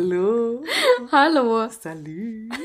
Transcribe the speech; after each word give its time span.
Hallo. 0.00 0.64
Hallo. 1.12 1.68
Salü. 1.68 2.48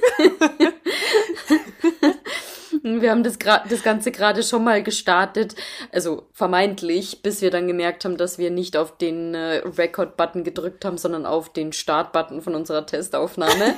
Wir 2.81 3.11
haben 3.11 3.23
das, 3.23 3.37
das 3.37 3.83
Ganze 3.83 4.11
gerade 4.11 4.41
schon 4.41 4.63
mal 4.63 4.81
gestartet, 4.81 5.55
also 5.91 6.27
vermeintlich, 6.31 7.23
bis 7.23 7.41
wir 7.41 7.51
dann 7.51 7.67
gemerkt 7.67 8.05
haben, 8.05 8.15
dass 8.15 8.37
wir 8.37 8.51
nicht 8.51 8.77
auf 8.77 8.97
den 8.97 9.33
äh, 9.33 9.63
Record-Button 9.65 10.43
gedrückt 10.43 10.85
haben, 10.85 10.97
sondern 10.97 11.25
auf 11.25 11.51
den 11.51 11.73
Start-Button 11.73 12.41
von 12.41 12.55
unserer 12.55 12.85
Testaufnahme. 12.85 13.75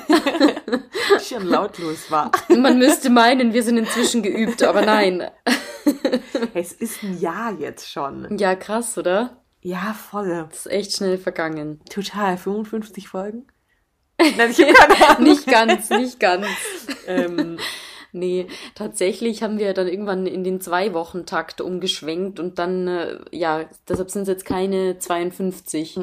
schon 1.27 1.47
lautlos 1.47 2.11
war. 2.11 2.31
Man 2.49 2.77
müsste 2.77 3.09
meinen, 3.09 3.53
wir 3.53 3.63
sind 3.63 3.77
inzwischen 3.77 4.21
geübt, 4.21 4.61
aber 4.61 4.81
nein. 4.83 5.31
es 6.53 6.73
ist 6.73 7.01
ein 7.01 7.17
Jahr 7.19 7.53
jetzt 7.57 7.89
schon. 7.89 8.37
Ja, 8.37 8.55
krass, 8.55 8.97
oder? 8.97 9.41
Ja, 9.67 9.93
voll. 9.93 10.47
Das 10.49 10.65
ist 10.65 10.71
echt 10.71 10.93
schnell 10.93 11.17
vergangen. 11.17 11.81
Total. 11.89 12.37
55 12.37 13.09
Folgen? 13.09 13.47
Nein, 14.17 14.51
ich 14.51 14.57
keine 14.57 15.19
nicht 15.23 15.45
ganz, 15.45 15.89
nicht 15.89 16.21
ganz. 16.21 16.47
ähm, 17.05 17.59
Nee, 18.13 18.47
tatsächlich 18.73 19.43
haben 19.43 19.59
wir 19.59 19.73
dann 19.73 19.89
irgendwann 19.89 20.25
in 20.25 20.45
den 20.45 20.61
Zwei-Wochen-Takt 20.61 21.59
umgeschwenkt 21.59 22.39
und 22.39 22.57
dann, 22.57 22.87
äh, 22.87 23.19
ja, 23.31 23.65
deshalb 23.89 24.09
sind 24.09 24.21
es 24.21 24.29
jetzt 24.29 24.45
keine 24.45 24.99
52. 24.99 25.99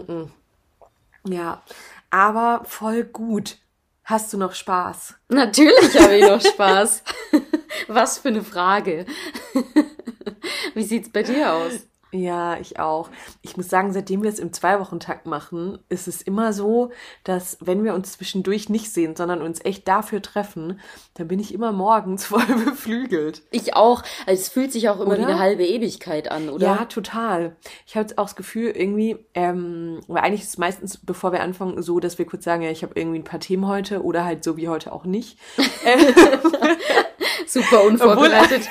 Ja, 1.26 1.62
aber 2.10 2.60
voll 2.66 3.04
gut. 3.04 3.56
Hast 4.04 4.30
du 4.34 4.36
noch 4.36 4.52
Spaß? 4.52 5.14
Natürlich 5.30 5.98
habe 5.98 6.16
ich 6.16 6.28
noch 6.28 6.42
Spaß. 6.42 7.02
Was 7.88 8.18
für 8.18 8.28
eine 8.28 8.44
Frage. 8.44 9.06
Wie 10.74 10.82
sieht's 10.82 11.08
bei 11.08 11.22
dir 11.22 11.54
aus? 11.54 11.86
Ja, 12.14 12.56
ich 12.60 12.78
auch. 12.78 13.10
Ich 13.42 13.56
muss 13.56 13.68
sagen, 13.68 13.92
seitdem 13.92 14.22
wir 14.22 14.30
es 14.30 14.38
im 14.38 14.52
Zwei-Wochen-Takt 14.52 15.26
machen, 15.26 15.80
ist 15.88 16.06
es 16.06 16.22
immer 16.22 16.52
so, 16.52 16.92
dass 17.24 17.58
wenn 17.60 17.82
wir 17.82 17.92
uns 17.92 18.12
zwischendurch 18.12 18.68
nicht 18.68 18.92
sehen, 18.92 19.16
sondern 19.16 19.42
uns 19.42 19.64
echt 19.64 19.88
dafür 19.88 20.22
treffen, 20.22 20.78
dann 21.14 21.26
bin 21.26 21.40
ich 21.40 21.52
immer 21.52 21.72
morgens 21.72 22.24
voll 22.26 22.46
beflügelt. 22.64 23.42
Ich 23.50 23.74
auch. 23.74 24.04
Also 24.26 24.40
es 24.40 24.48
fühlt 24.48 24.70
sich 24.70 24.88
auch 24.88 25.00
immer 25.00 25.14
oder? 25.14 25.18
wie 25.18 25.24
eine 25.24 25.40
halbe 25.40 25.66
Ewigkeit 25.66 26.30
an, 26.30 26.50
oder? 26.50 26.64
Ja, 26.64 26.84
total. 26.84 27.56
Ich 27.84 27.96
habe 27.96 28.06
auch 28.16 28.26
das 28.26 28.36
Gefühl, 28.36 28.70
irgendwie, 28.70 29.16
ähm, 29.34 30.00
weil 30.06 30.22
eigentlich 30.22 30.42
ist 30.42 30.50
es 30.50 30.58
meistens, 30.58 30.98
bevor 30.98 31.32
wir 31.32 31.42
anfangen, 31.42 31.82
so, 31.82 31.98
dass 31.98 32.18
wir 32.18 32.26
kurz 32.26 32.44
sagen, 32.44 32.62
ja, 32.62 32.70
ich 32.70 32.84
habe 32.84 32.92
irgendwie 32.94 33.18
ein 33.18 33.24
paar 33.24 33.40
Themen 33.40 33.66
heute 33.66 34.04
oder 34.04 34.24
halt 34.24 34.44
so 34.44 34.56
wie 34.56 34.68
heute 34.68 34.92
auch 34.92 35.04
nicht. 35.04 35.36
Super 37.46 37.82
unvorbereitet. 37.86 38.68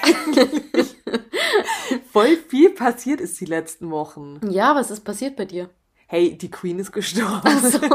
Voll 2.13 2.37
viel 2.37 2.69
passiert 2.69 3.19
ist 3.19 3.41
die 3.41 3.45
letzten 3.45 3.89
Wochen. 3.89 4.39
Ja, 4.49 4.75
was 4.75 4.91
ist 4.91 5.01
passiert 5.03 5.35
bei 5.35 5.45
dir? 5.45 5.69
Hey, 6.05 6.37
die 6.37 6.51
Queen 6.51 6.77
ist 6.79 6.91
gestorben. 6.91 7.41
Ach 7.43 7.63
so. 7.63 7.79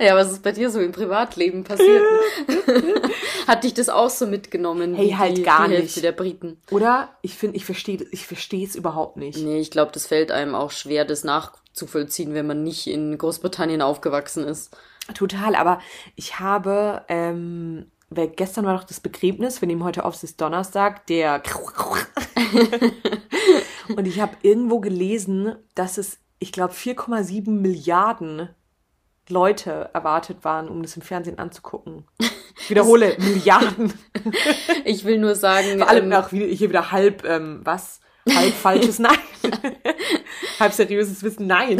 Ja, 0.00 0.14
was 0.14 0.30
ist 0.30 0.42
bei 0.42 0.52
dir 0.52 0.70
so 0.70 0.80
im 0.80 0.92
Privatleben 0.92 1.64
passiert? 1.64 2.04
Hat 3.46 3.64
dich 3.64 3.74
das 3.74 3.88
auch 3.88 4.10
so 4.10 4.26
mitgenommen? 4.26 4.94
Hey, 4.94 5.10
halt 5.10 5.38
die, 5.38 5.42
gar 5.42 5.66
die 5.66 5.74
Hälfte 5.74 5.98
nicht. 5.98 6.04
der 6.04 6.12
Briten. 6.12 6.60
Oder? 6.70 7.16
Ich 7.22 7.34
finde, 7.34 7.56
ich 7.56 7.64
verstehe 7.64 8.06
ich 8.12 8.26
verstehe 8.26 8.66
es 8.66 8.76
überhaupt 8.76 9.16
nicht. 9.16 9.38
Nee, 9.38 9.58
ich 9.58 9.70
glaube, 9.70 9.90
das 9.92 10.06
fällt 10.06 10.30
einem 10.30 10.54
auch 10.54 10.70
schwer, 10.70 11.04
das 11.04 11.24
nachzuvollziehen, 11.24 12.34
wenn 12.34 12.46
man 12.46 12.62
nicht 12.62 12.86
in 12.86 13.16
Großbritannien 13.18 13.82
aufgewachsen 13.82 14.44
ist. 14.44 14.76
Total, 15.14 15.54
aber 15.54 15.80
ich 16.16 16.38
habe 16.38 17.02
ähm, 17.08 17.90
weil 18.10 18.28
gestern 18.28 18.64
war 18.64 18.76
doch 18.76 18.84
das 18.84 19.00
Begräbnis, 19.00 19.60
wir 19.60 19.66
nehmen 19.66 19.84
heute 19.84 20.04
auf, 20.04 20.14
es 20.14 20.24
ist 20.24 20.40
Donnerstag, 20.40 21.06
der 21.08 21.40
und 23.96 24.06
ich 24.06 24.20
habe 24.20 24.36
irgendwo 24.42 24.80
gelesen, 24.80 25.56
dass 25.74 25.98
es, 25.98 26.18
ich 26.38 26.52
glaube, 26.52 26.72
4,7 26.72 27.50
Milliarden 27.50 28.48
Leute 29.28 29.90
erwartet 29.92 30.38
waren, 30.42 30.68
um 30.68 30.82
das 30.82 30.96
im 30.96 31.02
Fernsehen 31.02 31.38
anzugucken. 31.38 32.04
Ich 32.60 32.70
wiederhole, 32.70 33.16
Milliarden. 33.18 33.92
Ich 34.84 35.04
will 35.04 35.18
nur 35.18 35.34
sagen. 35.34 35.78
Vor 35.78 35.88
allem 35.88 36.12
ähm, 36.12 36.18
auch 36.18 36.30
hier 36.30 36.68
wieder 36.68 36.90
halb, 36.92 37.24
ähm, 37.24 37.60
was? 37.64 38.00
Halb 38.28 38.52
falsches 38.54 38.98
Nein. 38.98 39.18
halb 40.58 40.72
seriöses 40.72 41.22
Wissen 41.22 41.46
Nein 41.46 41.78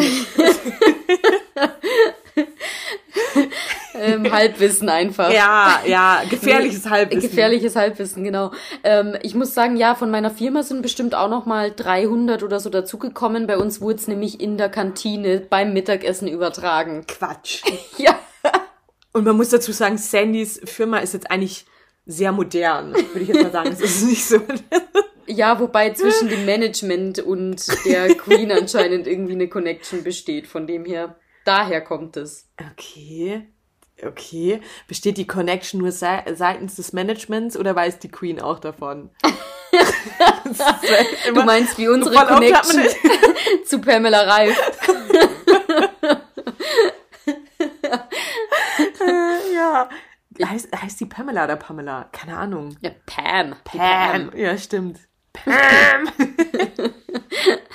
ähm, 3.98 4.32
Halbwissen 4.32 4.88
einfach. 4.88 5.32
Ja, 5.32 5.80
ja, 5.86 6.22
gefährliches 6.28 6.84
nee, 6.84 6.90
Halbwissen. 6.90 7.30
Gefährliches 7.30 7.76
Halbwissen, 7.76 8.24
genau. 8.24 8.52
Ähm, 8.84 9.16
ich 9.22 9.34
muss 9.34 9.54
sagen, 9.54 9.76
ja, 9.76 9.94
von 9.94 10.10
meiner 10.10 10.30
Firma 10.30 10.62
sind 10.62 10.82
bestimmt 10.82 11.14
auch 11.14 11.28
noch 11.28 11.46
mal 11.46 11.72
300 11.74 12.42
oder 12.42 12.60
so 12.60 12.70
dazugekommen. 12.70 13.46
Bei 13.46 13.58
uns 13.58 13.80
wurde 13.80 13.96
es 13.96 14.08
nämlich 14.08 14.40
in 14.40 14.58
der 14.58 14.68
Kantine 14.68 15.40
beim 15.40 15.72
Mittagessen 15.72 16.28
übertragen. 16.28 17.04
Quatsch. 17.06 17.62
ja. 17.98 18.18
Und 19.12 19.24
man 19.24 19.36
muss 19.36 19.48
dazu 19.50 19.72
sagen, 19.72 19.98
Sandys 19.98 20.60
Firma 20.64 20.98
ist 20.98 21.14
jetzt 21.14 21.30
eigentlich 21.30 21.66
sehr 22.06 22.32
modern, 22.32 22.94
würde 22.94 23.20
ich 23.20 23.28
jetzt 23.28 23.42
mal 23.42 23.52
sagen. 23.52 23.70
Das 23.70 23.80
ist 23.80 24.06
nicht 24.06 24.24
so. 24.24 24.40
Ja, 25.26 25.60
wobei 25.60 25.90
zwischen 25.90 26.28
dem 26.28 26.46
Management 26.46 27.18
und 27.18 27.66
der 27.84 28.14
Queen 28.14 28.50
anscheinend 28.50 29.06
irgendwie 29.06 29.34
eine 29.34 29.48
Connection 29.48 30.02
besteht. 30.02 30.46
Von 30.46 30.66
dem 30.66 30.86
her, 30.86 31.16
daher 31.44 31.82
kommt 31.82 32.16
es. 32.16 32.48
Okay 32.72 33.46
okay, 34.04 34.60
besteht 34.86 35.16
die 35.16 35.26
Connection 35.26 35.80
nur 35.80 35.92
se 35.92 36.22
seitens 36.34 36.76
des 36.76 36.92
Managements 36.92 37.56
oder 37.56 37.74
weiß 37.74 37.98
die 37.98 38.10
Queen 38.10 38.40
auch 38.40 38.58
davon? 38.58 39.10
du 41.34 41.44
meinst 41.44 41.78
wie 41.78 41.88
unsere 41.88 42.26
Connection 42.26 42.82
zu 43.64 43.80
Pamela 43.80 44.22
Reif. 44.22 44.58
ja. 49.54 49.88
Heißt, 50.44 50.68
heißt 50.74 51.00
die 51.00 51.06
Pamela 51.06 51.44
oder 51.44 51.56
Pamela? 51.56 52.08
Keine 52.12 52.36
Ahnung. 52.36 52.76
Ja, 52.80 52.90
Pam. 53.06 53.56
Pam. 53.64 54.30
Ja, 54.36 54.56
stimmt. 54.56 55.00
Pam. 55.44 56.08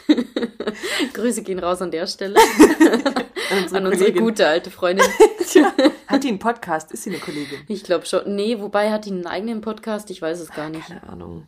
Grüße 1.13 1.44
gehen 1.44 1.59
raus 1.59 1.81
an 1.81 1.91
der 1.91 2.07
Stelle. 2.07 2.35
unsere 3.51 3.78
an 3.78 3.88
unsere 3.88 4.13
gute 4.13 4.47
alte 4.47 4.72
Freundin. 4.72 5.06
Tja, 5.47 5.72
hat 6.07 6.23
die 6.23 6.29
einen 6.29 6.40
Podcast? 6.40 6.91
Ist 6.91 7.03
sie 7.03 7.12
eine 7.12 7.19
Kollegin? 7.19 7.59
Ich 7.68 7.84
glaube 7.84 8.06
schon. 8.06 8.35
Nee, 8.35 8.59
wobei 8.59 8.91
hat 8.91 9.06
die 9.06 9.12
einen 9.12 9.28
eigenen 9.28 9.62
Podcast? 9.62 10.09
Ich 10.12 10.22
weiß 10.22 10.40
es 10.40 10.52
gar 10.52 10.69
nicht. 10.69 10.88
Keine 10.88 11.03
Ahnung. 11.03 11.47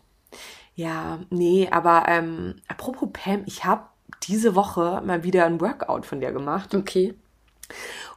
Ja, 0.75 1.19
nee, 1.29 1.69
aber 1.71 2.05
ähm, 2.07 2.55
apropos 2.67 3.09
Pam, 3.13 3.43
ich 3.45 3.63
habe 3.63 3.85
diese 4.23 4.55
Woche 4.55 5.01
mal 5.05 5.23
wieder 5.23 5.45
ein 5.45 5.61
Workout 5.61 6.05
von 6.05 6.19
dir 6.19 6.31
gemacht. 6.31 6.75
Okay. 6.75 7.13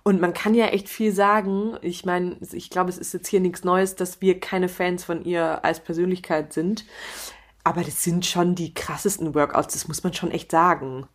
Und 0.03 0.21
man 0.21 0.33
kann 0.33 0.55
ja 0.55 0.67
echt 0.67 0.89
viel 0.89 1.13
sagen. 1.13 1.77
Ich 1.83 2.05
meine, 2.05 2.37
ich 2.53 2.71
glaube, 2.71 2.91
es 2.91 2.99
ist 2.99 3.13
jetzt 3.13 3.29
hier 3.29 3.41
nichts 3.41 3.65
Neues, 3.65 3.95
dass 3.95 4.21
wir 4.21 4.41
keine 4.41 4.69
Fans 4.69 5.05
von 5.05 5.25
ihr 5.25 5.65
als 5.65 5.81
Persönlichkeit 5.81 6.53
sind. 6.53 6.85
Aber 7.69 7.85
das 7.85 8.03
sind 8.03 8.25
schon 8.25 8.55
die 8.55 8.73
krassesten 8.73 9.35
Workouts, 9.35 9.75
das 9.75 9.89
muss 9.89 10.03
man 10.03 10.15
schon 10.15 10.31
echt 10.31 10.51
sagen. 10.51 11.07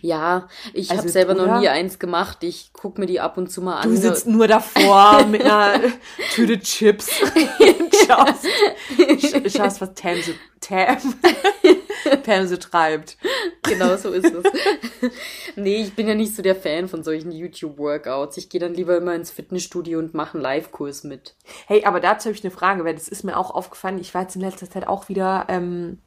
Ja, 0.00 0.48
ich 0.72 0.90
also, 0.90 1.02
habe 1.02 1.08
selber 1.08 1.34
noch 1.34 1.60
nie 1.60 1.68
eins 1.68 2.00
gemacht. 2.00 2.38
Ich 2.42 2.70
guck 2.72 2.98
mir 2.98 3.06
die 3.06 3.20
ab 3.20 3.38
und 3.38 3.48
zu 3.48 3.62
mal 3.62 3.76
an. 3.76 3.88
Du 3.88 3.96
sitzt 3.96 4.26
nur 4.26 4.48
davor 4.48 5.24
mit 5.30 5.42
einer 5.42 5.78
Tüte 6.32 6.58
Chips. 6.58 7.08
schaust, 8.08 9.56
schaust, 9.56 9.80
was 9.80 9.94
Tam 9.94 10.20
so, 10.20 10.32
Tam, 10.58 10.96
Pam 12.22 12.46
so 12.46 12.56
treibt. 12.56 13.16
Genau 13.62 13.96
so 13.96 14.10
ist 14.10 14.32
es. 14.32 14.44
nee, 15.56 15.82
ich 15.82 15.94
bin 15.94 16.08
ja 16.08 16.14
nicht 16.14 16.34
so 16.34 16.42
der 16.42 16.56
Fan 16.56 16.88
von 16.88 17.02
solchen 17.02 17.32
YouTube-Workouts. 17.32 18.36
Ich 18.36 18.48
gehe 18.48 18.60
dann 18.60 18.74
lieber 18.74 18.96
immer 18.96 19.14
ins 19.14 19.30
Fitnessstudio 19.30 19.98
und 19.98 20.14
mache 20.14 20.34
einen 20.34 20.42
Live-Kurs 20.42 21.04
mit. 21.04 21.34
Hey, 21.66 21.84
aber 21.84 22.00
dazu 22.00 22.26
habe 22.26 22.36
ich 22.36 22.44
eine 22.44 22.50
Frage, 22.50 22.84
weil 22.84 22.94
das 22.94 23.08
ist 23.08 23.24
mir 23.24 23.36
auch 23.36 23.50
aufgefallen. 23.50 23.98
Ich 23.98 24.14
war 24.14 24.22
jetzt 24.22 24.36
in 24.36 24.42
letzter 24.42 24.70
Zeit 24.70 24.86
auch 24.86 25.08
wieder 25.08 25.46
ähm, 25.48 25.98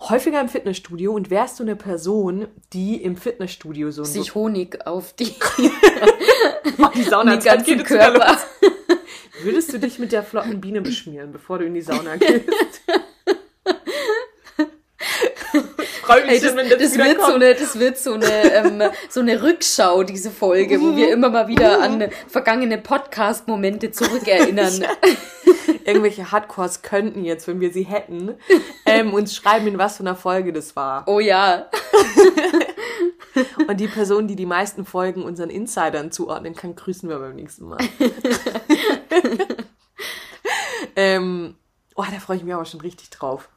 häufiger 0.00 0.40
im 0.40 0.48
Fitnessstudio 0.48 1.12
und 1.12 1.30
wärst 1.30 1.58
du 1.58 1.64
eine 1.64 1.76
Person, 1.76 2.48
die 2.72 3.02
im 3.02 3.16
Fitnessstudio 3.16 3.90
so 3.90 4.04
sich 4.04 4.34
Honig 4.34 4.86
auf 4.86 5.12
die, 5.12 5.34
auf 6.78 6.92
die 6.92 7.02
Sauna 7.02 7.36
die 7.38 7.46
ganzen 7.46 7.82
Körper. 7.82 8.38
Würdest 9.42 9.72
du 9.72 9.78
dich 9.78 9.98
mit 9.98 10.12
der 10.12 10.22
flotten 10.22 10.60
Biene 10.60 10.80
beschmieren, 10.80 11.32
bevor 11.32 11.58
du 11.58 11.64
in 11.64 11.74
die 11.74 11.80
Sauna 11.80 12.16
gehst? 12.16 12.82
Freue 16.08 16.22
mich 16.22 16.30
hey, 16.30 16.40
das, 16.40 16.48
schon, 16.48 16.56
wenn 16.56 16.68
das, 16.70 16.78
das 16.78 16.98
wird 16.98 17.18
kommt. 17.18 17.28
so 17.28 17.34
eine, 17.34 17.54
Das 17.54 17.78
wird 17.78 17.98
so 17.98 18.12
eine, 18.14 18.52
ähm, 18.54 18.82
so 19.10 19.20
eine 19.20 19.42
Rückschau, 19.42 20.02
diese 20.04 20.30
Folge, 20.30 20.80
wo 20.80 20.96
wir 20.96 21.12
immer 21.12 21.28
mal 21.28 21.48
wieder 21.48 21.82
an 21.82 22.08
vergangene 22.28 22.78
Podcast-Momente 22.78 23.90
zurückerinnern. 23.90 24.86
Irgendwelche 25.84 26.32
Hardcores 26.32 26.82
könnten 26.82 27.24
jetzt, 27.24 27.46
wenn 27.46 27.60
wir 27.60 27.72
sie 27.72 27.82
hätten, 27.82 28.34
ähm, 28.86 29.12
uns 29.12 29.36
schreiben, 29.36 29.66
in 29.66 29.78
was 29.78 29.98
für 29.98 30.02
einer 30.02 30.16
Folge 30.16 30.52
das 30.52 30.76
war. 30.76 31.04
Oh 31.06 31.20
ja. 31.20 31.70
Und 33.68 33.78
die 33.78 33.88
Person, 33.88 34.28
die 34.28 34.36
die 34.36 34.46
meisten 34.46 34.84
Folgen 34.84 35.22
unseren 35.22 35.50
Insidern 35.50 36.10
zuordnen 36.10 36.54
kann, 36.54 36.74
grüßen 36.74 37.08
wir 37.08 37.18
beim 37.18 37.36
nächsten 37.36 37.66
Mal. 37.66 37.78
ähm, 40.96 41.54
oh, 41.94 42.04
da 42.10 42.18
freue 42.18 42.38
ich 42.38 42.44
mich 42.44 42.54
aber 42.54 42.64
schon 42.64 42.80
richtig 42.80 43.10
drauf. 43.10 43.48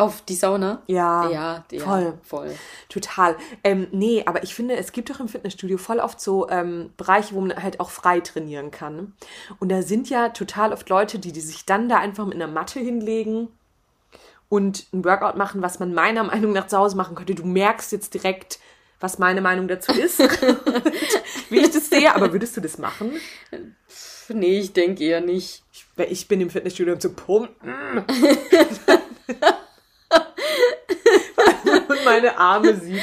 Auf 0.00 0.22
die 0.22 0.34
Sauna? 0.34 0.80
Ja. 0.86 1.28
Ja, 1.28 1.64
ja 1.70 1.84
voll. 1.84 2.18
voll. 2.22 2.54
Total. 2.88 3.36
Ähm, 3.62 3.86
nee, 3.92 4.22
aber 4.24 4.42
ich 4.42 4.54
finde, 4.54 4.76
es 4.76 4.92
gibt 4.92 5.10
doch 5.10 5.20
im 5.20 5.28
Fitnessstudio 5.28 5.76
voll 5.76 5.98
oft 5.98 6.22
so 6.22 6.48
ähm, 6.48 6.90
Bereiche, 6.96 7.34
wo 7.34 7.40
man 7.42 7.62
halt 7.62 7.80
auch 7.80 7.90
frei 7.90 8.20
trainieren 8.20 8.70
kann. 8.70 9.12
Und 9.58 9.70
da 9.70 9.82
sind 9.82 10.08
ja 10.08 10.30
total 10.30 10.72
oft 10.72 10.88
Leute, 10.88 11.18
die, 11.18 11.32
die 11.32 11.42
sich 11.42 11.66
dann 11.66 11.90
da 11.90 11.98
einfach 11.98 12.24
mit 12.24 12.36
einer 12.36 12.46
Matte 12.46 12.80
hinlegen 12.80 13.48
und 14.48 14.86
ein 14.94 15.04
Workout 15.04 15.36
machen, 15.36 15.60
was 15.60 15.80
man 15.80 15.92
meiner 15.92 16.24
Meinung 16.24 16.54
nach 16.54 16.66
zu 16.66 16.78
Hause 16.78 16.96
machen 16.96 17.14
könnte. 17.14 17.34
Du 17.34 17.44
merkst 17.44 17.92
jetzt 17.92 18.14
direkt, 18.14 18.58
was 19.00 19.18
meine 19.18 19.42
Meinung 19.42 19.68
dazu 19.68 19.92
ist, 19.92 20.18
wie 21.50 21.58
ich 21.58 21.72
das 21.72 21.90
sehe. 21.90 22.14
Aber 22.14 22.32
würdest 22.32 22.56
du 22.56 22.62
das 22.62 22.78
machen? 22.78 23.20
Nee, 24.30 24.60
ich 24.60 24.72
denke 24.72 25.04
eher 25.04 25.20
nicht. 25.20 25.62
Ich, 25.74 25.84
ich 26.08 26.26
bin 26.26 26.40
im 26.40 26.48
Fitnessstudio 26.48 26.94
um 26.94 27.00
zu 27.00 27.12
pumpen. 27.12 28.06
und 31.88 32.04
meine 32.04 32.38
Arme 32.38 32.74
sieht. 32.76 33.00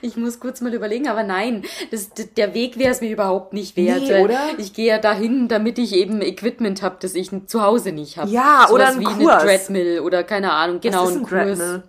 Ich 0.00 0.16
muss 0.16 0.40
kurz 0.40 0.60
mal 0.60 0.72
überlegen, 0.74 1.08
aber 1.08 1.22
nein, 1.22 1.64
das, 1.90 2.10
der 2.10 2.54
Weg 2.54 2.78
wäre 2.78 2.90
es 2.90 3.00
mir 3.00 3.10
überhaupt 3.10 3.52
nicht 3.52 3.76
wert. 3.76 4.02
Nee, 4.02 4.20
oder? 4.20 4.50
Ich 4.58 4.72
gehe 4.72 4.86
ja 4.88 4.98
dahin, 4.98 5.48
damit 5.48 5.78
ich 5.78 5.94
eben 5.94 6.22
Equipment 6.22 6.82
habe, 6.82 6.96
das 7.00 7.14
ich 7.14 7.30
zu 7.46 7.62
Hause 7.62 7.92
nicht 7.92 8.16
habe. 8.16 8.30
Ja, 8.30 8.66
so 8.68 8.74
oder 8.74 8.88
ein 8.88 9.00
wie 9.00 9.04
Kurs. 9.04 9.18
eine 9.18 9.40
Treadmill 9.40 10.00
oder 10.00 10.24
keine 10.24 10.52
Ahnung, 10.52 10.80
genau, 10.80 11.08
ein, 11.08 11.18
ein 11.18 11.22
Kurs. 11.22 11.58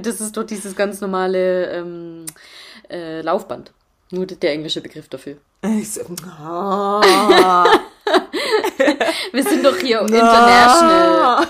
das 0.00 0.20
ist 0.20 0.36
doch 0.36 0.44
dieses 0.44 0.74
ganz 0.76 1.00
normale 1.00 1.70
ähm, 1.72 2.24
äh, 2.90 3.20
Laufband. 3.20 3.72
Nur 4.10 4.26
der 4.26 4.52
englische 4.52 4.80
Begriff 4.80 5.08
dafür. 5.08 5.36
Ich 5.62 5.92
so, 5.92 6.02
oh. 6.02 7.00
Wir 9.32 9.42
sind 9.44 9.64
doch 9.64 9.76
hier 9.76 10.00
international. 10.00 11.46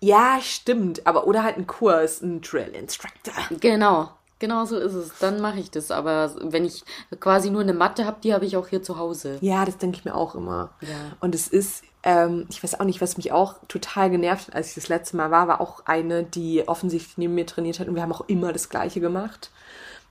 ja, 0.00 0.38
stimmt. 0.40 1.06
Aber 1.06 1.26
oder 1.26 1.42
halt 1.42 1.56
ein 1.56 1.66
Kurs, 1.66 2.22
ein 2.22 2.40
Drill 2.40 2.74
Instructor. 2.74 3.34
Genau. 3.60 4.10
Genau 4.40 4.64
so 4.64 4.76
ist 4.78 4.94
es. 4.94 5.18
Dann 5.18 5.40
mache 5.40 5.58
ich 5.58 5.70
das. 5.70 5.90
Aber 5.90 6.32
wenn 6.40 6.64
ich 6.64 6.84
quasi 7.18 7.50
nur 7.50 7.62
eine 7.62 7.74
Matte 7.74 8.06
habe, 8.06 8.18
die 8.22 8.32
habe 8.32 8.44
ich 8.46 8.56
auch 8.56 8.68
hier 8.68 8.82
zu 8.82 8.96
Hause. 8.96 9.38
Ja, 9.40 9.64
das 9.64 9.78
denke 9.78 9.98
ich 9.98 10.04
mir 10.04 10.14
auch 10.14 10.34
immer. 10.34 10.70
Ja. 10.80 11.16
Und 11.20 11.34
es 11.34 11.48
ist, 11.48 11.82
ähm, 12.04 12.46
ich 12.48 12.62
weiß 12.62 12.78
auch 12.78 12.84
nicht, 12.84 13.00
was 13.00 13.16
mich 13.16 13.32
auch 13.32 13.56
total 13.66 14.10
genervt 14.10 14.48
hat, 14.48 14.54
als 14.54 14.68
ich 14.68 14.74
das 14.76 14.88
letzte 14.88 15.16
Mal 15.16 15.30
war, 15.32 15.48
war 15.48 15.60
auch 15.60 15.86
eine, 15.86 16.22
die 16.22 16.66
offensichtlich 16.68 17.18
neben 17.18 17.34
mir 17.34 17.46
trainiert 17.46 17.80
hat 17.80 17.88
und 17.88 17.96
wir 17.96 18.02
haben 18.02 18.12
auch 18.12 18.28
immer 18.28 18.52
das 18.52 18.68
Gleiche 18.68 19.00
gemacht 19.00 19.50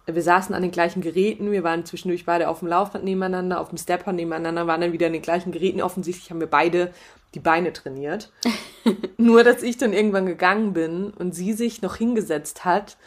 wir 0.08 0.22
saßen 0.22 0.56
an 0.56 0.62
den 0.62 0.72
gleichen 0.72 1.02
Geräten, 1.02 1.52
wir 1.52 1.64
waren 1.64 1.86
zwischendurch 1.86 2.26
beide 2.26 2.48
auf 2.48 2.60
dem 2.60 2.70
Laufband 2.70 3.04
nebeneinander, 3.04 3.60
auf 3.60 3.70
dem 3.70 3.78
Stepper 3.78 4.14
nebeneinander, 4.14 4.66
waren 4.66 4.82
dann 4.82 4.94
wieder 4.94 5.08
an 5.08 5.14
den 5.14 5.22
gleichen 5.22 5.52
Geräten. 5.52 5.82
Offensichtlich 5.82 6.30
haben 6.30 6.40
wir 6.40 6.48
beide 6.48 6.94
die 7.34 7.40
Beine 7.40 7.74
trainiert. 7.74 8.32
Nur, 9.18 9.44
dass 9.44 9.64
ich 9.64 9.78
dann 9.78 9.92
irgendwann 9.92 10.26
gegangen 10.26 10.74
bin 10.74 11.12
und 11.12 11.36
sie 11.36 11.54
sich 11.54 11.82
noch 11.82 11.98
hingesetzt 11.98 12.64
hat 12.64 12.98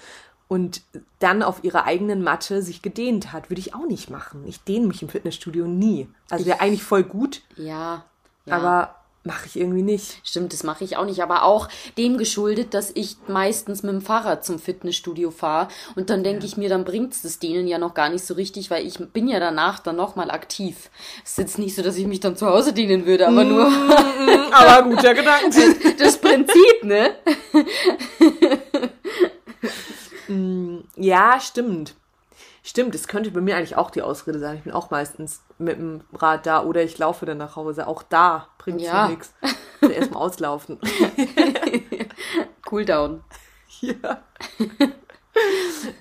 und 0.47 0.83
dann 1.21 1.43
auf 1.43 1.65
ihrer 1.65 1.85
eigenen 1.85 2.23
Matte 2.23 2.61
sich 2.61 2.83
gedehnt 2.83 3.33
hat, 3.33 3.51
würde 3.51 3.61
ich 3.61 3.75
auch 3.75 3.87
nicht 3.87 4.11
machen. 4.11 4.45
Ich 4.47 4.63
dehne 4.63 4.87
mich 4.87 5.01
im 5.01 5.09
Fitnessstudio 5.09 5.67
nie. 5.67 6.09
Also 6.29 6.45
wäre 6.45 6.61
eigentlich 6.61 6.83
voll 6.83 7.05
gut. 7.05 7.43
Ja. 7.57 8.05
ja. 8.45 8.57
Aber 8.57 9.00
Mache 9.23 9.47
ich 9.47 9.57
irgendwie 9.61 9.83
nicht. 9.83 10.19
Stimmt, 10.25 10.55
das 10.55 10.63
mache 10.63 10.83
ich 10.83 10.97
auch 10.97 11.05
nicht. 11.05 11.23
Aber 11.23 11.45
auch 11.45 11.69
dem 11.99 12.17
geschuldet, 12.17 12.73
dass 12.73 12.91
ich 12.95 13.17
meistens 13.29 13.83
mit 13.83 13.93
dem 13.93 14.01
Fahrrad 14.01 14.47
zum 14.47 14.59
Fitnessstudio 14.59 15.31
fahre. 15.31 15.69
Und 15.95 16.09
dann 16.09 16.25
denke 16.25 16.41
ja. 16.41 16.47
ich 16.47 16.57
mir, 16.57 16.71
dann 16.71 16.85
bringt's 16.85 17.21
das 17.21 17.39
denen 17.39 17.67
ja 17.67 17.77
noch 17.77 17.93
gar 17.93 18.09
nicht 18.09 18.25
so 18.25 18.33
richtig, 18.33 18.71
weil 18.71 18.87
ich 18.87 18.99
bin 18.99 19.29
ja 19.29 19.39
danach 19.39 19.79
dann 19.79 19.97
nochmal 19.97 20.31
aktiv. 20.31 20.89
Es 21.23 21.33
ist 21.33 21.39
jetzt 21.39 21.59
nicht 21.59 21.75
so, 21.75 21.83
dass 21.83 21.99
ich 21.99 22.07
mich 22.07 22.21
dann 22.21 22.35
zu 22.35 22.47
Hause 22.47 22.73
dienen 22.73 23.05
würde, 23.05 23.29
aber 23.29 23.45
nur. 23.45 23.69
Mm, 23.69 24.53
aber 24.53 24.89
guter 24.89 25.13
Gedanke. 25.13 25.77
Das 25.99 26.17
Prinzip, 26.19 26.85
ne? 26.85 27.11
Mm, 30.29 30.85
ja, 30.95 31.41
stimmt. 31.41 31.95
Stimmt, 32.71 32.95
das 32.95 33.09
könnte 33.09 33.33
bei 33.33 33.41
mir 33.41 33.57
eigentlich 33.57 33.77
auch 33.77 33.91
die 33.91 34.01
Ausrede 34.01 34.39
sein. 34.39 34.59
Ich 34.59 34.63
bin 34.63 34.73
auch 34.73 34.93
meistens 34.93 35.43
mit 35.59 35.77
dem 35.77 36.03
Rad 36.13 36.47
da 36.47 36.63
oder 36.63 36.85
ich 36.85 36.97
laufe 36.99 37.27
dann 37.27 37.39
nach 37.39 37.57
Hause. 37.57 37.89
Auch 37.89 38.05
da 38.05 38.47
bringt 38.59 38.81
es 38.81 38.87
ja. 38.87 39.09
nichts. 39.09 39.35
Erstmal 39.81 40.23
auslaufen. 40.23 40.79
cool 42.71 42.85
down. 42.85 43.25
Ja. 43.81 44.23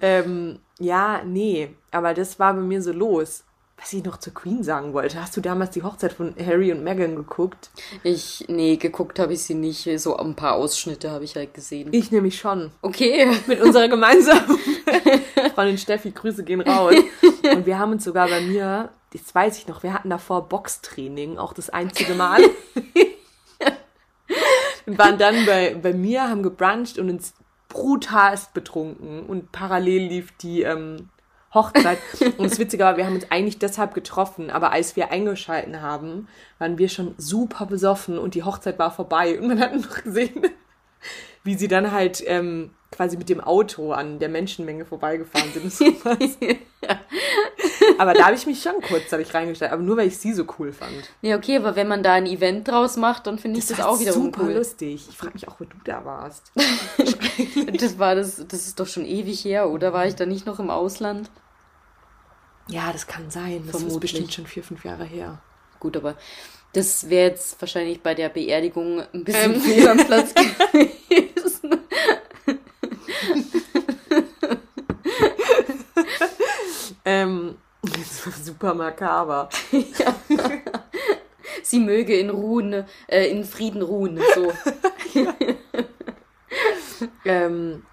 ähm, 0.01 0.60
ja, 0.80 1.21
nee, 1.24 1.74
aber 1.92 2.13
das 2.13 2.39
war 2.39 2.54
bei 2.54 2.60
mir 2.60 2.81
so 2.81 2.92
los 2.92 3.45
was 3.79 3.93
ich 3.93 4.03
noch 4.03 4.17
zur 4.17 4.33
Queen 4.33 4.63
sagen 4.63 4.93
wollte. 4.93 5.21
Hast 5.21 5.37
du 5.37 5.41
damals 5.41 5.71
die 5.71 5.83
Hochzeit 5.83 6.13
von 6.13 6.35
Harry 6.43 6.71
und 6.71 6.83
Meghan 6.83 7.15
geguckt? 7.15 7.69
Ich, 8.03 8.45
nee, 8.47 8.75
geguckt 8.75 9.19
habe 9.19 9.33
ich 9.33 9.43
sie 9.43 9.53
nicht. 9.53 9.87
So 9.99 10.17
ein 10.17 10.35
paar 10.35 10.55
Ausschnitte 10.55 11.11
habe 11.11 11.23
ich 11.23 11.35
halt 11.35 11.53
gesehen. 11.53 11.89
Ich 11.91 12.11
nämlich 12.11 12.37
schon. 12.37 12.71
Okay. 12.81 13.27
Mit 13.47 13.61
unserer 13.61 13.87
gemeinsamen 13.89 14.59
Freundin 15.55 15.77
Steffi, 15.77 16.11
Grüße 16.11 16.43
gehen 16.43 16.61
raus. 16.61 16.95
Und 17.43 17.65
wir 17.65 17.79
haben 17.79 17.93
uns 17.93 18.03
sogar 18.03 18.27
bei 18.27 18.41
mir, 18.41 18.89
das 19.13 19.33
weiß 19.33 19.57
ich 19.57 19.67
noch, 19.67 19.83
wir 19.83 19.93
hatten 19.93 20.09
davor 20.09 20.49
Boxtraining, 20.49 21.37
auch 21.37 21.53
das 21.53 21.69
einzige 21.69 22.15
Mal. 22.15 22.41
und 24.85 24.97
waren 24.97 25.17
dann 25.17 25.45
bei, 25.45 25.75
bei 25.75 25.93
mir, 25.93 26.27
haben 26.29 26.43
gebruncht 26.43 26.97
und 26.99 27.09
uns 27.09 27.33
brutalst 27.69 28.53
betrunken. 28.53 29.25
Und 29.25 29.51
parallel 29.51 30.07
lief 30.07 30.33
die 30.37 30.63
ähm, 30.63 31.09
Hochzeit. 31.54 31.98
Und 32.38 32.50
das 32.50 32.60
Witzige 32.60 32.84
war, 32.84 32.98
wir 32.98 33.06
haben 33.06 33.16
uns 33.16 33.31
eigentlich 33.31 33.60
deshalb 33.60 33.94
getroffen, 33.94 34.50
aber 34.50 34.72
als 34.72 34.96
wir 34.96 35.12
eingeschalten 35.12 35.81
haben, 35.81 36.28
waren 36.60 36.78
wir 36.78 36.90
schon 36.90 37.16
super 37.18 37.66
besoffen 37.66 38.18
und 38.18 38.36
die 38.36 38.44
Hochzeit 38.44 38.78
war 38.78 38.92
vorbei. 38.92 39.40
Und 39.40 39.48
man 39.48 39.60
hat 39.60 39.75
noch 39.75 40.04
gesehen, 40.04 40.44
wie 41.44 41.56
sie 41.56 41.68
dann 41.68 41.92
halt 41.92 42.24
ähm, 42.28 42.72
quasi 42.92 43.18
mit 43.18 43.30
dem 43.30 43.42
Auto 43.42 43.92
an 43.92 44.19
der 44.19 44.30
Menschenmenge 44.30 44.86
vorbeigefahren 44.86 45.51
sind. 45.69 46.00
aber 47.97 48.13
da 48.13 48.25
habe 48.25 48.36
ich 48.36 48.45
mich 48.45 48.62
schon 48.62 48.81
kurz 48.81 49.12
ich 49.12 49.33
reingestellt, 49.33 49.71
aber 49.71 49.81
nur 49.81 49.97
weil 49.97 50.07
ich 50.07 50.18
sie 50.18 50.33
so 50.33 50.45
cool 50.59 50.71
fand. 50.71 51.09
Ja, 51.21 51.38
okay, 51.38 51.57
aber 51.57 51.75
wenn 51.75 51.88
man 51.88 52.03
da 52.03 52.13
ein 52.13 52.25
Event 52.25 52.68
draus 52.68 52.97
macht, 52.97 53.27
dann 53.27 53.39
finde 53.39 53.59
ich 53.59 53.68
das, 53.68 53.77
das 53.77 53.86
auch 53.86 54.00
wieder 54.00 54.13
super 54.13 54.44
cool. 54.44 54.53
lustig. 54.53 55.07
Ich 55.09 55.18
frage 55.18 55.33
mich 55.33 55.47
auch, 55.47 55.59
wo 55.59 55.65
du 55.65 55.77
da 55.83 56.06
warst. 56.06 56.51
das 57.80 58.00
war 58.00 58.15
das, 58.15 58.45
das 58.47 58.68
ist 58.68 58.80
doch 58.80 58.88
schon 58.88 59.06
ewig 59.06 59.44
her, 59.44 59.69
oder 59.69 59.94
war 59.94 60.06
ich 60.06 60.15
da 60.15 60.25
nicht 60.25 60.45
noch 60.45 60.59
im 60.59 60.69
Ausland? 60.69 61.30
Ja, 62.69 62.91
das 62.91 63.07
kann 63.07 63.31
sein. 63.31 63.63
Das 63.65 63.71
Vermutlich. 63.71 63.94
ist 63.95 64.00
bestimmt 64.00 64.33
schon 64.33 64.45
vier, 64.45 64.63
fünf 64.63 64.86
Jahre 64.86 65.03
her. 65.03 65.41
Gut, 65.80 65.97
aber 65.97 66.15
das 66.74 67.10
wäre 67.10 67.29
jetzt 67.29 67.60
wahrscheinlich 67.62 68.01
bei 68.01 68.13
der 68.13 68.29
Beerdigung 68.29 69.01
ein 69.13 69.24
bisschen 69.24 69.55
ähm. 69.55 69.62
fehl 69.62 69.88
am 69.88 69.98
Platz 69.98 70.34
gewesen. 70.34 71.79
ähm, 77.05 77.55
das 77.81 78.25
war 78.25 78.33
super 78.33 78.74
makaber. 78.74 79.50
ja. 79.71 80.15
Sie 81.63 81.79
möge 81.79 82.15
in 82.17 82.29
Ruhen, 82.29 82.86
äh, 83.07 83.29
in 83.29 83.43
Frieden 83.43 83.81
ruhen. 83.81 84.19
So. 84.36 84.53
ähm, 87.25 87.83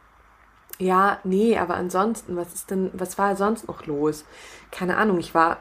ja, 0.78 1.20
nee, 1.24 1.58
aber 1.58 1.74
ansonsten, 1.74 2.36
was 2.36 2.54
ist 2.54 2.70
denn, 2.70 2.90
was 2.92 3.18
war 3.18 3.34
sonst 3.36 3.66
noch 3.66 3.86
los? 3.86 4.24
Keine 4.70 4.96
Ahnung, 4.96 5.18
ich 5.18 5.34
war 5.34 5.58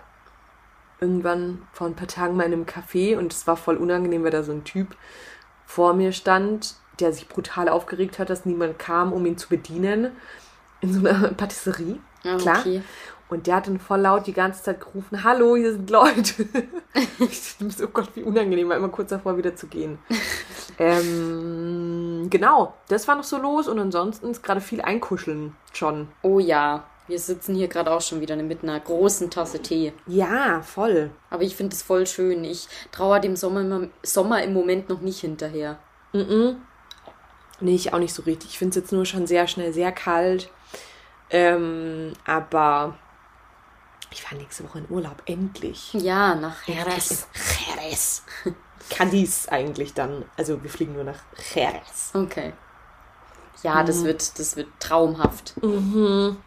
irgendwann 0.99 1.67
vor 1.71 1.87
ein 1.87 1.95
paar 1.95 2.07
Tagen 2.07 2.35
mal 2.35 2.45
in 2.45 2.53
einem 2.53 2.65
Café 2.65 3.17
und 3.17 3.33
es 3.33 3.47
war 3.47 3.57
voll 3.57 3.77
unangenehm, 3.77 4.23
weil 4.23 4.31
da 4.31 4.43
so 4.43 4.51
ein 4.51 4.63
Typ 4.63 4.95
vor 5.65 5.93
mir 5.93 6.11
stand, 6.11 6.75
der 6.99 7.11
sich 7.11 7.27
brutal 7.27 7.69
aufgeregt 7.69 8.19
hat, 8.19 8.29
dass 8.29 8.45
niemand 8.45 8.79
kam, 8.79 9.13
um 9.13 9.25
ihn 9.25 9.37
zu 9.37 9.49
bedienen. 9.49 10.11
In 10.81 10.93
so 10.93 10.99
einer 10.99 11.29
Patisserie, 11.29 11.99
ah, 12.23 12.37
klar. 12.37 12.59
Okay. 12.59 12.81
Und 13.35 13.47
der 13.47 13.55
hat 13.57 13.67
dann 13.67 13.79
voll 13.79 13.99
laut 13.99 14.27
die 14.27 14.33
ganze 14.33 14.63
Zeit 14.63 14.79
gerufen, 14.79 15.21
hallo, 15.25 15.57
hier 15.57 15.73
sind 15.73 15.89
Leute. 15.89 16.47
ich 17.19 17.57
dachte, 17.57 17.83
oh 17.83 17.89
Gott, 17.91 18.09
wie 18.15 18.23
unangenehm, 18.23 18.69
war 18.69 18.77
immer 18.77 18.87
kurz 18.87 19.09
davor 19.09 19.37
wieder 19.37 19.57
zu 19.57 19.67
gehen. 19.67 19.99
ähm, 20.79 22.27
genau, 22.29 22.73
das 22.87 23.09
war 23.09 23.15
noch 23.15 23.25
so 23.25 23.37
los 23.37 23.67
und 23.67 23.77
ansonsten 23.77 24.29
ist 24.29 24.41
gerade 24.41 24.61
viel 24.61 24.79
Einkuscheln 24.79 25.53
schon. 25.73 26.07
Oh 26.21 26.39
ja, 26.39 26.85
wir 27.09 27.19
sitzen 27.19 27.55
hier 27.55 27.67
gerade 27.67 27.91
auch 27.91 27.99
schon 27.99 28.21
wieder 28.21 28.37
mit 28.37 28.63
einer 28.63 28.79
großen 28.79 29.29
Tasse 29.29 29.61
Tee. 29.61 29.91
Ja, 30.07 30.61
voll. 30.61 31.11
Aber 31.29 31.43
ich 31.43 31.57
finde 31.57 31.75
es 31.75 31.81
voll 31.81 32.07
schön. 32.07 32.45
Ich 32.45 32.69
traue 32.93 33.19
dem 33.19 33.35
Sommer, 33.35 33.89
Sommer 34.01 34.43
im 34.43 34.53
Moment 34.53 34.87
noch 34.87 35.01
nicht 35.01 35.19
hinterher. 35.19 35.77
Mm, 36.13 36.19
-mm. 36.19 36.55
Nee, 37.59 37.75
ich 37.75 37.91
auch 37.91 37.99
nicht 37.99 38.13
so 38.13 38.23
richtig. 38.23 38.51
Ich 38.51 38.57
finde 38.59 38.69
es 38.69 38.75
jetzt 38.77 38.93
nur 38.93 39.05
schon 39.05 39.27
sehr 39.27 39.47
schnell 39.47 39.73
sehr 39.73 39.91
kalt. 39.91 40.49
Ähm, 41.29 42.13
aber 42.25 42.95
ich 44.15 44.23
fahre 44.23 44.37
nächste 44.37 44.63
Woche 44.63 44.79
in 44.79 44.89
Urlaub, 44.89 45.21
endlich. 45.25 45.93
Ja, 45.93 46.35
nach 46.35 46.65
Jerez. 46.67 47.27
Jerez. 47.67 48.23
Cadiz 48.89 49.47
eigentlich 49.49 49.93
dann. 49.93 50.23
Also 50.37 50.63
wir 50.63 50.69
fliegen 50.69 50.93
nur 50.93 51.03
nach 51.03 51.19
Jerez. 51.53 52.11
Okay. 52.13 52.53
Ja, 53.61 53.81
mhm. 53.81 53.85
das 53.87 54.03
wird, 54.03 54.39
das 54.39 54.55
wird 54.55 54.69
traumhaft. 54.79 55.61
Mhm. 55.61 56.37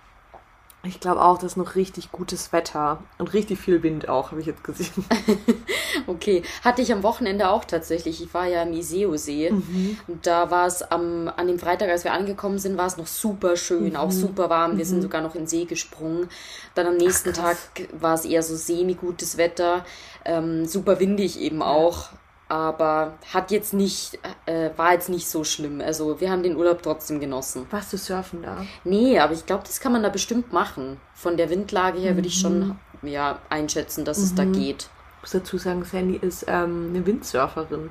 Ich 0.89 1.01
glaube 1.01 1.23
auch, 1.23 1.37
das 1.37 1.53
ist 1.53 1.57
noch 1.57 1.75
richtig 1.75 2.11
gutes 2.13 2.53
Wetter 2.53 3.03
und 3.19 3.35
richtig 3.35 3.59
viel 3.59 3.83
Wind 3.83 4.09
auch, 4.09 4.31
habe 4.31 4.41
ich 4.41 4.47
jetzt 4.47 4.65
gesehen. 4.65 5.05
okay, 6.07 6.43
hatte 6.65 6.81
ich 6.81 6.93
am 6.93 7.03
Wochenende 7.03 7.51
auch 7.51 7.65
tatsächlich. 7.65 8.23
Ich 8.23 8.33
war 8.33 8.47
ja 8.47 8.63
im 8.63 8.73
Iseo-See 8.73 9.51
mhm. 9.51 9.99
und 10.07 10.27
da 10.27 10.51
war 10.51 10.67
es 10.67 10.83
am, 10.83 11.29
an 11.29 11.47
dem 11.47 11.59
Freitag, 11.59 11.91
als 11.91 12.05
wir 12.05 12.13
angekommen 12.13 12.59
sind, 12.59 12.79
war 12.79 12.87
es 12.87 12.97
noch 12.97 13.07
super 13.07 13.57
schön, 13.57 13.91
mhm. 13.91 13.97
auch 13.97 14.11
super 14.11 14.49
warm. 14.49 14.79
Wir 14.79 14.85
mhm. 14.85 14.89
sind 14.89 15.03
sogar 15.03 15.21
noch 15.21 15.35
in 15.35 15.43
den 15.43 15.47
See 15.47 15.67
gesprungen. 15.67 16.29
Dann 16.75 16.87
am 16.87 16.97
nächsten 16.97 17.31
Ach, 17.31 17.37
Tag 17.37 17.59
war 17.93 18.15
es 18.15 18.25
eher 18.25 18.43
so 18.43 18.57
semi-gutes 18.57 19.37
Wetter, 19.37 19.85
ähm, 20.25 20.65
super 20.65 21.01
windig 21.01 21.39
eben 21.39 21.63
auch 21.63 22.09
aber 22.49 23.19
hat 23.33 23.51
jetzt 23.51 23.75
nicht, 23.75 24.19
äh, 24.47 24.71
war 24.77 24.93
jetzt 24.93 25.11
nicht 25.11 25.29
so 25.29 25.45
schlimm. 25.45 25.83
Also 25.83 26.21
wir 26.21 26.31
haben 26.31 26.43
den 26.43 26.57
Urlaub 26.57 26.83
trotzdem 26.83 27.21
genossen. 27.21 27.67
Warst 27.71 27.93
du 27.93 27.99
surfen 27.99 28.43
da? 28.43 28.65
Nee, 28.85 29.19
aber 29.19 29.35
ich 29.35 29.45
glaube, 29.45 29.65
das 29.67 29.81
kann 29.81 29.93
man 29.93 30.03
da 30.03 30.09
bestimmt 30.09 30.53
machen. 30.53 30.99
Von 31.15 31.37
der 31.37 31.51
Windlage 31.51 31.99
her 31.99 32.13
mhm. 32.13 32.17
würde 32.17 32.29
ich 32.29 32.41
schon 32.41 32.79
mhm. 33.03 33.09
ja, 33.09 33.39
einschätzen, 33.51 34.05
dass 34.05 34.19
mhm. 34.19 34.25
es 34.25 34.35
da 34.35 34.45
mhm. 34.45 34.53
geht. 34.53 34.89
Ich 35.17 35.23
muss 35.23 35.31
dazu 35.33 35.59
sagen, 35.59 35.85
Sandy 35.85 36.17
ist 36.17 36.47
ähm, 36.49 36.87
eine 36.91 37.05
Windsurferin. 37.05 37.91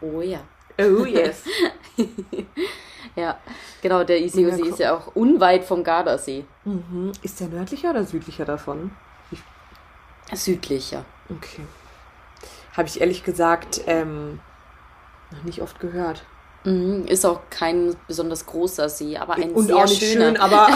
Oh 0.00 0.22
ja. 0.22 0.40
Oh 0.78 1.04
yes. 1.04 1.42
ja, 3.16 3.38
genau, 3.82 4.04
der 4.04 4.22
Isiosee 4.22 4.68
ist 4.68 4.78
ja 4.78 4.96
auch 4.96 5.14
unweit 5.14 5.64
vom 5.64 5.84
Gardasee. 5.84 6.46
Mhm. 6.64 7.12
Ist 7.22 7.40
der 7.40 7.48
nördlicher 7.48 7.90
oder 7.90 8.04
südlicher 8.04 8.46
davon? 8.46 8.92
Ich... 9.30 9.42
Südlicher. 10.32 11.04
Okay. 11.28 11.62
Habe 12.72 12.88
ich 12.88 13.00
ehrlich 13.00 13.24
gesagt 13.24 13.82
ähm, 13.86 14.40
noch 15.30 15.42
nicht 15.44 15.62
oft 15.62 15.80
gehört. 15.80 16.24
Mhm, 16.64 17.06
ist 17.06 17.24
auch 17.26 17.40
kein 17.50 17.96
besonders 18.06 18.46
großer 18.46 18.88
See, 18.88 19.16
aber 19.16 19.34
ein 19.34 19.52
Und 19.52 19.66
sehr 19.66 19.76
auch 19.76 19.84
nicht 19.84 20.02
schöner. 20.02 20.26
schön, 20.26 20.36
aber. 20.36 20.68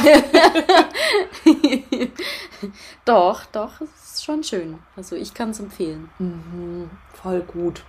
doch, 3.04 3.44
doch, 3.46 3.80
es 3.80 4.14
ist 4.14 4.24
schon 4.24 4.42
schön. 4.42 4.78
Also 4.96 5.16
ich 5.16 5.32
kann 5.32 5.50
es 5.50 5.60
empfehlen. 5.60 6.10
Mhm, 6.18 6.90
voll 7.14 7.40
gut. 7.42 7.84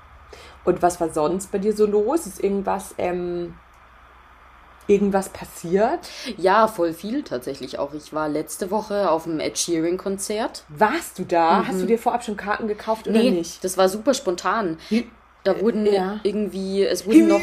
Und 0.63 0.81
was 0.81 1.01
war 1.01 1.09
sonst 1.09 1.51
bei 1.51 1.57
dir 1.57 1.75
so 1.75 1.85
los? 1.85 2.27
Ist 2.27 2.43
irgendwas 2.43 2.93
ähm, 2.97 3.55
irgendwas 4.88 5.29
passiert? 5.29 6.00
Ja, 6.38 6.67
voll 6.67 6.94
viel 6.94 7.24
tatsächlich 7.24 7.79
auch. 7.79 7.94
Ich 7.94 8.13
war 8.13 8.29
letzte 8.29 8.72
Woche 8.72 9.10
auf 9.12 9.24
dem 9.24 9.39
Ed 9.39 9.58
Sheeran 9.58 9.98
Konzert. 9.98 10.63
Warst 10.70 11.20
du 11.20 11.25
da? 11.25 11.60
Mhm. 11.60 11.67
Hast 11.67 11.82
du 11.82 11.86
dir 11.86 12.00
vorab 12.00 12.24
schon 12.24 12.38
Karten 12.38 12.67
gekauft 12.67 13.08
oder 13.08 13.20
nee, 13.20 13.32
nicht? 13.32 13.63
das 13.63 13.77
war 13.77 13.89
super 13.89 14.13
spontan. 14.13 14.77
Da 15.44 15.62
wurden 15.62 15.86
ja. 15.86 16.20
irgendwie, 16.24 16.84
es 16.84 17.06
wurden 17.06 17.27
noch. 17.27 17.39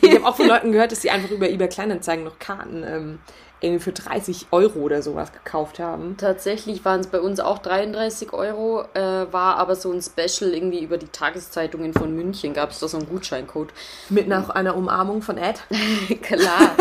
ich 0.00 0.14
habe 0.14 0.26
auch 0.26 0.36
von 0.36 0.46
Leuten 0.46 0.72
gehört, 0.72 0.92
dass 0.92 1.02
sie 1.02 1.10
einfach 1.10 1.30
über 1.30 1.48
eBay 1.48 1.68
Kleinanzeigen 1.68 2.24
noch 2.24 2.38
Karten 2.38 2.82
ähm, 2.86 3.18
irgendwie 3.60 3.82
für 3.82 3.92
30 3.92 4.48
Euro 4.50 4.80
oder 4.80 5.02
sowas 5.02 5.32
gekauft 5.32 5.78
haben. 5.78 6.16
Tatsächlich 6.16 6.84
waren 6.84 7.00
es 7.00 7.06
bei 7.06 7.20
uns 7.20 7.40
auch 7.40 7.58
33 7.58 8.32
Euro, 8.32 8.84
äh, 8.94 9.32
war 9.32 9.56
aber 9.56 9.76
so 9.76 9.90
ein 9.92 10.02
Special 10.02 10.52
irgendwie 10.52 10.80
über 10.82 10.98
die 10.98 11.08
Tageszeitungen 11.08 11.94
von 11.94 12.14
München, 12.14 12.52
gab 12.52 12.70
es 12.70 12.80
da 12.80 12.88
so 12.88 12.98
einen 12.98 13.08
Gutscheincode. 13.08 13.70
Mit 14.10 14.28
nach 14.28 14.50
einer 14.50 14.76
Umarmung 14.76 15.22
von 15.22 15.38
Ed? 15.38 15.60
Klar. 16.22 16.76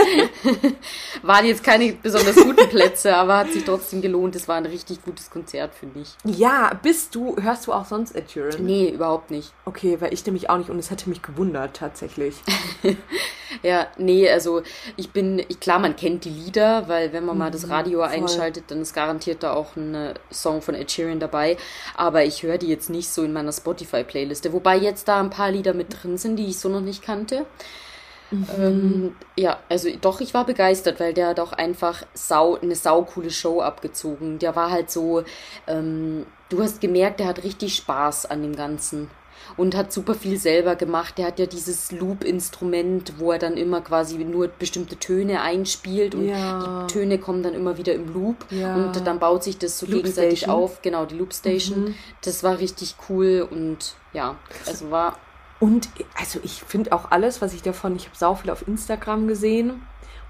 Waren 1.21 1.45
jetzt 1.45 1.63
keine 1.63 1.93
besonders 1.93 2.35
guten 2.35 2.67
Plätze, 2.69 3.15
aber 3.15 3.37
hat 3.37 3.51
sich 3.51 3.63
trotzdem 3.63 4.01
gelohnt. 4.01 4.35
Es 4.35 4.47
war 4.47 4.55
ein 4.55 4.65
richtig 4.65 5.03
gutes 5.03 5.29
Konzert, 5.29 5.73
finde 5.73 6.01
ich. 6.01 6.15
Ja, 6.25 6.71
bist 6.81 7.15
du, 7.15 7.37
hörst 7.41 7.67
du 7.67 7.73
auch 7.73 7.85
sonst 7.85 8.15
Ed 8.15 8.31
Sheeran? 8.31 8.65
Nee, 8.65 8.89
überhaupt 8.89 9.31
nicht. 9.31 9.53
Okay, 9.65 9.97
weil 10.01 10.13
ich 10.13 10.25
nämlich 10.25 10.49
auch 10.49 10.57
nicht 10.57 10.69
und 10.69 10.79
es 10.79 10.91
hätte 10.91 11.09
mich 11.09 11.21
gewundert 11.21 11.75
tatsächlich. 11.75 12.35
ja, 13.63 13.87
nee, 13.97 14.29
also 14.29 14.61
ich 14.97 15.11
bin, 15.11 15.39
ich, 15.47 15.59
klar, 15.59 15.79
man 15.79 15.95
kennt 15.95 16.25
die 16.25 16.29
Lieder, 16.29 16.64
Lieder, 16.65 16.87
weil 16.87 17.13
wenn 17.13 17.25
man 17.25 17.37
mal 17.37 17.51
das 17.51 17.65
mhm, 17.65 17.71
Radio 17.71 17.99
Voll. 17.99 18.09
einschaltet, 18.09 18.65
dann 18.67 18.81
ist 18.81 18.93
garantiert 18.93 19.43
da 19.43 19.53
auch 19.53 19.75
ein 19.75 19.93
äh, 19.93 20.13
Song 20.31 20.61
von 20.61 20.75
Ed 20.75 20.91
Sheeran 20.91 21.19
dabei. 21.19 21.57
Aber 21.95 22.23
ich 22.23 22.43
höre 22.43 22.57
die 22.57 22.67
jetzt 22.67 22.89
nicht 22.89 23.09
so 23.09 23.23
in 23.23 23.33
meiner 23.33 23.51
Spotify-Playliste. 23.51 24.53
Wobei 24.53 24.77
jetzt 24.77 25.07
da 25.07 25.19
ein 25.19 25.29
paar 25.29 25.51
Lieder 25.51 25.73
mit 25.73 26.03
drin 26.03 26.17
sind, 26.17 26.37
die 26.37 26.47
ich 26.47 26.59
so 26.59 26.69
noch 26.69 26.81
nicht 26.81 27.01
kannte. 27.01 27.45
Mhm. 28.31 28.47
Ähm, 28.57 29.15
ja, 29.37 29.59
also 29.69 29.89
doch, 30.01 30.19
ich 30.19 30.33
war 30.33 30.45
begeistert, 30.45 30.99
weil 30.99 31.13
der 31.13 31.27
hat 31.27 31.39
auch 31.39 31.53
einfach 31.53 32.03
sau, 32.13 32.55
eine 32.55 32.75
saukoole 32.75 33.29
Show 33.29 33.61
abgezogen. 33.61 34.39
Der 34.39 34.55
war 34.55 34.71
halt 34.71 34.89
so, 34.89 35.23
ähm, 35.67 36.25
du 36.49 36.61
hast 36.61 36.81
gemerkt, 36.81 37.19
der 37.19 37.27
hat 37.27 37.43
richtig 37.43 37.75
Spaß 37.75 38.25
an 38.25 38.41
dem 38.41 38.55
Ganzen 38.55 39.09
und 39.57 39.75
hat 39.75 39.91
super 39.91 40.15
viel 40.15 40.37
selber 40.37 40.75
gemacht. 40.75 41.17
Er 41.17 41.27
hat 41.27 41.39
ja 41.39 41.45
dieses 41.45 41.91
Loop-Instrument, 41.91 43.13
wo 43.19 43.31
er 43.31 43.39
dann 43.39 43.57
immer 43.57 43.81
quasi 43.81 44.17
nur 44.17 44.47
bestimmte 44.47 44.97
Töne 44.97 45.41
einspielt 45.41 46.15
und 46.15 46.27
ja. 46.27 46.87
die 46.87 46.93
Töne 46.93 47.17
kommen 47.17 47.43
dann 47.43 47.53
immer 47.53 47.77
wieder 47.77 47.93
im 47.93 48.13
Loop 48.13 48.45
ja. 48.51 48.75
und 48.75 49.05
dann 49.05 49.19
baut 49.19 49.43
sich 49.43 49.57
das 49.57 49.79
so 49.79 49.85
Loop 49.85 50.03
gegenseitig 50.03 50.39
Station. 50.39 50.55
auf. 50.55 50.81
Genau, 50.81 51.05
die 51.05 51.15
Loop-Station. 51.15 51.85
Mhm. 51.85 51.95
Das 52.23 52.43
war 52.43 52.59
richtig 52.59 52.95
cool 53.09 53.47
und 53.49 53.95
ja, 54.13 54.35
also 54.65 54.91
war 54.91 55.17
und 55.59 55.89
also 56.15 56.39
ich 56.43 56.63
finde 56.63 56.91
auch 56.91 57.11
alles, 57.11 57.41
was 57.41 57.53
ich 57.53 57.61
davon, 57.61 57.95
ich 57.95 58.05
habe 58.05 58.17
sau 58.17 58.35
viel 58.35 58.51
auf 58.51 58.67
Instagram 58.67 59.27
gesehen 59.27 59.81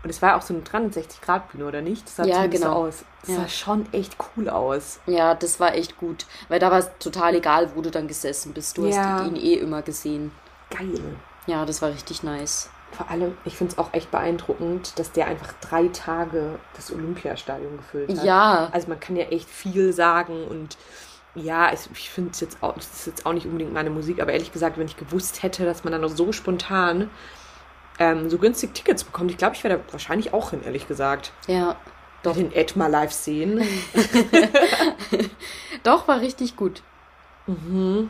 und 0.05 0.11
es 0.11 0.21
war 0.21 0.35
auch 0.35 0.43
so 0.43 0.53
eine 0.53 0.61
360-Grad-Bühne, 0.61 1.65
oder 1.65 1.81
nicht? 1.81 2.05
Das 2.05 2.17
sah 2.17 2.25
ja, 2.25 2.45
genau. 2.45 2.67
so 2.67 2.87
aus. 2.89 3.05
Das 3.21 3.29
ja. 3.31 3.35
sah 3.37 3.47
schon 3.47 3.91
echt 3.91 4.15
cool 4.37 4.49
aus. 4.49 4.99
Ja, 5.07 5.33
das 5.33 5.59
war 5.59 5.73
echt 5.73 5.97
gut. 5.97 6.27
Weil 6.47 6.59
da 6.59 6.69
war 6.69 6.77
es 6.77 6.91
total 6.99 7.33
egal, 7.33 7.71
wo 7.73 7.81
du 7.81 7.89
dann 7.89 8.07
gesessen 8.07 8.53
bist. 8.53 8.77
Du 8.77 8.85
ja. 8.85 9.01
hast 9.01 9.25
ihn 9.25 9.35
eh 9.35 9.55
immer 9.55 9.81
gesehen. 9.81 10.29
Geil. 10.69 11.01
Ja, 11.47 11.65
das 11.65 11.81
war 11.81 11.89
richtig 11.89 12.21
nice. 12.21 12.69
Vor 12.91 13.09
allem, 13.09 13.35
ich 13.45 13.57
finde 13.57 13.73
es 13.73 13.79
auch 13.79 13.95
echt 13.95 14.11
beeindruckend, 14.11 14.99
dass 14.99 15.11
der 15.11 15.25
einfach 15.25 15.53
drei 15.53 15.87
Tage 15.87 16.59
das 16.75 16.91
Olympiastadion 16.91 17.77
gefüllt 17.77 18.15
hat. 18.15 18.23
Ja. 18.23 18.69
Also 18.73 18.89
man 18.89 18.99
kann 18.99 19.15
ja 19.15 19.23
echt 19.25 19.49
viel 19.49 19.91
sagen 19.91 20.45
und 20.45 20.77
ja, 21.33 21.73
ich 21.73 22.11
finde 22.11 22.29
es 22.31 22.41
jetzt 22.41 22.61
auch, 22.61 22.75
das 22.75 22.93
ist 22.93 23.07
jetzt 23.07 23.25
auch 23.25 23.33
nicht 23.33 23.47
unbedingt 23.47 23.73
meine 23.73 23.89
Musik, 23.89 24.21
aber 24.21 24.33
ehrlich 24.33 24.53
gesagt, 24.53 24.77
wenn 24.77 24.85
ich 24.85 24.97
gewusst 24.97 25.41
hätte, 25.41 25.65
dass 25.65 25.83
man 25.83 25.93
dann 25.93 26.01
noch 26.01 26.15
so 26.15 26.31
spontan 26.31 27.09
ähm, 27.99 28.29
so 28.29 28.37
günstig 28.37 28.73
Tickets 28.73 29.03
bekommt. 29.03 29.31
Ich 29.31 29.37
glaube, 29.37 29.55
ich 29.55 29.63
werde 29.63 29.83
wahrscheinlich 29.91 30.33
auch 30.33 30.51
hin, 30.51 30.61
ehrlich 30.63 30.87
gesagt. 30.87 31.31
Ja. 31.47 31.75
Doch. 32.23 32.35
Den 32.35 32.51
Ed 32.51 32.75
mal 32.75 32.89
live 32.89 33.11
sehen. 33.11 33.61
Doch, 35.83 36.07
war 36.07 36.21
richtig 36.21 36.55
gut. 36.55 36.81
Mhm. 37.45 38.09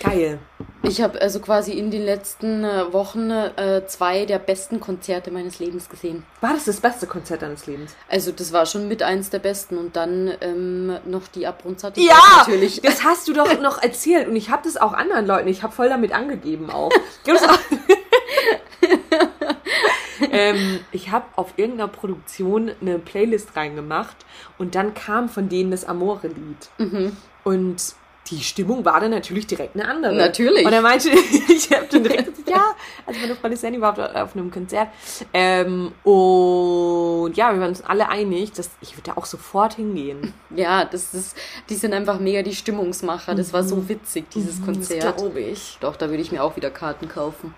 Geil. 0.00 0.38
Ich 0.82 1.00
habe 1.00 1.20
also 1.20 1.40
quasi 1.40 1.72
in 1.72 1.90
den 1.90 2.02
letzten 2.02 2.62
äh, 2.62 2.92
Wochen 2.92 3.30
äh, 3.30 3.86
zwei 3.86 4.26
der 4.26 4.38
besten 4.38 4.80
Konzerte 4.80 5.30
meines 5.30 5.58
Lebens 5.58 5.88
gesehen. 5.88 6.24
War 6.40 6.52
das 6.52 6.64
das 6.64 6.80
beste 6.80 7.06
Konzert 7.06 7.42
deines 7.42 7.66
Lebens? 7.66 7.94
Also 8.08 8.32
das 8.32 8.52
war 8.52 8.66
schon 8.66 8.86
mit 8.88 9.02
eins 9.02 9.30
der 9.30 9.38
besten 9.38 9.78
und 9.78 9.96
dann 9.96 10.32
ähm, 10.40 10.98
noch 11.04 11.26
die 11.28 11.46
Abgrundsatte. 11.46 12.00
Ja, 12.00 12.18
natürlich. 12.38 12.80
Das 12.82 13.02
hast 13.02 13.28
du 13.28 13.32
doch 13.32 13.60
noch 13.60 13.82
erzählt 13.82 14.28
und 14.28 14.36
ich 14.36 14.50
habe 14.50 14.62
das 14.64 14.76
auch 14.76 14.92
anderen 14.92 15.26
Leuten. 15.26 15.48
Ich 15.48 15.62
habe 15.62 15.74
voll 15.74 15.88
damit 15.88 16.12
angegeben 16.12 16.70
auch. 16.70 16.90
ähm, 20.34 20.80
ich 20.92 21.10
habe 21.10 21.26
auf 21.36 21.54
irgendeiner 21.56 21.88
Produktion 21.88 22.72
eine 22.80 22.98
Playlist 22.98 23.56
reingemacht 23.56 24.16
und 24.58 24.74
dann 24.74 24.94
kam 24.94 25.28
von 25.28 25.48
denen 25.48 25.70
das 25.70 25.84
Amore-Lied. 25.84 26.68
Mhm. 26.78 27.16
Und 27.44 27.94
die 28.30 28.42
Stimmung 28.42 28.84
war 28.84 29.00
dann 29.00 29.10
natürlich 29.10 29.46
direkt 29.46 29.74
eine 29.74 29.86
andere. 29.86 30.14
Natürlich. 30.14 30.64
Und 30.64 30.72
er 30.72 30.80
meinte, 30.80 31.10
ich 31.48 31.70
habe 31.70 31.86
dann 31.90 32.02
direkt 32.02 32.26
gesagt, 32.26 32.48
ja, 32.48 32.74
also 33.06 33.20
meine 33.20 33.34
Freundin 33.34 33.58
Sandy 33.58 33.80
war 33.80 33.98
auf 34.22 34.34
einem 34.34 34.50
Konzert. 34.50 34.88
Ähm, 35.32 35.92
und 36.04 37.36
ja, 37.36 37.52
wir 37.52 37.60
waren 37.60 37.68
uns 37.68 37.82
alle 37.82 38.08
einig, 38.08 38.52
dass 38.52 38.70
ich 38.80 38.96
würde 38.96 39.10
da 39.10 39.16
auch 39.16 39.26
sofort 39.26 39.74
hingehen. 39.74 40.32
Ja, 40.54 40.84
das 40.84 41.14
ist, 41.14 41.36
die 41.68 41.74
sind 41.74 41.92
einfach 41.92 42.18
mega 42.18 42.42
die 42.42 42.54
Stimmungsmacher. 42.54 43.34
Das 43.34 43.52
war 43.52 43.62
so 43.62 43.76
mhm. 43.76 43.88
witzig, 43.88 44.30
dieses 44.30 44.60
mhm, 44.60 44.66
Konzert. 44.66 45.04
Das 45.04 45.16
glaube 45.16 45.40
ich. 45.40 45.78
Doch, 45.80 45.96
da 45.96 46.08
würde 46.08 46.22
ich 46.22 46.32
mir 46.32 46.42
auch 46.42 46.56
wieder 46.56 46.70
Karten 46.70 47.08
kaufen. 47.08 47.54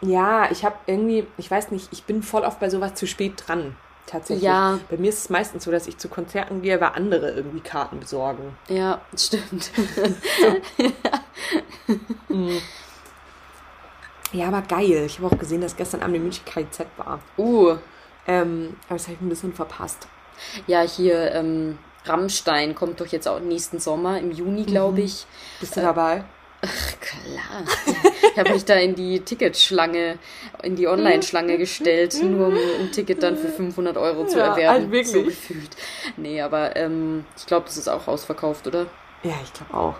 Ja, 0.00 0.50
ich 0.50 0.64
habe 0.64 0.76
irgendwie, 0.86 1.26
ich 1.36 1.50
weiß 1.50 1.70
nicht, 1.70 1.88
ich 1.92 2.04
bin 2.04 2.22
voll 2.22 2.42
oft 2.42 2.60
bei 2.60 2.70
sowas 2.70 2.94
zu 2.94 3.06
spät 3.06 3.34
dran. 3.46 3.76
Tatsächlich. 4.06 4.44
Ja. 4.44 4.80
Bei 4.90 4.96
mir 4.96 5.10
ist 5.10 5.18
es 5.18 5.30
meistens 5.30 5.64
so, 5.64 5.70
dass 5.70 5.86
ich 5.86 5.98
zu 5.98 6.08
Konzerten 6.08 6.62
gehe, 6.62 6.80
weil 6.80 6.90
andere 6.94 7.30
irgendwie 7.30 7.60
Karten 7.60 8.00
besorgen. 8.00 8.56
Ja, 8.68 9.00
stimmt. 9.16 9.70
Mhm. 12.28 12.60
Ja, 14.32 14.46
aber 14.48 14.62
geil. 14.62 15.04
Ich 15.06 15.18
habe 15.18 15.34
auch 15.34 15.38
gesehen, 15.38 15.60
dass 15.60 15.76
gestern 15.76 16.02
Abend 16.02 16.14
die 16.14 16.20
München 16.20 16.44
KZ 16.44 16.86
war. 16.96 17.20
Uh. 17.36 17.76
Ähm, 18.26 18.76
aber 18.86 18.96
das 18.96 19.04
habe 19.04 19.14
ich 19.14 19.20
ein 19.20 19.28
bisschen 19.28 19.52
verpasst. 19.52 20.06
Ja, 20.66 20.82
hier 20.82 21.32
ähm, 21.32 21.78
Rammstein 22.04 22.74
kommt 22.74 23.00
doch 23.00 23.06
jetzt 23.06 23.26
auch 23.26 23.40
nächsten 23.40 23.80
Sommer, 23.80 24.18
im 24.18 24.30
Juni, 24.30 24.64
glaube 24.64 24.98
mhm. 24.98 25.04
ich. 25.04 25.26
Bist 25.58 25.76
du 25.76 25.80
äh, 25.80 25.84
dabei? 25.84 26.24
Ach, 26.62 27.00
klar. 27.00 27.64
Ich 28.32 28.38
habe 28.38 28.52
mich 28.52 28.64
da 28.64 28.74
in 28.74 28.94
die 28.94 29.20
Ticketschlange, 29.20 30.18
in 30.62 30.76
die 30.76 30.88
Online-Schlange 30.88 31.56
gestellt, 31.56 32.22
nur 32.22 32.48
um 32.48 32.54
ein 32.54 32.92
Ticket 32.92 33.22
dann 33.22 33.36
für 33.36 33.48
500 33.48 33.96
Euro 33.96 34.26
zu 34.26 34.38
ja, 34.38 34.48
erwerben. 34.48 34.76
Also 34.76 34.92
wirklich. 34.92 35.12
So 35.12 35.22
gefühlt. 35.22 35.70
Nee, 36.16 36.40
aber 36.42 36.76
ähm, 36.76 37.24
ich 37.36 37.46
glaube, 37.46 37.66
das 37.66 37.76
ist 37.76 37.88
auch 37.88 38.08
ausverkauft, 38.08 38.66
oder? 38.66 38.86
Ja, 39.22 39.34
ich 39.42 39.52
glaube 39.52 39.74
auch. 39.74 39.94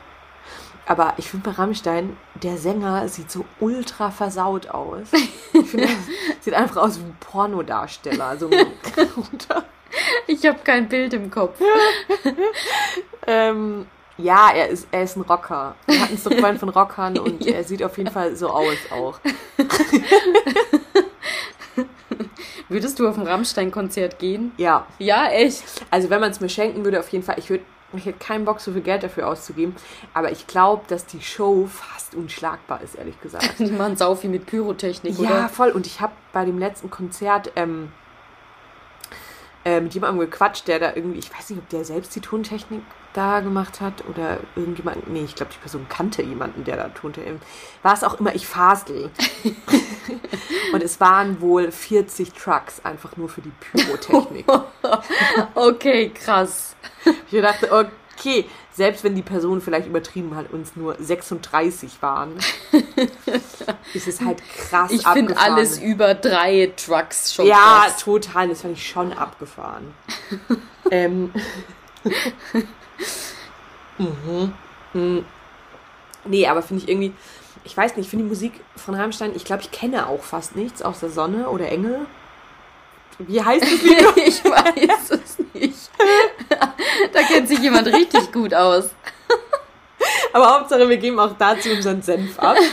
aber 0.86 1.14
ich 1.16 1.28
finde 1.28 1.50
bei 1.50 1.56
Rammstein, 1.56 2.16
der 2.42 2.56
Sänger 2.56 3.08
sieht 3.08 3.30
so 3.30 3.44
ultra 3.58 4.10
versaut 4.10 4.68
aus. 4.68 5.08
Ich 5.52 5.66
finde, 5.66 5.88
sieht 6.40 6.54
einfach 6.54 6.78
aus 6.78 6.98
wie 6.98 7.04
ein 7.04 7.16
Pornodarsteller. 7.20 8.36
So 8.36 8.50
ich 10.26 10.46
habe 10.46 10.58
kein 10.62 10.88
Bild 10.88 11.14
im 11.14 11.30
Kopf. 11.30 11.58
ähm, 13.26 13.86
ja, 14.22 14.50
er 14.54 14.68
ist, 14.68 14.88
er 14.90 15.02
ist 15.02 15.16
ein 15.16 15.22
Rocker. 15.22 15.74
Wir 15.86 16.00
hatten 16.00 16.14
es 16.14 16.22
doch 16.24 16.32
vorhin 16.32 16.58
von 16.58 16.68
Rockern 16.68 17.18
und 17.24 17.46
er 17.46 17.64
sieht 17.64 17.82
auf 17.82 17.96
jeden 17.98 18.10
Fall 18.10 18.36
so 18.36 18.50
aus 18.50 18.76
auch. 18.90 19.18
Würdest 22.68 22.98
du 23.00 23.08
auf 23.08 23.18
ein 23.18 23.26
Rammstein-Konzert 23.26 24.18
gehen? 24.20 24.52
Ja. 24.56 24.86
Ja, 24.98 25.28
echt? 25.28 25.64
Also 25.90 26.08
wenn 26.08 26.20
man 26.20 26.30
es 26.30 26.40
mir 26.40 26.48
schenken 26.48 26.84
würde, 26.84 27.00
auf 27.00 27.08
jeden 27.08 27.24
Fall. 27.24 27.36
Ich 27.38 27.50
würde 27.50 27.64
ich 27.92 28.06
hätte 28.06 28.18
keinen 28.18 28.44
Bock, 28.44 28.60
so 28.60 28.72
viel 28.72 28.82
Geld 28.82 29.02
dafür 29.02 29.26
auszugeben. 29.26 29.74
Aber 30.14 30.30
ich 30.30 30.46
glaube, 30.46 30.82
dass 30.86 31.06
die 31.06 31.20
Show 31.20 31.66
fast 31.66 32.14
unschlagbar 32.14 32.80
ist, 32.82 32.94
ehrlich 32.94 33.20
gesagt. 33.20 33.54
die 33.58 33.72
machen 33.72 33.96
sau 33.96 34.14
viel 34.14 34.30
mit 34.30 34.46
Pyrotechnik, 34.46 35.18
ja, 35.18 35.20
oder? 35.20 35.38
Ja, 35.40 35.48
voll. 35.48 35.70
Und 35.70 35.86
ich 35.86 36.00
habe 36.00 36.12
bei 36.32 36.44
dem 36.44 36.58
letzten 36.58 36.90
Konzert 36.90 37.50
ähm, 37.56 37.90
äh, 39.64 39.80
mit 39.80 39.94
jemandem 39.94 40.20
gequatscht, 40.20 40.68
der 40.68 40.78
da 40.78 40.94
irgendwie, 40.94 41.18
ich 41.18 41.32
weiß 41.32 41.50
nicht, 41.50 41.58
ob 41.58 41.68
der 41.68 41.84
selbst 41.84 42.14
die 42.14 42.20
Tontechnik 42.20 42.82
da 43.12 43.40
gemacht 43.40 43.80
hat 43.80 44.04
oder 44.08 44.38
irgendjemand, 44.54 45.08
nee, 45.08 45.24
ich 45.24 45.34
glaube, 45.34 45.52
die 45.52 45.58
Person 45.58 45.86
kannte 45.88 46.22
jemanden, 46.22 46.64
der 46.64 46.76
da 46.76 46.88
Tontechnik, 46.88 47.40
war 47.82 47.92
es 47.92 48.04
auch 48.04 48.18
immer, 48.20 48.34
ich 48.34 48.46
fasel. 48.46 49.10
und 50.72 50.82
es 50.82 51.00
waren 51.00 51.40
wohl 51.40 51.72
40 51.72 52.32
Trucks 52.32 52.84
einfach 52.84 53.16
nur 53.16 53.28
für 53.28 53.42
die 53.42 53.52
Pyrotechnik. 53.60 54.46
okay, 55.54 56.10
krass. 56.10 56.76
Ich 57.30 57.40
dachte, 57.40 57.70
okay, 58.16 58.46
selbst 58.80 59.04
wenn 59.04 59.14
die 59.14 59.20
Person 59.20 59.60
vielleicht 59.60 59.86
übertrieben 59.86 60.34
hat, 60.34 60.50
uns 60.50 60.74
nur 60.74 60.96
36 60.98 62.00
waren, 62.00 62.38
ist 63.92 64.08
es 64.08 64.22
halt 64.22 64.42
krass 64.56 64.90
Ich 64.90 65.06
finde 65.06 65.36
alles 65.36 65.78
über 65.78 66.14
drei 66.14 66.72
Trucks 66.78 67.34
schon 67.34 67.46
Ja, 67.46 67.82
krass. 67.84 67.98
total. 67.98 68.48
Das 68.48 68.62
fand 68.62 68.78
ich 68.78 68.88
schon 68.88 69.12
abgefahren. 69.12 69.92
ähm. 70.90 71.30
mhm. 73.98 74.54
mhm. 74.94 75.26
Nee, 76.24 76.46
aber 76.46 76.62
finde 76.62 76.82
ich 76.82 76.88
irgendwie, 76.88 77.12
ich 77.64 77.76
weiß 77.76 77.96
nicht, 77.96 78.06
ich 78.06 78.10
finde 78.10 78.24
die 78.24 78.30
Musik 78.30 78.60
von 78.76 78.94
Rammstein, 78.94 79.36
ich 79.36 79.44
glaube, 79.44 79.60
ich 79.60 79.70
kenne 79.70 80.06
auch 80.08 80.22
fast 80.22 80.56
nichts 80.56 80.80
außer 80.80 81.10
Sonne 81.10 81.50
oder 81.50 81.68
Engel. 81.68 82.06
Wie 83.26 83.42
heißt 83.42 83.64
das 83.64 83.82
Lied? 83.82 84.04
ich 84.26 84.44
weiß 84.44 85.10
es 85.10 85.38
nicht. 85.54 85.90
da 87.12 87.22
kennt 87.22 87.48
sich 87.48 87.58
jemand 87.58 87.86
richtig 87.88 88.32
gut 88.32 88.54
aus. 88.54 88.90
Aber 90.32 90.54
Hauptsache, 90.54 90.88
wir 90.88 90.96
geben 90.96 91.18
auch 91.18 91.34
dazu 91.38 91.70
unseren 91.70 92.00
Senf 92.02 92.38
ab. 92.38 92.56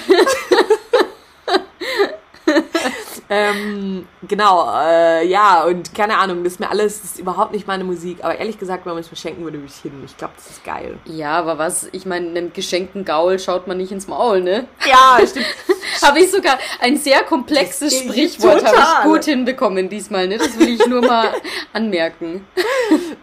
ähm, 3.29 4.07
genau, 4.27 4.71
äh, 4.73 5.27
ja, 5.27 5.63
und 5.63 5.93
keine 5.93 6.17
Ahnung, 6.17 6.43
das 6.43 6.53
ist 6.53 6.59
mir 6.59 6.69
alles, 6.69 7.01
das 7.01 7.11
ist 7.11 7.19
überhaupt 7.19 7.51
nicht 7.51 7.67
meine 7.67 7.83
Musik. 7.83 8.19
Aber 8.23 8.37
ehrlich 8.37 8.57
gesagt, 8.57 8.85
wenn 8.85 8.93
man 8.93 9.01
es 9.01 9.11
mir 9.11 9.17
schenken 9.17 9.43
würde, 9.43 9.57
würde 9.59 9.71
ich 9.73 9.81
hin. 9.81 9.91
Ich 10.05 10.15
glaube, 10.17 10.33
das 10.37 10.49
ist 10.49 10.63
geil. 10.63 10.97
Ja, 11.05 11.31
aber 11.37 11.57
was, 11.57 11.89
ich 11.91 12.05
meine, 12.05 12.29
einem 12.29 12.53
geschenkten 12.53 13.03
Gaul 13.03 13.39
schaut 13.39 13.67
man 13.67 13.77
nicht 13.77 13.91
ins 13.91 14.07
Maul, 14.07 14.41
ne? 14.41 14.67
Ja, 14.87 15.19
stimmt. 15.25 15.45
habe 16.01 16.19
ich 16.19 16.31
sogar 16.31 16.57
ein 16.79 16.97
sehr 16.97 17.23
komplexes 17.23 17.99
Sprichwort 17.99 18.63
habe 18.65 18.77
ich 18.77 19.11
gut 19.11 19.25
hinbekommen 19.25 19.89
diesmal, 19.89 20.27
ne? 20.27 20.37
Das 20.37 20.57
will 20.57 20.69
ich 20.69 20.85
nur 20.87 21.01
mal 21.01 21.33
anmerken. 21.73 22.45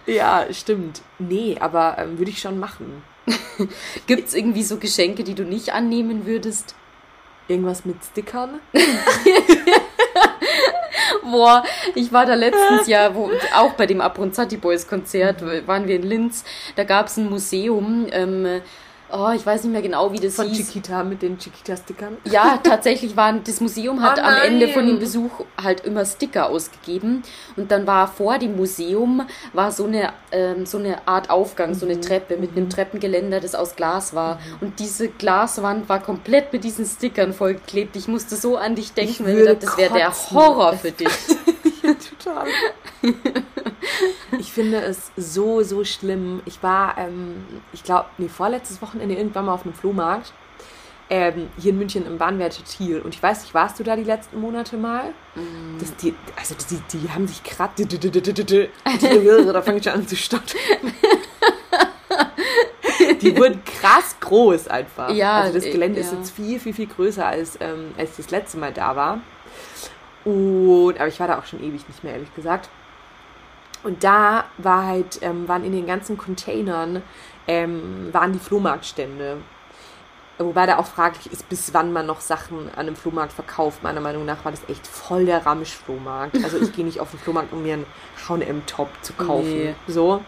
Ja, 0.07 0.47
stimmt. 0.53 1.01
Nee, 1.19 1.57
aber 1.61 1.97
ähm, 1.99 2.19
würde 2.19 2.31
ich 2.31 2.41
schon 2.41 2.59
machen. 2.59 3.03
Gibt 4.07 4.29
es 4.29 4.35
irgendwie 4.35 4.63
so 4.63 4.77
Geschenke, 4.77 5.25
die 5.25 5.35
du 5.35 5.45
nicht 5.45 5.73
annehmen 5.73 6.27
würdest? 6.27 6.75
Irgendwas 7.49 7.85
mit 7.85 7.97
Stickern? 8.05 8.61
Boah, 11.23 11.65
ich 11.95 12.13
war 12.13 12.27
da 12.27 12.35
letztens 12.35 12.87
ja, 12.87 13.15
wo, 13.15 13.31
auch 13.55 13.73
bei 13.73 13.87
dem 13.87 14.01
Abronzati 14.01 14.57
Boys 14.57 14.87
Konzert, 14.87 15.45
waren 15.67 15.87
wir 15.87 15.97
in 15.97 16.03
Linz. 16.03 16.45
Da 16.77 16.85
gab 16.85 17.09
es 17.09 17.17
ein 17.17 17.29
Museum, 17.29 18.07
ähm, 18.13 18.61
oh, 19.13 19.31
ich 19.35 19.45
weiß 19.45 19.65
nicht 19.65 19.73
mehr 19.73 19.83
genau, 19.83 20.13
wie 20.13 20.19
das 20.19 20.35
von 20.35 20.49
hieß. 20.49 20.57
Von 20.57 20.67
Chiquita 20.67 21.05
mit 21.05 21.23
den 21.23 21.39
Chiquita-Stickern? 21.39 22.17
Ja, 22.25 22.59
tatsächlich 22.63 23.17
waren, 23.17 23.43
das 23.45 23.61
Museum 23.61 24.03
hat 24.03 24.19
oh 24.19 24.27
am 24.27 24.35
Ende 24.43 24.69
von 24.69 24.87
dem 24.87 24.99
Besuch 24.99 25.31
halt 25.63 25.85
immer 25.85 26.05
Sticker 26.05 26.49
ausgegeben 26.49 27.23
und 27.57 27.71
dann 27.71 27.87
war 27.87 28.09
vor 28.09 28.39
dem 28.39 28.57
Museum 28.57 29.27
war 29.53 29.73
so 29.73 29.85
eine, 29.85 30.13
ähm, 30.33 30.67
so 30.67 30.79
eine 30.79 31.07
Art 31.07 31.31
Aufgang, 31.31 31.75
so 31.75 31.87
eine 31.87 31.97
mhm. 31.97 32.03
Treppe 32.03 32.37
mit 32.37 32.53
einem 32.53 32.67
mhm. 32.67 32.71
Treppengeländer, 32.71 33.41
das 33.41 33.55
aus 33.55 33.77
Glas 33.77 34.15
war 34.15 34.37
mhm. 34.37 34.41
und 34.61 34.79
diese 34.81 35.09
Glaswand 35.09 35.89
war 35.89 36.01
komplett 36.01 36.53
mit 36.53 36.65
diesen 36.65 36.85
Stickern 36.85 37.33
vollgeklebt. 37.33 37.97
Ich 37.97 38.09
musste 38.09 38.37
so 38.37 38.57
an 38.57 38.75
dich 38.75 38.93
denken, 38.93 39.27
wenn 39.27 39.39
ich 39.39 39.45
dachte, 39.45 39.67
das 39.67 39.77
wäre 39.77 39.95
der 39.95 40.13
Horror 40.13 40.75
für 40.75 40.91
dich. 40.93 41.09
ja, 41.83 41.95
total. 41.95 42.47
ich 44.39 44.53
finde 44.53 44.81
es 44.83 45.11
so, 45.17 45.63
so 45.63 45.85
schlimm. 45.85 46.43
Ich 46.45 46.63
war, 46.63 46.97
ähm, 46.99 47.45
ich 47.73 47.83
glaube, 47.85 48.07
nee, 48.19 48.29
vorletztes 48.29 48.81
Wochenende 48.83 49.15
irgendwann 49.15 49.47
mal 49.47 49.55
auf 49.55 49.65
einem 49.65 49.75
Flohmarkt. 49.75 50.33
Ähm, 51.11 51.51
hier 51.59 51.73
in 51.73 51.79
München 51.79 52.07
im 52.07 52.17
Bahnwärter 52.17 52.65
Thiel. 52.65 53.01
Und 53.01 53.15
ich 53.15 53.23
weiß 53.23 53.43
nicht, 53.43 53.53
warst 53.53 53.79
du 53.79 53.85
da 53.85 53.95
die 53.95 54.05
letzten 54.05 54.41
Monate 54.41 54.79
mal? 54.79 55.11
Mm. 55.35 55.79
Das, 55.79 55.95
die, 55.97 56.15
also 56.35 56.55
die, 56.71 56.81
die 56.97 57.11
haben 57.11 57.27
sich 57.29 57.43
gerade. 57.43 57.73
Da 59.53 59.61
fange 59.61 59.79
ich 59.79 59.85
schon 59.85 59.93
an 59.93 60.09
zu 60.09 60.17
stottern. 60.17 60.95
die 63.21 63.37
wurden 63.37 63.63
krass 63.65 64.17
groß 64.21 64.69
einfach. 64.69 65.11
Ja, 65.11 65.41
also 65.41 65.55
das 65.55 65.65
Gelände 65.65 66.01
ja. 66.01 66.07
ist 66.07 66.13
jetzt 66.13 66.31
viel, 66.31 66.59
viel, 66.59 66.73
viel 66.73 66.87
größer 66.87 67.27
als, 67.27 67.59
ähm, 67.61 67.93
als 67.99 68.17
das 68.17 68.31
letzte 68.31 68.59
Mal 68.59 68.73
da 68.73 68.97
war. 68.97 69.21
Und, 70.25 70.99
aber 70.99 71.09
ich 71.09 71.21
war 71.21 71.29
da 71.29 71.39
auch 71.39 71.45
schon 71.45 71.63
ewig 71.63 71.87
nicht 71.87 72.03
mehr, 72.03 72.15
ehrlich 72.15 72.35
gesagt. 72.35 72.71
Und 73.85 74.03
da 74.03 74.45
war 74.59 74.87
halt, 74.87 75.21
ähm, 75.23 75.47
waren 75.47 75.65
in 75.65 75.73
den 75.73 75.87
ganzen 75.87 76.17
Containern, 76.17 77.03
ähm, 77.47 78.09
waren 78.13 78.33
die 78.33 78.39
Flohmarktstände. 78.39 79.37
Wobei 80.39 80.67
da 80.67 80.79
auch 80.79 80.87
fraglich 80.87 81.33
ist, 81.33 81.49
bis 81.49 81.73
wann 81.75 81.93
man 81.93 82.07
noch 82.07 82.21
Sachen 82.21 82.69
an 82.71 82.81
einem 82.81 82.97
Flohmarkt 82.97 83.33
verkauft. 83.33 83.85
Meiner 83.85 84.01
Meinung 84.01 84.25
nach 84.25 84.45
war 84.45 84.51
das 84.51 84.69
echt 84.69 84.85
voll 84.85 85.27
der 85.27 85.47
Ramsch-Flohmarkt. 85.47 86.43
Also 86.43 86.59
ich 86.59 86.73
gehe 86.77 86.85
nicht 86.85 86.99
auf 86.99 87.11
den 87.11 87.21
Flohmarkt, 87.21 87.53
um 87.53 87.63
mir 87.63 87.75
einen 87.75 87.87
H&M-Top 88.29 88.89
zu 89.03 89.13
kaufen. 89.13 89.49
Nee. 89.49 89.75
So. 89.87 90.23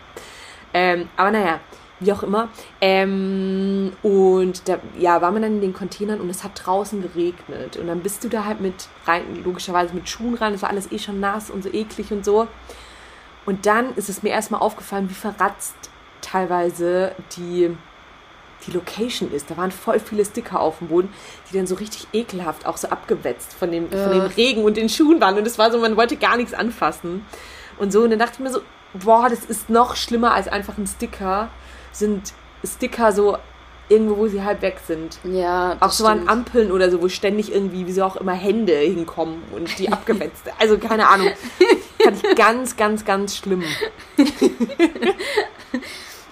Ähm, 0.73 1.09
aber 1.17 1.33
naja, 1.33 1.61
wie 1.99 2.13
auch 2.13 2.23
immer. 2.23 2.51
Ähm, 2.81 3.93
und 4.03 4.69
da 4.69 4.79
ja, 4.99 5.21
war 5.23 5.33
man 5.33 5.43
dann 5.43 5.55
in 5.57 5.61
den 5.61 5.73
Containern 5.73 6.21
und 6.21 6.31
es 6.31 6.45
hat 6.45 6.53
draußen 6.55 7.03
geregnet. 7.03 7.77
Und 7.77 7.89
dann 7.89 8.01
bist 8.01 8.23
du 8.23 8.29
da 8.29 8.45
halt 8.45 8.61
mit 8.61 8.89
rein, 9.07 9.43
logischerweise 9.43 9.95
mit 9.95 10.09
Schuhen 10.09 10.35
rein, 10.35 10.55
es 10.55 10.63
war 10.63 10.71
alles 10.71 10.93
eh 10.93 10.99
schon 10.99 11.19
nass 11.19 11.51
und 11.51 11.63
so 11.65 11.71
eklig 11.73 12.13
und 12.13 12.25
so. 12.25 12.47
Und 13.47 13.65
dann 13.65 13.95
ist 13.95 14.09
es 14.09 14.23
mir 14.23 14.31
erstmal 14.31 14.61
aufgefallen, 14.61 15.09
wie 15.09 15.15
verratzt 15.15 15.77
teilweise 16.21 17.15
die, 17.37 17.75
die 18.67 18.71
Location 18.73 19.33
ist. 19.33 19.51
Da 19.51 19.57
waren 19.57 19.71
voll 19.71 20.01
viele 20.01 20.25
Sticker 20.25 20.61
auf 20.61 20.79
dem 20.79 20.89
Boden, 20.89 21.09
die 21.49 21.57
dann 21.57 21.67
so 21.67 21.77
richtig 21.77 22.09
ekelhaft, 22.13 22.67
auch 22.67 22.77
so 22.77 22.89
abgewetzt 22.89 23.55
von 23.55 23.71
dem, 23.71 23.89
ja. 23.91 24.03
von 24.03 24.13
dem 24.13 24.27
Regen 24.27 24.65
und 24.65 24.77
den 24.77 24.89
Schuhen 24.89 25.21
waren. 25.21 25.39
Und 25.39 25.47
es 25.47 25.59
war 25.59 25.71
so, 25.71 25.79
man 25.79 25.97
wollte 25.97 26.17
gar 26.17 26.37
nichts 26.37 26.53
anfassen. 26.53 27.25
Und 27.79 27.93
so, 27.93 28.03
und 28.03 28.11
dann 28.11 28.19
dachte 28.19 28.35
ich 28.35 28.41
mir 28.41 28.51
so, 28.51 28.61
boah, 28.95 29.29
das 29.29 29.45
ist 29.45 29.71
noch 29.71 29.95
schlimmer 29.95 30.35
als 30.35 30.49
einfach 30.49 30.77
ein 30.77 30.87
Sticker. 30.87 31.49
Sind 31.93 32.35
Sticker 32.65 33.13
so 33.13 33.39
irgendwo, 33.89 34.17
wo 34.17 34.29
sie 34.29 34.43
halb 34.43 34.63
weg 34.63 34.81
sind. 34.87 35.19
Ja. 35.25 35.77
Auch 35.81 35.91
so 35.91 36.07
stimmt. 36.07 36.23
an 36.23 36.39
Ampeln 36.39 36.73
oder 36.73 36.91
so, 36.91 37.01
wo 37.03 37.09
ständig 37.09 37.53
irgendwie, 37.53 37.87
wie 37.87 37.93
so 37.93 38.05
auch 38.05 38.17
immer, 38.17 38.33
Hände 38.33 38.77
hinkommen 38.77 39.43
und 39.53 39.79
die 39.79 39.93
abgewetzt. 39.93 40.45
Also 40.59 40.79
keine 40.79 41.09
Ahnung. 41.09 41.31
Fand 42.03 42.25
ich 42.25 42.35
ganz, 42.35 42.77
ganz, 42.77 43.05
ganz 43.05 43.37
schlimm. 43.37 43.65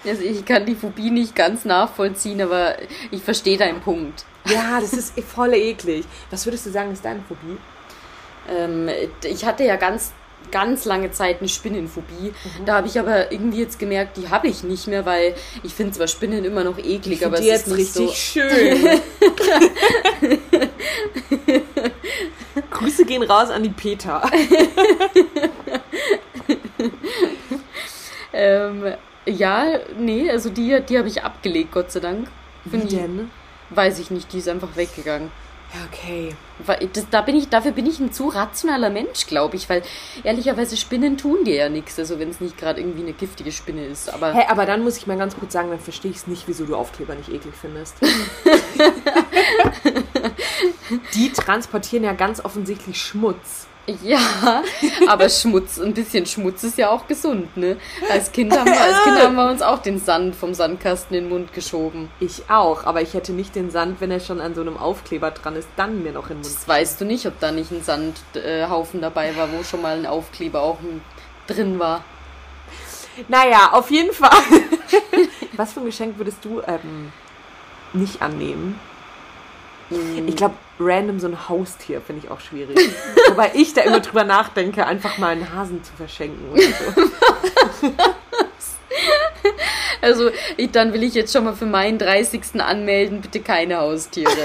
Also 0.07 0.21
ich 0.21 0.45
kann 0.45 0.67
die 0.67 0.75
Phobie 0.75 1.09
nicht 1.09 1.35
ganz 1.35 1.65
nachvollziehen, 1.65 2.39
aber 2.39 2.75
ich 3.09 3.23
verstehe 3.23 3.57
deinen 3.57 3.81
Punkt. 3.81 4.23
Ja, 4.45 4.79
das 4.79 4.93
ist 4.93 5.19
voll 5.21 5.53
eklig. 5.55 6.05
Was 6.29 6.45
würdest 6.45 6.67
du 6.67 6.69
sagen, 6.69 6.91
ist 6.91 7.03
deine 7.03 7.21
Phobie? 7.27 7.57
Ähm, 8.47 8.87
ich 9.23 9.45
hatte 9.45 9.63
ja 9.63 9.75
ganz 9.75 10.13
ganz 10.51 10.85
lange 10.85 11.11
Zeit 11.11 11.39
eine 11.39 11.49
Spinnenphobie. 11.49 12.33
Mhm. 12.59 12.65
Da 12.65 12.75
habe 12.75 12.87
ich 12.87 12.99
aber 12.99 13.31
irgendwie 13.31 13.59
jetzt 13.59 13.79
gemerkt, 13.79 14.17
die 14.17 14.29
habe 14.29 14.47
ich 14.47 14.63
nicht 14.63 14.87
mehr, 14.87 15.05
weil 15.05 15.35
ich 15.63 15.73
finde 15.73 15.93
zwar 15.93 16.07
Spinnen 16.07 16.45
immer 16.45 16.63
noch 16.63 16.77
eklig, 16.77 17.19
ich 17.19 17.25
aber 17.25 17.39
es 17.39 17.45
ist 17.45 17.67
nicht 17.67 17.77
richtig 17.77 18.07
so 18.07 18.13
schön. 18.13 19.01
Grüße 22.71 23.05
gehen 23.05 23.23
raus 23.23 23.49
an 23.49 23.63
die 23.63 23.69
Peter. 23.69 24.21
ähm, 28.33 28.93
ja, 29.25 29.79
nee, 29.97 30.29
also 30.29 30.49
die, 30.49 30.81
die 30.87 30.97
habe 30.97 31.07
ich 31.07 31.23
abgelegt, 31.23 31.71
Gott 31.71 31.91
sei 31.91 31.99
Dank. 31.99 32.27
Wie 32.65 32.77
denn? 32.77 33.31
Weiß 33.69 33.99
ich 33.99 34.11
nicht, 34.11 34.31
die 34.33 34.39
ist 34.39 34.49
einfach 34.49 34.75
weggegangen. 34.75 35.31
Okay. 35.91 36.35
Das, 36.93 37.09
da 37.09 37.21
bin 37.21 37.35
ich, 37.35 37.49
dafür 37.49 37.71
bin 37.71 37.85
ich 37.85 37.99
ein 37.99 38.11
zu 38.13 38.29
rationaler 38.29 38.89
Mensch, 38.89 39.27
glaube 39.27 39.57
ich, 39.57 39.69
weil 39.69 39.83
ehrlicherweise 40.23 40.77
Spinnen 40.77 41.17
tun 41.17 41.43
dir 41.43 41.55
ja 41.55 41.69
nichts, 41.69 41.99
also 41.99 42.17
wenn 42.19 42.29
es 42.29 42.39
nicht 42.39 42.57
gerade 42.57 42.79
irgendwie 42.79 43.01
eine 43.01 43.13
giftige 43.13 43.51
Spinne 43.51 43.85
ist. 43.85 44.13
Aber, 44.13 44.33
hey, 44.33 44.45
aber 44.47 44.65
dann 44.65 44.83
muss 44.83 44.97
ich 44.97 45.05
mal 45.07 45.17
ganz 45.17 45.35
kurz 45.35 45.53
sagen, 45.53 45.69
dann 45.69 45.79
verstehe 45.79 46.11
ich 46.11 46.17
es 46.17 46.27
nicht, 46.27 46.47
wieso 46.47 46.65
du 46.65 46.75
Aufkleber 46.75 47.15
nicht 47.15 47.29
eklig 47.29 47.53
findest. 47.59 47.95
Die 51.13 51.31
transportieren 51.31 52.03
ja 52.03 52.13
ganz 52.13 52.43
offensichtlich 52.43 53.01
Schmutz. 53.01 53.67
Ja, 54.03 54.63
aber 55.07 55.29
Schmutz, 55.29 55.79
ein 55.79 55.93
bisschen 55.93 56.25
Schmutz 56.25 56.63
ist 56.63 56.77
ja 56.77 56.89
auch 56.89 57.07
gesund, 57.07 57.55
ne? 57.55 57.77
Als 58.09 58.31
Kind 58.31 58.51
haben 58.57 58.65
wir, 58.65 58.81
als 58.81 59.03
kind 59.03 59.19
haben 59.19 59.35
wir 59.35 59.47
uns 59.47 59.61
auch 59.61 59.79
den 59.79 59.99
Sand 59.99 60.35
vom 60.35 60.55
Sandkasten 60.55 61.15
in 61.15 61.25
den 61.25 61.29
Mund 61.29 61.53
geschoben. 61.53 62.09
Ich 62.19 62.49
auch, 62.49 62.85
aber 62.85 63.03
ich 63.03 63.13
hätte 63.13 63.31
nicht 63.31 63.55
den 63.55 63.69
Sand, 63.69 64.01
wenn 64.01 64.09
er 64.09 64.19
schon 64.19 64.41
an 64.41 64.55
so 64.55 64.61
einem 64.61 64.77
Aufkleber 64.77 65.29
dran 65.29 65.55
ist, 65.55 65.67
dann 65.75 66.01
mir 66.01 66.13
noch 66.13 66.29
in 66.31 66.37
den 66.37 66.41
Mund. 66.41 66.45
Das 66.47 66.67
weißt 66.67 67.01
du 67.01 67.05
nicht, 67.05 67.27
ob 67.27 67.39
da 67.39 67.51
nicht 67.51 67.71
ein 67.71 67.83
Sandhaufen 67.83 69.01
dabei 69.01 69.35
war, 69.37 69.51
wo 69.51 69.63
schon 69.63 69.83
mal 69.83 69.97
ein 69.97 70.07
Aufkleber 70.07 70.61
auch 70.61 70.79
drin 71.45 71.77
war. 71.77 72.03
Naja, 73.27 73.69
auf 73.71 73.91
jeden 73.91 74.13
Fall. 74.13 74.31
Was 75.53 75.73
für 75.73 75.81
ein 75.81 75.85
Geschenk 75.85 76.17
würdest 76.17 76.43
du 76.43 76.61
ähm, 76.67 77.11
nicht 77.93 78.21
annehmen? 78.21 78.79
Mm. 79.89 80.27
Ich 80.27 80.35
glaube, 80.35 80.55
random 80.79 81.19
so 81.19 81.27
ein 81.27 81.49
Haustier 81.49 82.01
finde 82.01 82.25
ich 82.25 82.31
auch 82.31 82.39
schwierig. 82.39 82.77
Wobei 83.29 83.51
ich 83.53 83.73
da 83.73 83.81
immer 83.81 83.99
drüber 83.99 84.23
nachdenke, 84.23 84.85
einfach 84.85 85.17
mal 85.17 85.29
einen 85.29 85.53
Hasen 85.53 85.83
zu 85.83 85.93
verschenken 85.93 86.51
oder 86.51 86.61
so. 86.61 87.91
Also, 90.01 90.29
ich, 90.57 90.71
dann 90.71 90.91
will 90.93 91.01
ich 91.01 91.15
jetzt 91.15 91.33
schon 91.33 91.45
mal 91.45 91.55
für 91.55 91.65
meinen 91.65 91.97
30. 91.97 92.61
anmelden, 92.61 93.21
bitte 93.21 93.39
keine 93.39 93.77
Haustiere. 93.77 94.31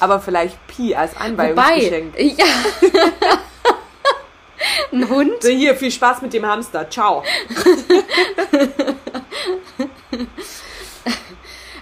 Aber 0.00 0.20
vielleicht 0.20 0.58
Pi 0.66 0.94
als 0.94 1.16
Einweihungsgeschenk. 1.16 2.12
Wobei, 2.14 2.22
ja. 2.22 2.44
Ein 4.92 5.08
Hund? 5.08 5.42
So, 5.42 5.48
hier, 5.48 5.74
viel 5.74 5.90
Spaß 5.90 6.20
mit 6.20 6.34
dem 6.34 6.44
Hamster. 6.44 6.90
Ciao. 6.90 7.24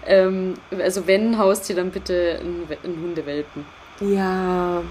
Ähm, 0.08 0.54
also 0.82 1.06
wenn 1.06 1.38
Haustier, 1.38 1.76
dann 1.76 1.90
bitte 1.90 2.40
ein, 2.40 2.66
ein 2.82 2.96
Hundewelpen. 3.02 3.66
Ja. 4.00 4.82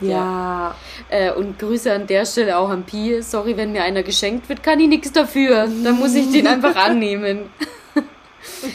Ja. 0.00 0.08
ja. 0.10 0.74
Äh, 1.08 1.32
und 1.32 1.58
Grüße 1.58 1.92
an 1.92 2.06
der 2.06 2.26
Stelle 2.26 2.58
auch 2.58 2.70
an 2.70 2.82
Pi. 2.84 3.22
Sorry, 3.22 3.56
wenn 3.56 3.72
mir 3.72 3.84
einer 3.84 4.02
geschenkt 4.02 4.48
wird, 4.48 4.62
kann 4.62 4.80
ich 4.80 4.88
nichts 4.88 5.12
dafür. 5.12 5.66
Dann 5.66 5.98
muss 5.98 6.14
ich 6.14 6.30
den 6.32 6.46
einfach 6.46 6.74
annehmen. 6.84 7.50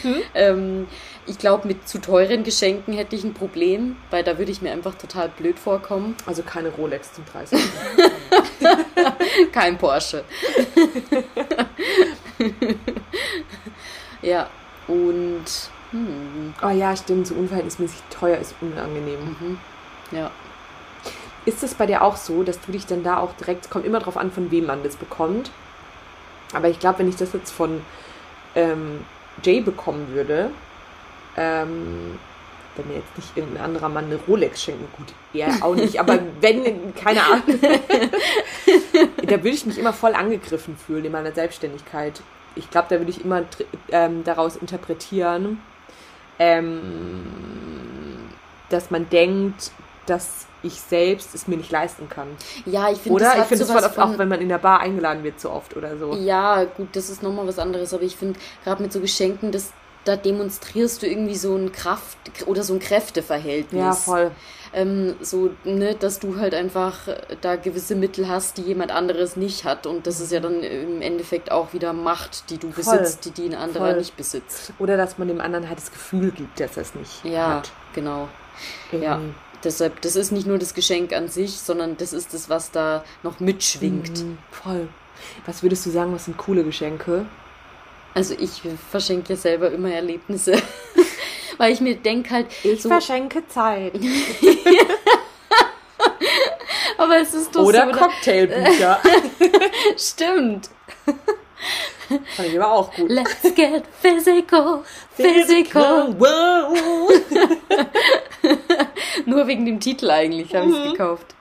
Mhm. 0.04 0.16
ähm, 0.34 0.88
ich 1.28 1.40
glaube, 1.40 1.68
mit 1.68 1.88
zu 1.88 2.00
teuren 2.00 2.44
Geschenken 2.44 2.94
hätte 2.94 3.16
ich 3.16 3.24
ein 3.24 3.34
Problem, 3.34 3.98
weil 4.12 4.24
da 4.24 4.38
würde 4.38 4.52
ich 4.52 4.62
mir 4.62 4.72
einfach 4.72 4.96
total 4.96 5.30
blöd 5.30 5.58
vorkommen. 5.58 6.16
Also 6.28 6.44
keine 6.44 6.70
Rolex 6.70 7.14
zum 7.14 7.26
30. 7.26 7.60
Kein 9.52 9.78
Porsche. 9.78 10.24
ja, 14.22 14.50
und. 14.88 15.46
Hm. 15.92 16.54
Oh 16.62 16.70
ja, 16.70 16.96
stimmt, 16.96 17.28
so 17.28 17.36
unverhältnismäßig 17.36 18.00
teuer 18.10 18.38
ist 18.38 18.56
unangenehm. 18.62 19.20
Mhm. 19.40 19.58
Ja. 20.12 20.32
Ist 21.46 21.64
es 21.64 21.76
bei 21.76 21.86
dir 21.86 22.02
auch 22.02 22.16
so, 22.16 22.44
dass 22.44 22.60
du 22.62 22.72
dich 22.72 22.86
dann 22.86 23.04
da 23.04 23.18
auch 23.18 23.34
direkt, 23.34 23.70
kommt 23.70 23.86
immer 23.86 24.00
drauf 24.00 24.18
an, 24.18 24.32
von 24.32 24.50
wem 24.50 24.66
man 24.66 24.84
das 24.84 24.96
bekommt. 24.96 25.52
Aber 26.54 26.70
ich 26.70 26.80
glaube, 26.80 27.00
wenn 27.00 27.10
ich 27.10 27.16
das 27.16 27.34
jetzt 27.34 27.52
von 27.52 27.82
ähm, 28.56 29.06
Jay 29.44 29.62
bekommen 29.62 30.08
würde, 30.14 30.50
ähm, 31.38 32.18
wenn 32.76 32.88
mir 32.88 32.96
jetzt 32.96 33.16
nicht 33.16 33.36
irgendein 33.36 33.64
anderer 33.64 33.90
Mann 33.90 34.06
eine 34.06 34.16
Rolex 34.28 34.64
schenken, 34.64 34.88
gut, 34.98 35.14
er 35.34 35.64
auch 35.64 35.76
nicht, 35.76 36.00
aber 36.00 36.20
wenn, 36.42 36.94
keine 36.96 37.24
Ahnung, 37.24 37.44
da 39.24 39.32
würde 39.32 39.50
ich 39.50 39.66
mich 39.66 39.78
immer 39.78 39.94
voll 39.94 40.14
angegriffen 40.14 40.78
fühlen 40.78 41.06
in 41.06 41.12
meiner 41.12 41.32
Selbstständigkeit 41.32 42.22
ich 42.56 42.70
glaube, 42.70 42.88
da 42.90 42.98
würde 43.00 43.12
ich 43.12 43.24
immer 43.24 43.44
ähm, 43.92 44.24
daraus 44.24 44.56
interpretieren, 44.56 45.62
ähm, 46.40 47.26
dass 48.70 48.92
man 48.92 49.10
denkt, 49.10 49.72
dass 50.06 50.48
ich 50.64 50.82
selbst 50.82 51.36
es 51.36 51.48
mir 51.48 51.58
nicht 51.58 51.72
leisten 51.72 52.10
kann. 52.10 52.28
Ja, 52.66 52.90
ich 52.90 52.98
finde 52.98 53.16
Oder? 53.16 53.26
Das 53.36 53.44
ich 53.44 53.46
finde 53.46 53.64
es 53.64 53.72
voll 53.72 53.84
oft 53.84 54.00
auch, 54.00 54.18
wenn 54.18 54.28
man 54.28 54.42
in 54.42 54.50
der 54.50 54.58
Bar 54.58 54.80
eingeladen 54.80 55.24
wird, 55.24 55.40
so 55.40 55.52
oft 55.52 55.76
oder 55.78 55.98
so. 55.98 56.16
Ja, 56.16 56.64
gut, 56.64 56.90
das 56.94 57.10
ist 57.10 57.22
nochmal 57.22 57.48
was 57.48 57.60
anderes, 57.60 57.94
aber 57.94 58.04
ich 58.04 58.16
finde, 58.16 58.40
gerade 58.64 58.82
mit 58.82 58.92
so 58.92 59.00
Geschenken, 59.00 59.52
das, 59.52 59.72
da 60.04 60.16
demonstrierst 60.16 61.02
du 61.02 61.08
irgendwie 61.08 61.36
so 61.36 61.56
ein 61.56 61.72
Kraft- 61.72 62.18
oder 62.48 62.64
so 62.64 62.74
ein 62.74 62.80
Kräfteverhältnis. 62.80 63.82
Ja, 63.82 63.94
voll 63.94 64.32
ähm, 64.76 65.16
so, 65.22 65.52
ne, 65.64 65.96
dass 65.96 66.20
du 66.20 66.38
halt 66.38 66.54
einfach 66.54 67.08
äh, 67.08 67.38
da 67.40 67.56
gewisse 67.56 67.96
Mittel 67.96 68.28
hast, 68.28 68.58
die 68.58 68.62
jemand 68.62 68.92
anderes 68.92 69.38
nicht 69.38 69.64
hat. 69.64 69.88
Und 69.88 70.06
das 70.06 70.20
ist 70.20 70.34
ja 70.34 70.42
dann 70.42 70.62
im 70.62 71.02
Endeffekt 71.02 71.50
auch 71.50 71.72
wieder 71.72 71.94
Macht, 71.94 72.50
die 72.50 72.58
du 72.58 72.72
Voll. 72.72 72.98
besitzt, 72.98 73.24
die, 73.24 73.32
die 73.32 73.46
ein 73.46 73.56
anderer 73.56 73.92
Voll. 73.92 73.98
nicht 73.98 74.18
besitzt. 74.18 74.74
Oder 74.78 74.98
dass 74.98 75.18
man 75.18 75.30
dem 75.30 75.40
anderen 75.40 75.70
halt 75.70 75.80
das 75.80 75.92
Gefühl 75.92 76.32
gibt, 76.32 76.60
dass 76.60 76.76
er 76.76 76.84
es 76.84 76.94
nicht 76.94 77.24
ja, 77.24 77.56
hat. 77.56 77.72
Genau. 77.94 78.28
Irgendwie. 78.92 79.06
Ja, 79.06 79.22
deshalb, 79.64 80.02
das 80.02 80.18
ist 80.18 80.34
nicht 80.34 80.46
nur 80.46 80.60
das 80.60 80.74
Geschenk 80.74 81.14
an 81.14 81.30
sich, 81.30 81.54
sondern 81.58 81.96
das 81.96 82.12
ist 82.12 82.34
das, 82.34 82.50
was 82.50 82.72
da 82.72 83.06
noch 83.24 83.40
mitschwingt. 83.40 84.26
Mhm, 84.26 84.38
voll. 84.52 84.90
Was 85.46 85.64
würdest 85.64 85.86
du 85.86 85.90
sagen, 85.90 86.14
was 86.14 86.26
sind 86.26 86.38
coole 86.38 86.66
Geschenke? 86.66 87.26
Also 88.14 88.36
ich 88.38 88.62
verschenke 88.92 89.34
ja 89.34 89.38
selber 89.38 89.72
immer 89.72 89.92
Erlebnisse. 89.92 90.54
weil 91.58 91.74
ich 91.74 91.82
mir 91.82 91.96
denke 91.96 92.30
halt. 92.32 92.48
Ich 92.64 92.82
so, 92.82 92.90
verschenke 92.90 93.48
Zeit. 93.48 93.94
aber 96.98 97.18
es 97.18 97.34
ist 97.34 97.56
doch 97.56 97.64
Oder 97.64 97.92
so. 97.94 98.00
Cocktailbücher. 98.00 99.00
Stimmt. 99.98 100.70
Fand 102.08 102.50
ich 102.50 102.60
aber 102.60 102.72
auch 102.72 102.94
gut. 102.94 103.10
Let's 103.10 103.42
get 103.56 103.84
physical, 104.02 104.84
physical. 105.16 106.16
Wow. 106.20 106.78
Nur 109.26 109.48
wegen 109.48 109.66
dem 109.66 109.80
Titel 109.80 110.12
eigentlich 110.12 110.54
habe 110.54 110.68
ich 110.68 110.74
es 110.74 110.80
mhm. 110.80 110.92
gekauft. 110.92 111.36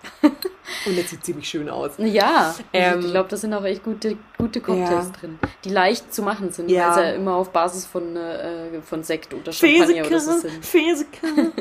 Und 0.86 0.98
das 0.98 1.10
sieht 1.10 1.24
ziemlich 1.24 1.48
schön 1.48 1.68
aus. 1.68 1.92
Ja, 1.98 2.54
ähm, 2.72 3.00
ich 3.00 3.10
glaube, 3.10 3.28
da 3.28 3.36
sind 3.36 3.54
auch 3.54 3.64
echt 3.64 3.84
gute, 3.84 4.16
gute 4.36 4.60
Cocktails 4.60 5.06
ja. 5.06 5.12
drin, 5.20 5.38
die 5.64 5.70
leicht 5.70 6.12
zu 6.12 6.22
machen 6.22 6.52
sind, 6.52 6.70
ja. 6.70 6.88
weil 6.88 6.94
sie 6.94 7.00
ja 7.00 7.10
immer 7.16 7.34
auf 7.34 7.50
Basis 7.50 7.86
von, 7.86 8.16
äh, 8.16 8.80
von 8.82 9.02
Sekt 9.02 9.34
oder 9.34 9.52
Champagner 9.52 9.86
Fäseke, 9.86 10.06
oder 10.06 10.20
so 10.20 10.38
sind. 10.38 10.64
Fäseke. 10.64 11.52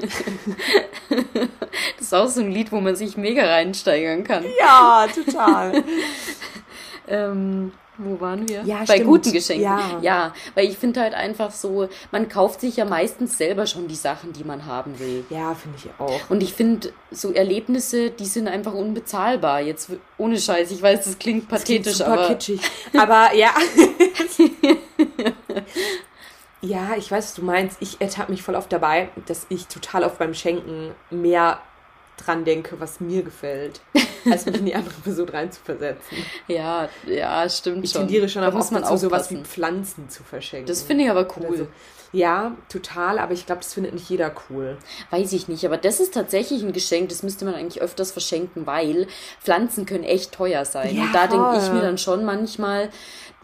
das 1.97 2.05
ist 2.05 2.13
auch 2.13 2.27
so 2.27 2.41
ein 2.41 2.51
Lied, 2.51 2.71
wo 2.71 2.81
man 2.81 2.95
sich 2.95 3.17
mega 3.17 3.45
reinsteigern 3.45 4.23
kann. 4.23 4.43
Ja, 4.59 5.07
total. 5.13 5.83
ähm, 7.07 7.71
wo 7.97 8.19
waren 8.19 8.47
wir? 8.49 8.63
Ja, 8.63 8.79
Bei 8.79 8.95
stimmt. 8.95 9.05
guten 9.05 9.31
Geschenken. 9.31 9.63
Ja, 9.63 9.99
ja 10.01 10.33
weil 10.55 10.65
ich 10.65 10.77
finde 10.77 11.01
halt 11.01 11.13
einfach 11.13 11.51
so, 11.51 11.87
man 12.11 12.27
kauft 12.27 12.61
sich 12.61 12.77
ja 12.77 12.85
meistens 12.85 13.37
selber 13.37 13.67
schon 13.67 13.87
die 13.87 13.95
Sachen, 13.95 14.33
die 14.33 14.43
man 14.43 14.65
haben 14.65 14.97
will. 14.99 15.23
Ja, 15.29 15.53
finde 15.53 15.77
ich 15.77 15.89
auch. 15.99 16.29
Und 16.29 16.41
ich 16.41 16.53
finde, 16.53 16.91
so 17.11 17.31
Erlebnisse, 17.31 18.09
die 18.09 18.25
sind 18.25 18.47
einfach 18.47 18.73
unbezahlbar. 18.73 19.61
Jetzt 19.61 19.91
ohne 20.17 20.39
Scheiß, 20.39 20.71
ich 20.71 20.81
weiß, 20.81 21.05
das 21.05 21.19
klingt 21.19 21.47
pathetisch, 21.47 21.99
das 21.99 22.07
klingt 22.07 22.19
aber. 22.19 22.27
kitschig. 22.29 22.61
Aber 22.97 23.35
ja. 23.35 23.51
ja, 26.61 26.95
ich 26.97 27.11
weiß, 27.11 27.25
was 27.25 27.33
du 27.35 27.43
meinst. 27.43 27.77
Ich 27.79 28.01
ertappe 28.01 28.31
mich 28.31 28.41
voll 28.41 28.55
oft 28.55 28.71
dabei, 28.71 29.09
dass 29.27 29.45
ich 29.49 29.67
total 29.67 30.03
oft 30.03 30.17
beim 30.17 30.33
Schenken 30.33 30.95
mehr 31.11 31.59
dran 32.25 32.45
denke, 32.45 32.79
was 32.79 32.99
mir 32.99 33.23
gefällt, 33.23 33.81
als 34.29 34.45
mich 34.45 34.57
in 34.57 34.65
die 34.65 34.75
andere 34.75 34.95
Person 35.03 35.29
reinzuversetzen. 35.29 36.17
Ja, 36.47 36.89
ja, 37.05 37.49
stimmt 37.49 37.83
ich 37.83 37.91
schon. 37.91 38.01
Ich 38.01 38.07
tendiere 38.07 38.29
schon 38.29 38.43
auch 38.43 38.53
oft 38.53 38.73
dazu, 38.73 38.97
sowas 38.97 39.29
wie 39.31 39.37
Pflanzen 39.37 40.09
zu 40.09 40.23
verschenken. 40.23 40.67
Das 40.67 40.83
finde 40.83 41.05
ich 41.05 41.09
aber 41.09 41.27
cool. 41.37 41.57
So. 41.57 41.67
Ja, 42.13 42.55
total, 42.69 43.17
aber 43.17 43.33
ich 43.33 43.47
glaube, 43.47 43.61
das 43.61 43.73
findet 43.73 43.95
nicht 43.95 44.07
jeder 44.07 44.31
cool. 44.47 44.77
Weiß 45.09 45.33
ich 45.33 45.47
nicht, 45.47 45.65
aber 45.65 45.77
das 45.77 45.99
ist 45.99 46.13
tatsächlich 46.13 46.61
ein 46.61 46.71
Geschenk, 46.71 47.09
das 47.09 47.23
müsste 47.23 47.43
man 47.43 47.55
eigentlich 47.55 47.81
öfters 47.81 48.11
verschenken, 48.11 48.67
weil 48.67 49.07
Pflanzen 49.41 49.87
können 49.87 50.03
echt 50.03 50.31
teuer 50.31 50.63
sein. 50.63 50.95
Ja, 50.95 51.05
Und 51.05 51.15
da 51.15 51.25
denke 51.25 51.57
ich 51.57 51.71
mir 51.71 51.81
dann 51.81 51.97
schon 51.97 52.23
manchmal, 52.23 52.89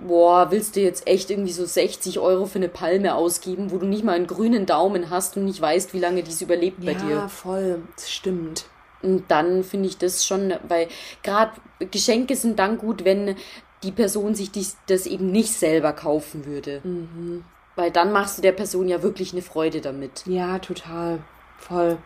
boah, 0.05 0.51
willst 0.51 0.75
du 0.75 0.81
jetzt 0.81 1.07
echt 1.07 1.29
irgendwie 1.29 1.51
so 1.51 1.65
60 1.65 2.19
Euro 2.19 2.45
für 2.45 2.59
eine 2.59 2.69
Palme 2.69 3.15
ausgeben, 3.15 3.71
wo 3.71 3.77
du 3.77 3.85
nicht 3.85 4.03
mal 4.03 4.15
einen 4.15 4.27
grünen 4.27 4.65
Daumen 4.65 5.09
hast 5.09 5.37
und 5.37 5.45
nicht 5.45 5.61
weißt, 5.61 5.93
wie 5.93 5.99
lange 5.99 6.23
dies 6.23 6.41
überlebt 6.41 6.83
ja, 6.83 6.93
bei 6.93 6.99
dir. 6.99 7.15
Ja, 7.15 7.27
voll, 7.27 7.81
das 7.95 8.11
stimmt. 8.11 8.65
Und 9.01 9.29
dann 9.29 9.63
finde 9.63 9.87
ich 9.87 9.97
das 9.97 10.25
schon, 10.25 10.53
weil 10.67 10.87
gerade 11.23 11.53
Geschenke 11.91 12.35
sind 12.35 12.59
dann 12.59 12.77
gut, 12.77 13.05
wenn 13.05 13.35
die 13.83 13.91
Person 13.91 14.35
sich 14.35 14.51
dies, 14.51 14.77
das 14.87 15.05
eben 15.05 15.31
nicht 15.31 15.53
selber 15.53 15.93
kaufen 15.93 16.45
würde. 16.45 16.81
Mhm. 16.83 17.45
Weil 17.75 17.91
dann 17.91 18.11
machst 18.11 18.37
du 18.37 18.41
der 18.41 18.51
Person 18.51 18.89
ja 18.89 19.01
wirklich 19.01 19.31
eine 19.31 19.41
Freude 19.41 19.79
damit. 19.79 20.25
Ja, 20.25 20.59
total. 20.59 21.19
Voll. 21.57 21.97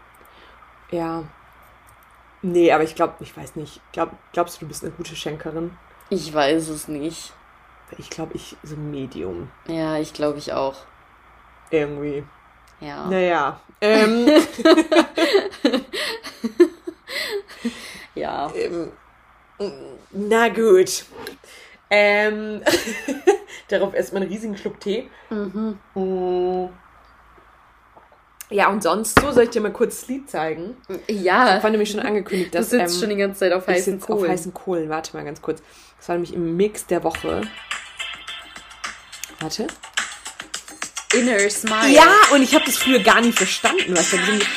Ja. 0.92 1.24
Nee, 2.44 2.72
aber 2.72 2.84
ich 2.84 2.94
glaube, 2.94 3.16
ich 3.22 3.36
weiß 3.36 3.56
nicht. 3.56 3.82
Glaub, 3.92 4.12
glaubst 4.34 4.58
du, 4.58 4.60
du 4.62 4.68
bist 4.68 4.84
eine 4.84 4.94
gute 4.94 5.16
Schenkerin? 5.16 5.72
Ich 6.12 6.32
weiß 6.32 6.68
es 6.68 6.88
nicht. 6.88 7.34
Ich 7.98 8.10
glaube, 8.10 8.36
ich 8.36 8.58
so 8.64 8.76
ein 8.76 8.92
Medium. 8.92 9.50
Ja, 9.68 9.98
ich 9.98 10.14
glaube 10.14 10.40
ich 10.40 10.54
auch. 10.54 10.76
Irgendwie. 11.72 12.24
Ja. 12.80 13.08
Naja. 13.08 13.60
Ähm. 13.82 14.28
ja. 18.16 18.52
Ähm, 18.56 18.92
na 20.12 20.50
gut. 20.50 21.06
Ähm, 21.90 22.62
darauf 23.70 23.94
erstmal 23.94 24.24
einen 24.24 24.32
riesigen 24.32 24.58
Schluck 24.58 24.80
Tee. 24.80 25.10
Mhm. 25.30 25.78
Mm. 25.94 26.70
Ja, 28.50 28.70
und 28.70 28.84
sonst 28.84 29.20
so, 29.20 29.32
soll 29.32 29.46
ich 29.46 29.50
dir 29.50 29.62
mal 29.62 29.72
kurz 29.72 30.02
das 30.02 30.10
Lied 30.10 30.30
zeigen? 30.30 30.78
Ja. 31.08 31.58
Ich 31.58 31.64
war 31.64 31.70
nämlich 31.70 31.90
schon 31.90 32.02
angekündigt, 32.02 32.54
dass. 32.54 32.70
Du 32.70 32.78
sitzt 32.78 32.96
ähm, 32.96 33.00
schon 33.00 33.10
die 33.10 33.16
ganze 33.16 33.40
Zeit 33.40 33.54
auf 33.54 33.68
heißen 33.68 34.00
Kohlen. 34.00 34.24
Auf 34.24 34.30
heißen 34.30 34.54
Kohlen, 34.54 34.90
warte 34.90 35.16
mal 35.16 35.24
ganz 35.24 35.42
kurz. 35.42 35.64
Das 35.98 36.10
war 36.10 36.16
nämlich 36.16 36.34
im 36.34 36.56
Mix 36.56 36.86
der 36.86 37.04
Woche. 37.04 37.42
Warte. 39.44 39.68
Inner 41.12 41.50
Smile. 41.50 41.90
Ja, 41.90 42.16
und 42.32 42.44
ich 42.44 42.56
habe 42.56 42.64
das 42.64 42.78
früher 42.78 43.00
gar 43.00 43.20
nicht 43.20 43.38
verstanden, 43.38 43.94
was 43.94 44.12
da 44.12 44.18
drin 44.18 44.40
ist. 44.40 44.48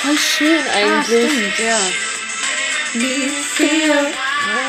Voll 0.00 0.16
schön 0.16 0.66
eigentlich. 0.74 0.90
Ah, 0.90 1.02
stimmt, 1.04 1.58
ja. 1.58 1.78
Me 2.94 3.28
feel 3.56 4.10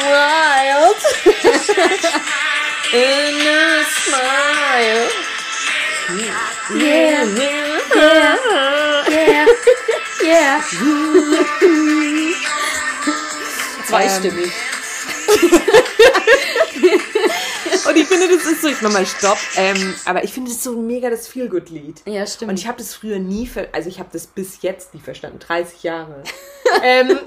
wild. 0.09 1.01
Inner 2.91 3.85
smile. 4.03 5.07
Yeah, 6.19 6.51
yeah, 6.75 7.23
yeah, 9.07 9.45
yeah. 10.21 10.61
Zweistimmig. 13.91 14.53
Und 17.87 17.97
ich 17.97 18.07
finde, 18.07 18.27
das 18.27 18.45
ist 18.45 18.61
so, 18.61 18.67
ich 18.67 18.81
mach 18.81 18.91
mal 18.91 19.05
Stopp, 19.05 19.37
ähm, 19.57 19.93
aber 20.05 20.23
ich 20.23 20.31
finde 20.31 20.51
das 20.51 20.63
so 20.63 20.77
mega 20.77 21.09
das 21.09 21.27
Feel-Good-Lied. 21.27 22.03
Ja, 22.05 22.25
stimmt. 22.25 22.51
Und 22.51 22.59
ich 22.59 22.67
habe 22.67 22.77
das 22.77 22.93
früher 22.93 23.19
nie, 23.19 23.49
also 23.71 23.89
ich 23.89 23.99
habe 23.99 24.09
das 24.13 24.27
bis 24.27 24.61
jetzt 24.61 24.93
nie 24.93 25.01
verstanden, 25.01 25.39
30 25.39 25.83
Jahre. 25.83 26.23
ähm. 26.83 27.19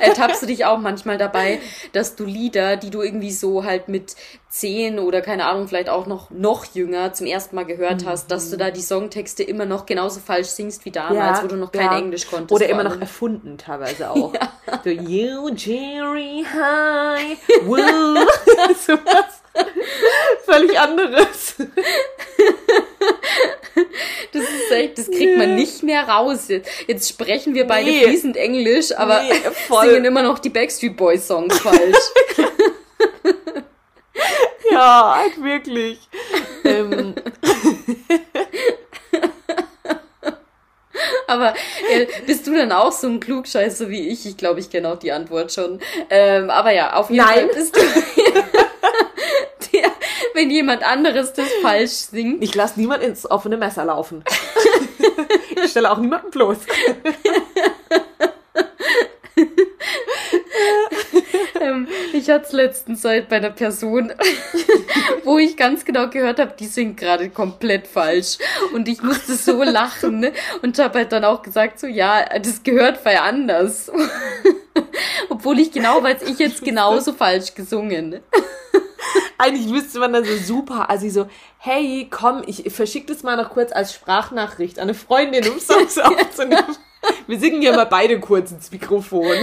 Ertappst 0.00 0.42
du 0.42 0.46
dich 0.46 0.64
auch 0.64 0.78
manchmal 0.78 1.18
dabei, 1.18 1.60
dass 1.92 2.16
du 2.16 2.24
Lieder, 2.24 2.76
die 2.76 2.90
du 2.90 3.02
irgendwie 3.02 3.32
so 3.32 3.64
halt 3.64 3.88
mit 3.88 4.14
zehn 4.52 4.98
oder 4.98 5.22
keine 5.22 5.46
Ahnung, 5.46 5.66
vielleicht 5.66 5.88
auch 5.88 6.06
noch, 6.06 6.30
noch 6.30 6.66
jünger 6.74 7.14
zum 7.14 7.26
ersten 7.26 7.56
Mal 7.56 7.64
gehört 7.64 8.04
hast, 8.04 8.30
dass 8.30 8.50
du 8.50 8.58
da 8.58 8.70
die 8.70 8.82
Songtexte 8.82 9.42
immer 9.42 9.64
noch 9.64 9.86
genauso 9.86 10.20
falsch 10.20 10.48
singst 10.48 10.84
wie 10.84 10.90
damals, 10.90 11.38
ja, 11.38 11.42
wo 11.42 11.48
du 11.48 11.56
noch 11.56 11.72
kein 11.72 11.86
ja. 11.86 11.98
Englisch 11.98 12.26
konntest. 12.26 12.52
Oder 12.52 12.68
immer 12.68 12.84
noch 12.84 13.00
erfunden 13.00 13.56
teilweise 13.56 14.10
auch. 14.10 14.34
Ja. 14.34 14.52
So, 14.84 14.90
you, 14.90 15.48
Jerry, 15.54 16.44
hi, 16.52 17.38
woo. 17.62 17.76
Sowas. 18.86 19.42
Völlig 20.44 20.78
anderes. 20.78 21.54
Das 24.32 24.42
ist 24.42 24.70
echt, 24.70 24.98
das 24.98 25.10
kriegt 25.10 25.36
man 25.36 25.54
nicht 25.54 25.82
mehr 25.82 26.08
raus. 26.08 26.48
Jetzt, 26.48 26.70
jetzt 26.86 27.08
sprechen 27.08 27.54
wir 27.54 27.66
beide 27.66 27.90
nee. 27.90 28.04
fließend 28.04 28.36
Englisch, 28.36 28.96
aber 28.96 29.22
nee, 29.22 29.32
singen 29.82 30.04
immer 30.04 30.22
noch 30.22 30.38
die 30.38 30.48
Backstreet 30.48 30.96
Boys 30.96 31.26
Songs 31.26 31.58
falsch. 31.58 31.96
ja, 34.70 35.16
halt 35.16 35.42
wirklich. 35.42 35.98
ähm. 36.64 37.14
Aber 41.32 41.54
äh, 41.90 42.06
bist 42.26 42.46
du 42.46 42.54
dann 42.54 42.72
auch 42.72 42.92
so 42.92 43.06
ein 43.06 43.18
Klugscheißer 43.18 43.88
wie 43.88 44.08
ich? 44.08 44.26
Ich 44.26 44.36
glaube, 44.36 44.60
ich 44.60 44.68
kenne 44.68 44.90
auch 44.90 44.98
die 44.98 45.12
Antwort 45.12 45.50
schon. 45.50 45.80
Ähm, 46.10 46.50
aber 46.50 46.72
ja, 46.72 46.92
auf 46.92 47.08
jeden 47.08 47.24
Nein. 47.24 47.46
Fall 47.46 47.54
bist 47.54 47.74
du. 47.74 47.80
der, 49.72 49.90
wenn 50.34 50.50
jemand 50.50 50.82
anderes 50.82 51.32
das 51.32 51.48
falsch 51.62 51.92
singt. 51.92 52.44
Ich 52.44 52.54
lasse 52.54 52.78
niemand 52.78 53.02
ins 53.02 53.30
offene 53.30 53.56
Messer 53.56 53.86
laufen. 53.86 54.22
ich 55.64 55.70
stelle 55.70 55.90
auch 55.90 55.98
niemanden 55.98 56.30
bloß. 56.30 56.58
ich 62.22 62.30
hatte 62.30 62.46
es 62.46 62.52
letztens 62.52 63.04
halt 63.04 63.28
bei 63.28 63.36
einer 63.36 63.50
Person, 63.50 64.12
wo 65.24 65.38
ich 65.38 65.56
ganz 65.56 65.84
genau 65.84 66.08
gehört 66.08 66.38
habe, 66.38 66.54
die 66.56 66.66
singt 66.66 66.96
gerade 66.96 67.30
komplett 67.30 67.88
falsch. 67.88 68.38
Und 68.72 68.88
ich 68.88 69.02
musste 69.02 69.34
so 69.34 69.62
lachen, 69.64 70.20
ne? 70.20 70.32
Und 70.62 70.78
habe 70.78 71.00
halt 71.00 71.10
dann 71.10 71.24
auch 71.24 71.42
gesagt, 71.42 71.80
so, 71.80 71.88
ja, 71.88 72.24
das 72.38 72.62
gehört 72.62 73.02
bei 73.02 73.20
anders. 73.20 73.90
Obwohl 75.28 75.58
ich 75.58 75.72
genau 75.72 76.02
weiß, 76.02 76.22
ich 76.22 76.38
jetzt 76.38 76.64
genauso 76.64 77.12
falsch 77.12 77.54
gesungen. 77.54 78.20
Eigentlich 79.36 79.66
müsste 79.66 79.98
man 79.98 80.12
da 80.12 80.24
so 80.24 80.36
super, 80.36 80.88
also 80.88 81.08
so, 81.08 81.26
hey, 81.58 82.06
komm, 82.08 82.44
ich 82.46 82.72
verschicke 82.72 83.12
das 83.12 83.24
mal 83.24 83.36
noch 83.36 83.50
kurz 83.50 83.72
als 83.72 83.92
Sprachnachricht 83.92 84.78
an 84.78 84.84
eine 84.84 84.94
Freundin, 84.94 85.48
um 85.48 85.58
Songs 85.58 85.98
aufzunehmen. 85.98 86.76
Wir 87.26 87.40
singen 87.40 87.62
ja 87.62 87.74
mal 87.74 87.86
beide 87.86 88.20
kurz 88.20 88.52
ins 88.52 88.70
Mikrofon. 88.70 89.34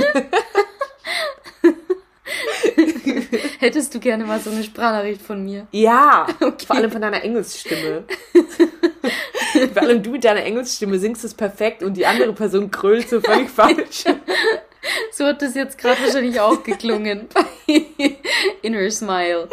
Hättest 3.59 3.93
du 3.93 3.99
gerne 3.99 4.23
mal 4.23 4.39
so 4.39 4.51
eine 4.51 4.63
Sprachnachricht 4.63 5.21
von 5.21 5.43
mir? 5.43 5.67
Ja, 5.71 6.27
okay. 6.39 6.65
vor 6.65 6.77
allem 6.77 6.91
von 6.91 7.01
deiner 7.01 7.21
Engelsstimme. 7.21 8.05
vor 9.73 9.81
allem 9.81 10.01
du 10.01 10.11
mit 10.11 10.23
deiner 10.23 10.43
Engelsstimme 10.43 10.97
singst 10.97 11.25
es 11.25 11.33
perfekt 11.33 11.83
und 11.83 11.97
die 11.97 12.05
andere 12.05 12.31
Person 12.31 12.71
krölt 12.71 13.09
so 13.09 13.19
völlig 13.19 13.49
falsch. 13.49 14.05
So 15.11 15.25
hat 15.25 15.41
das 15.41 15.55
jetzt 15.55 15.77
gerade 15.77 16.01
wahrscheinlich 16.01 16.39
auch 16.39 16.63
geklungen 16.63 17.27
bei 17.33 17.85
Inner 18.61 18.89
Smile. 18.89 19.49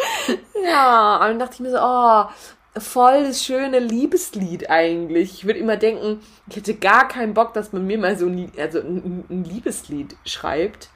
Ja, 0.65 1.17
und 1.17 1.23
dann 1.23 1.39
dachte 1.41 1.55
ich 1.55 1.61
mir 1.61 1.73
so, 1.73 1.79
oh, 1.81 2.81
voll 2.81 3.25
das 3.25 3.45
schöne 3.45 3.81
Liebeslied 3.81 4.71
eigentlich. 4.71 5.33
Ich 5.35 5.45
würde 5.45 5.59
immer 5.59 5.77
denken, 5.77 6.21
ich 6.49 6.57
hätte 6.57 6.75
gar 6.75 7.09
keinen 7.09 7.35
Bock, 7.35 7.55
dass 7.55 7.73
man 7.73 7.87
mir 7.87 7.99
mal 7.99 8.17
so 8.17 8.27
ein, 8.27 8.53
also 8.57 8.79
ein, 8.79 9.25
ein 9.29 9.45
Liebeslied 9.45 10.17
schreibt. 10.25 10.91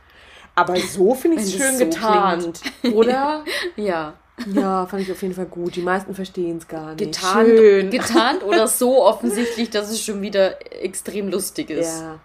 Aber 0.61 0.77
so 0.77 1.15
finde 1.15 1.39
ich 1.39 1.45
es 1.45 1.55
schön 1.55 1.79
so 1.79 1.85
getarnt, 1.87 2.61
klingt. 2.81 2.97
oder? 2.97 3.45
ja. 3.77 4.15
Ja, 4.55 4.87
fand 4.87 5.03
ich 5.03 5.13
auf 5.13 5.21
jeden 5.21 5.35
Fall 5.35 5.47
gut. 5.47 5.77
Die 5.77 5.83
meisten 5.83 6.15
verstehen 6.15 6.59
es 6.59 6.69
gar 6.69 6.95
nicht. 6.95 6.99
Getarnt, 6.99 7.49
Schön. 7.49 7.91
getarnt 7.91 8.43
oder 8.43 8.67
so 8.69 9.05
offensichtlich, 9.05 9.71
dass 9.71 9.91
es 9.91 10.03
schon 10.03 10.23
wieder 10.23 10.57
extrem 10.83 11.31
lustig 11.31 11.69
ist. 11.69 12.01
Ja. 12.01 12.21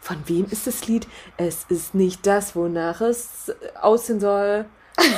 Von 0.00 0.16
wem 0.26 0.46
ist 0.50 0.66
das 0.66 0.86
Lied? 0.86 1.06
Es 1.36 1.66
ist 1.68 1.94
nicht 1.94 2.26
das, 2.26 2.56
wonach 2.56 3.02
es 3.02 3.52
aussehen 3.80 4.20
soll. 4.20 4.64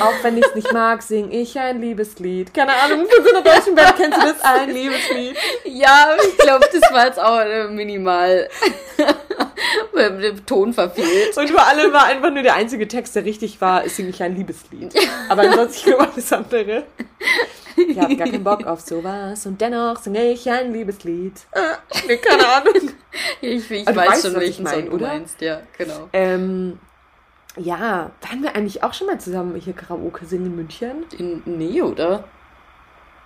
Auch 0.01 0.23
wenn 0.23 0.37
ich 0.37 0.45
es 0.45 0.55
nicht 0.55 0.73
mag, 0.73 1.01
singe 1.01 1.33
ich 1.33 1.57
ein 1.57 1.79
Liebeslied. 1.79 2.53
Keine 2.53 2.73
Ahnung, 2.73 3.05
für 3.09 3.23
so 3.23 3.29
eine 3.33 3.43
deutschen 3.43 3.75
Band 3.75 3.95
kennst 3.95 4.17
du 4.17 4.25
das? 4.25 4.41
Ein 4.41 4.69
Liebeslied. 4.73 5.37
Ja, 5.63 6.17
ich 6.21 6.37
glaube, 6.37 6.65
das 6.71 6.91
war 6.91 7.05
jetzt 7.05 7.19
auch 7.19 7.39
äh, 7.39 7.69
minimal. 9.93 10.21
dem 10.21 10.45
Ton 10.45 10.73
verfehlt. 10.73 11.37
Und 11.37 11.49
für 11.49 11.61
alle 11.61 11.91
war 11.93 12.05
einfach 12.05 12.31
nur 12.31 12.43
der 12.43 12.55
einzige 12.55 12.87
Text, 12.87 13.15
der 13.15 13.25
richtig 13.25 13.61
war, 13.61 13.83
ist 13.83 13.95
singe 13.95 14.09
ich 14.09 14.21
ein 14.21 14.35
Liebeslied. 14.35 14.93
Aber 15.29 15.43
ansonsten 15.43 15.91
nur 15.91 16.01
alles 16.01 16.31
andere. 16.33 16.83
Ich 17.75 17.97
habe 17.97 18.15
gar 18.15 18.27
keinen 18.27 18.43
Bock 18.43 18.65
auf 18.65 18.81
sowas 18.81 19.45
und 19.45 19.61
dennoch 19.61 19.99
singe 19.99 20.31
ich 20.31 20.49
ein 20.49 20.73
Liebeslied. 20.73 21.33
Äh, 21.51 22.17
keine 22.17 22.47
Ahnung. 22.47 22.91
Ich, 23.41 23.71
ich 23.71 23.87
weiß 23.87 23.95
weißt, 23.95 24.25
schon, 24.25 24.35
welchen 24.35 24.49
ich 24.49 24.59
mein, 24.59 24.87
Song 24.87 24.99
du 24.99 25.05
meinst, 25.05 25.41
ja, 25.41 25.61
genau. 25.77 26.09
Ähm, 26.13 26.79
ja, 27.57 28.11
waren 28.21 28.43
wir 28.43 28.55
eigentlich 28.55 28.83
auch 28.83 28.93
schon 28.93 29.07
mal 29.07 29.19
zusammen 29.19 29.55
hier 29.55 29.73
Karaoke 29.73 30.25
singen 30.25 30.47
in 30.47 30.55
München? 30.55 31.05
In, 31.17 31.41
nee, 31.45 31.81
oder? 31.81 32.25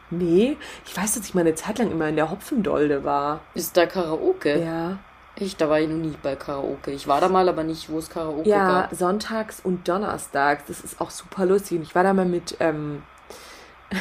Nee, 0.10 0.58
ich 0.86 0.96
weiß, 0.96 1.16
dass 1.16 1.26
ich 1.26 1.34
mal 1.34 1.42
eine 1.42 1.56
Zeit 1.56 1.80
lang 1.80 1.92
immer 1.92 2.08
in 2.08 2.16
der 2.16 2.30
Hopfendolde 2.30 3.04
war. 3.04 3.42
Ist 3.56 3.76
da 3.76 3.86
Karaoke? 3.86 4.64
Ja. 4.64 5.00
Ich, 5.36 5.56
da 5.58 5.68
war 5.70 5.80
ich 5.80 5.90
noch 5.90 5.98
nie 5.98 6.14
bei 6.22 6.36
Karaoke. 6.36 6.92
Ich 6.92 7.08
war 7.08 7.20
da 7.20 7.28
mal, 7.28 7.50
aber 7.50 7.64
nicht, 7.64 7.90
wo 7.90 7.98
es 7.98 8.10
Karaoke 8.10 8.48
ja, 8.48 8.68
gab. 8.68 8.92
Ja, 8.92 8.98
sonntags 8.98 9.60
und 9.64 9.88
donnerstags. 9.88 10.66
Das 10.68 10.82
ist 10.82 11.02
auch 11.02 11.10
super 11.10 11.46
lustig. 11.46 11.78
Und 11.80 11.84
ich 11.84 11.96
war 11.96 12.04
da 12.04 12.14
mal 12.14 12.26
mit, 12.26 12.58
ähm, 12.60 13.02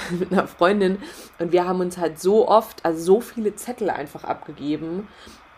mit 0.19 0.33
einer 0.33 0.47
Freundin 0.47 0.99
und 1.39 1.53
wir 1.53 1.67
haben 1.67 1.81
uns 1.81 1.99
halt 1.99 2.21
so 2.21 2.49
oft, 2.49 2.85
also 2.85 3.03
so 3.03 3.21
viele 3.21 3.55
Zettel 3.55 3.91
einfach 3.91 4.25
abgegeben 4.25 5.09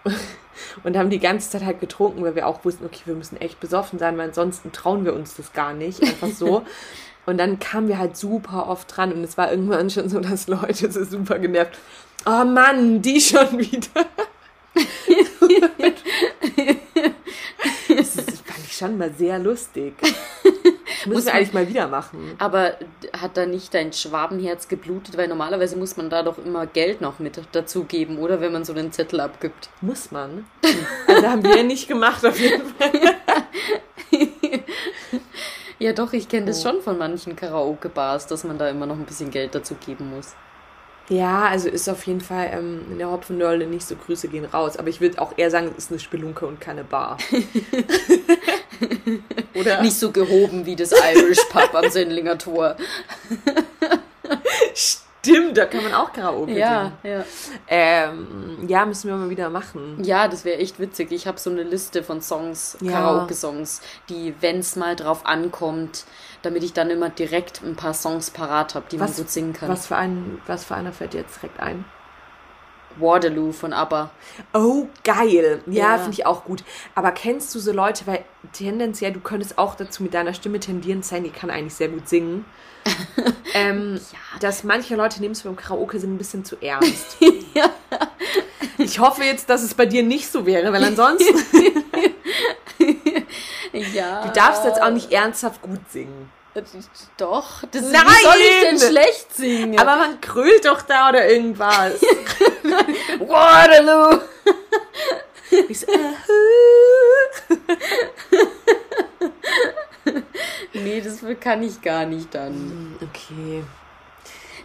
und 0.84 0.96
haben 0.96 1.10
die 1.10 1.18
ganze 1.18 1.50
Zeit 1.50 1.64
halt 1.64 1.80
getrunken, 1.80 2.22
weil 2.22 2.34
wir 2.34 2.46
auch 2.46 2.64
wussten, 2.64 2.84
okay, 2.84 3.02
wir 3.04 3.14
müssen 3.14 3.40
echt 3.40 3.60
besoffen 3.60 3.98
sein, 3.98 4.16
weil 4.16 4.28
ansonsten 4.28 4.72
trauen 4.72 5.04
wir 5.04 5.14
uns 5.14 5.36
das 5.36 5.52
gar 5.52 5.72
nicht, 5.74 6.02
einfach 6.02 6.28
so. 6.28 6.62
und 7.26 7.38
dann 7.38 7.58
kamen 7.58 7.88
wir 7.88 7.98
halt 7.98 8.16
super 8.16 8.68
oft 8.68 8.94
dran 8.96 9.12
und 9.12 9.24
es 9.24 9.38
war 9.38 9.50
irgendwann 9.50 9.90
schon 9.90 10.08
so, 10.08 10.20
dass 10.20 10.46
Leute 10.46 10.90
so 10.90 11.04
super 11.04 11.38
genervt, 11.38 11.78
oh 12.26 12.44
Mann, 12.44 13.02
die 13.02 13.20
schon 13.20 13.58
wieder 13.58 14.06
das 17.88 18.14
fand 18.44 18.64
ich 18.64 18.76
schon 18.76 18.98
mal 18.98 19.12
sehr 19.12 19.38
lustig. 19.38 19.94
Muss, 21.06 21.16
muss 21.16 21.24
man 21.26 21.34
eigentlich 21.34 21.52
mal 21.52 21.68
wieder 21.68 21.86
machen. 21.86 22.34
Aber 22.38 22.78
hat 23.12 23.36
da 23.36 23.44
nicht 23.44 23.74
dein 23.74 23.92
Schwabenherz 23.92 24.68
geblutet? 24.68 25.18
Weil 25.18 25.28
normalerweise 25.28 25.76
muss 25.76 25.98
man 25.98 26.08
da 26.08 26.22
doch 26.22 26.38
immer 26.38 26.64
Geld 26.66 27.02
noch 27.02 27.18
mit 27.18 27.38
dazugeben, 27.52 28.16
oder? 28.16 28.40
Wenn 28.40 28.52
man 28.52 28.64
so 28.64 28.72
einen 28.72 28.90
Zettel 28.90 29.20
abgibt. 29.20 29.68
Muss 29.82 30.10
man. 30.12 30.46
Also 31.06 31.28
haben 31.28 31.44
wir 31.44 31.62
nicht 31.62 31.88
gemacht, 31.88 32.24
auf 32.24 32.40
jeden 32.40 32.64
Fall. 32.74 32.92
Ja, 35.78 35.92
doch, 35.92 36.12
ich 36.12 36.28
kenne 36.28 36.46
das 36.46 36.64
oh. 36.64 36.70
schon 36.70 36.82
von 36.82 36.96
manchen 36.96 37.36
Karaoke-Bars, 37.36 38.26
dass 38.26 38.44
man 38.44 38.56
da 38.56 38.68
immer 38.68 38.86
noch 38.86 38.96
ein 38.96 39.04
bisschen 39.04 39.30
Geld 39.30 39.54
dazu 39.54 39.74
geben 39.74 40.08
muss. 40.14 40.34
Ja, 41.08 41.44
also 41.44 41.68
ist 41.68 41.88
auf 41.88 42.06
jeden 42.06 42.20
Fall 42.20 42.50
ähm, 42.52 42.82
in 42.90 42.98
der 42.98 43.10
Hopfendolle 43.10 43.66
nicht 43.66 43.86
so 43.86 43.94
Grüße 43.94 44.28
gehen 44.28 44.46
raus. 44.46 44.76
Aber 44.76 44.88
ich 44.88 45.00
würde 45.00 45.20
auch 45.20 45.32
eher 45.36 45.50
sagen, 45.50 45.70
es 45.76 45.84
ist 45.84 45.90
eine 45.90 46.00
Spelunke 46.00 46.46
und 46.46 46.60
keine 46.60 46.84
Bar. 46.84 47.18
Oder? 49.54 49.82
Nicht 49.82 49.98
so 49.98 50.10
gehoben 50.10 50.66
wie 50.66 50.76
das 50.76 50.92
Irish 50.92 51.44
Pub 51.50 51.74
am 51.74 51.90
Sendlinger 51.90 52.38
Tor. 52.38 52.76
Stimmt, 54.74 55.56
da 55.56 55.64
kann 55.64 55.82
man 55.82 55.94
auch 55.94 56.12
Karaoke 56.12 56.52
ja, 56.52 56.92
singen. 57.02 57.18
Ja, 57.18 57.24
ähm, 57.68 58.58
ja, 58.68 58.84
müssen 58.84 59.08
wir 59.08 59.16
mal 59.16 59.30
wieder 59.30 59.48
machen. 59.48 59.96
Ja, 60.02 60.28
das 60.28 60.44
wäre 60.44 60.58
echt 60.58 60.78
witzig. 60.78 61.12
Ich 61.12 61.26
habe 61.26 61.38
so 61.38 61.48
eine 61.48 61.62
Liste 61.62 62.02
von 62.02 62.20
Songs, 62.20 62.76
ja. 62.82 62.92
Karaoke-Songs, 62.92 63.80
die, 64.10 64.34
wenn 64.40 64.58
es 64.58 64.76
mal 64.76 64.96
drauf 64.96 65.24
ankommt, 65.24 66.04
damit 66.44 66.62
ich 66.62 66.72
dann 66.72 66.90
immer 66.90 67.10
direkt 67.10 67.62
ein 67.62 67.76
paar 67.76 67.94
Songs 67.94 68.30
parat 68.30 68.74
habe, 68.74 68.86
die 68.90 69.00
was, 69.00 69.10
man 69.10 69.16
gut 69.18 69.30
singen 69.30 69.52
kann. 69.52 69.68
Was 69.68 69.86
für, 69.86 69.96
ein, 69.96 70.40
was 70.46 70.64
für 70.64 70.74
einer 70.74 70.92
fällt 70.92 71.14
dir 71.14 71.20
jetzt 71.20 71.36
direkt 71.36 71.60
ein? 71.60 71.84
Waterloo 72.96 73.52
von 73.52 73.72
ABBA. 73.72 74.10
Oh, 74.52 74.86
geil. 75.02 75.62
Ja, 75.66 75.96
ja. 75.96 75.98
finde 75.98 76.12
ich 76.12 76.26
auch 76.26 76.44
gut. 76.44 76.62
Aber 76.94 77.12
kennst 77.12 77.54
du 77.54 77.58
so 77.58 77.72
Leute, 77.72 78.06
weil 78.06 78.24
tendenziell, 78.52 79.12
du 79.12 79.20
könntest 79.20 79.58
auch 79.58 79.74
dazu 79.74 80.02
mit 80.02 80.14
deiner 80.14 80.34
Stimme 80.34 80.60
tendieren 80.60 81.02
sein, 81.02 81.24
die 81.24 81.30
kann 81.30 81.50
eigentlich 81.50 81.74
sehr 81.74 81.88
gut 81.88 82.08
singen. 82.08 82.44
ähm, 83.54 84.00
ja. 84.12 84.38
Dass 84.40 84.62
manche 84.62 84.94
Leute 84.94 85.20
nehmen 85.20 85.32
es 85.32 85.42
beim 85.42 85.56
Karaoke 85.56 85.98
sind 85.98 86.14
ein 86.14 86.18
bisschen 86.18 86.44
zu 86.44 86.56
ernst. 86.60 87.16
ja. 87.54 87.70
Ich 88.78 88.98
hoffe 88.98 89.22
jetzt, 89.24 89.48
dass 89.50 89.62
es 89.62 89.74
bei 89.74 89.86
dir 89.86 90.02
nicht 90.02 90.30
so 90.30 90.46
wäre, 90.46 90.72
weil 90.72 90.84
ansonsten. 90.84 91.34
ja. 93.94 94.26
Du 94.26 94.32
darfst 94.32 94.64
jetzt 94.64 94.82
auch 94.82 94.90
nicht 94.90 95.12
ernsthaft 95.12 95.62
gut 95.62 95.80
singen. 95.90 96.30
Doch, 97.16 97.64
das 97.72 97.82
Nein! 97.82 98.02
wie 98.06 98.22
soll 98.22 98.36
ich 98.38 98.60
denn 98.62 98.78
schlecht 98.78 99.34
singen? 99.34 99.78
Aber 99.78 99.96
man 99.96 100.20
krölt 100.20 100.64
doch 100.64 100.82
da 100.82 101.08
oder 101.08 101.28
irgendwas. 101.28 102.00
Waterloo! 103.18 104.20
ich 105.68 105.80
so, 105.80 105.86
uh, 105.88 105.98
nee, 110.74 111.00
das 111.00 111.18
kann 111.40 111.64
ich 111.64 111.82
gar 111.82 112.06
nicht 112.06 112.32
dann. 112.32 112.96
Okay. 113.02 113.64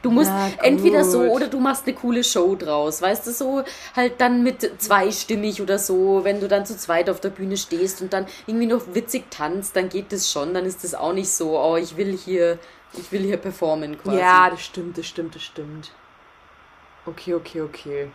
Du 0.02 0.12
musst 0.12 0.32
entweder 0.62 1.04
so 1.04 1.22
oder 1.22 1.48
du 1.48 1.60
machst 1.60 1.86
eine 1.86 1.96
coole 1.96 2.24
Show 2.24 2.56
draus. 2.56 3.02
Weißt 3.02 3.28
du, 3.28 3.32
so 3.32 3.64
halt 3.96 4.22
dann 4.22 4.44
mit 4.44 4.82
zweistimmig 4.82 5.62
oder 5.62 5.78
so, 5.80 6.22
wenn 6.24 6.40
du 6.40 6.48
dann 6.48 6.66
zu 6.66 6.78
zweit 6.78 7.10
auf 7.10 7.20
der 7.20 7.30
Bühne 7.30 7.58
stehst 7.58 8.02
und 8.02 8.14
dann 8.14 8.26
irgendwie 8.48 8.68
noch 8.68 8.82
witzig 8.94 9.30
tanzt, 9.30 9.76
dann 9.76 9.90
geht 9.90 10.12
das 10.12 10.32
schon. 10.32 10.54
Dann 10.54 10.66
ist 10.66 10.84
das 10.84 10.96
auch 10.96 11.14
nicht 11.14 11.30
so, 11.30 11.60
oh, 11.60 11.76
ich 11.76 11.98
will 11.98 12.16
hier, 12.18 12.60
ich 12.94 13.12
will 13.12 13.22
hier 13.22 13.38
performen 13.38 14.02
quasi. 14.02 14.20
Ja, 14.20 14.50
das 14.50 14.62
stimmt, 14.62 14.98
das 14.98 15.06
stimmt, 15.06 15.36
das 15.36 15.44
stimmt. 15.44 15.92
Okay, 17.06 17.34
okay, 17.34 17.62
okay. 17.62 18.12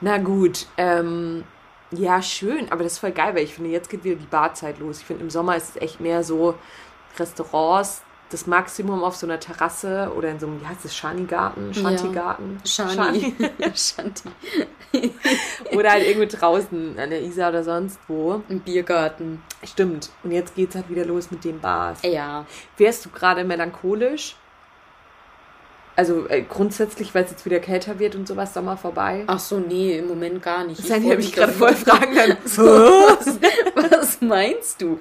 Na 0.00 0.18
gut, 0.18 0.66
ähm, 0.78 1.44
ja, 1.90 2.22
schön, 2.22 2.70
aber 2.70 2.84
das 2.84 2.94
ist 2.94 2.98
voll 3.00 3.10
geil, 3.10 3.34
weil 3.34 3.44
ich 3.44 3.54
finde, 3.54 3.70
jetzt 3.70 3.90
geht 3.90 4.04
wieder 4.04 4.16
die 4.16 4.26
Barzeit 4.26 4.78
los. 4.78 5.00
Ich 5.00 5.04
finde, 5.04 5.24
im 5.24 5.30
Sommer 5.30 5.56
ist 5.56 5.70
es 5.70 5.82
echt 5.82 6.00
mehr 6.00 6.22
so 6.22 6.54
Restaurants, 7.18 8.02
das 8.30 8.46
Maximum 8.46 9.02
auf 9.02 9.16
so 9.16 9.26
einer 9.26 9.40
Terrasse 9.40 10.12
oder 10.16 10.30
in 10.30 10.38
so 10.38 10.46
einem, 10.46 10.60
wie 10.60 10.66
heißt 10.66 10.84
es, 10.84 10.96
Shani-Garten? 10.96 11.74
Shanti-Garten? 11.74 12.60
Ja. 12.64 12.88
Shani. 12.88 13.34
Shanti. 13.74 14.30
oder 15.72 15.90
halt 15.90 16.06
irgendwo 16.06 16.36
draußen 16.36 16.98
an 16.98 17.10
der 17.10 17.22
Isar 17.22 17.50
oder 17.50 17.64
sonst 17.64 17.98
wo. 18.08 18.42
Im 18.48 18.60
Biergarten. 18.60 19.42
Stimmt. 19.64 20.10
Und 20.22 20.30
jetzt 20.30 20.54
geht's 20.54 20.76
halt 20.76 20.88
wieder 20.88 21.04
los 21.04 21.30
mit 21.30 21.44
den 21.44 21.60
Bars. 21.60 22.00
Ja. 22.02 22.46
Wärst 22.76 23.04
du 23.04 23.10
gerade 23.10 23.44
melancholisch? 23.44 24.36
Also 25.96 26.26
äh, 26.28 26.42
grundsätzlich, 26.42 27.14
weil 27.14 27.24
es 27.24 27.30
jetzt 27.32 27.44
wieder 27.44 27.58
kälter 27.58 27.98
wird 27.98 28.14
und 28.14 28.26
sowas, 28.26 28.54
Sommer 28.54 28.76
vorbei? 28.76 29.24
Ach 29.26 29.40
so, 29.40 29.58
nee, 29.58 29.98
im 29.98 30.06
Moment 30.06 30.42
gar 30.42 30.64
nicht. 30.64 30.82
Das 30.82 30.90
habe 30.90 31.16
ich 31.16 31.32
gerade 31.32 31.52
voll 31.52 31.74
fragen 31.74 32.14
können. 32.14 32.36
was, 32.44 33.38
was 33.74 34.20
meinst 34.22 34.80
du? 34.80 34.98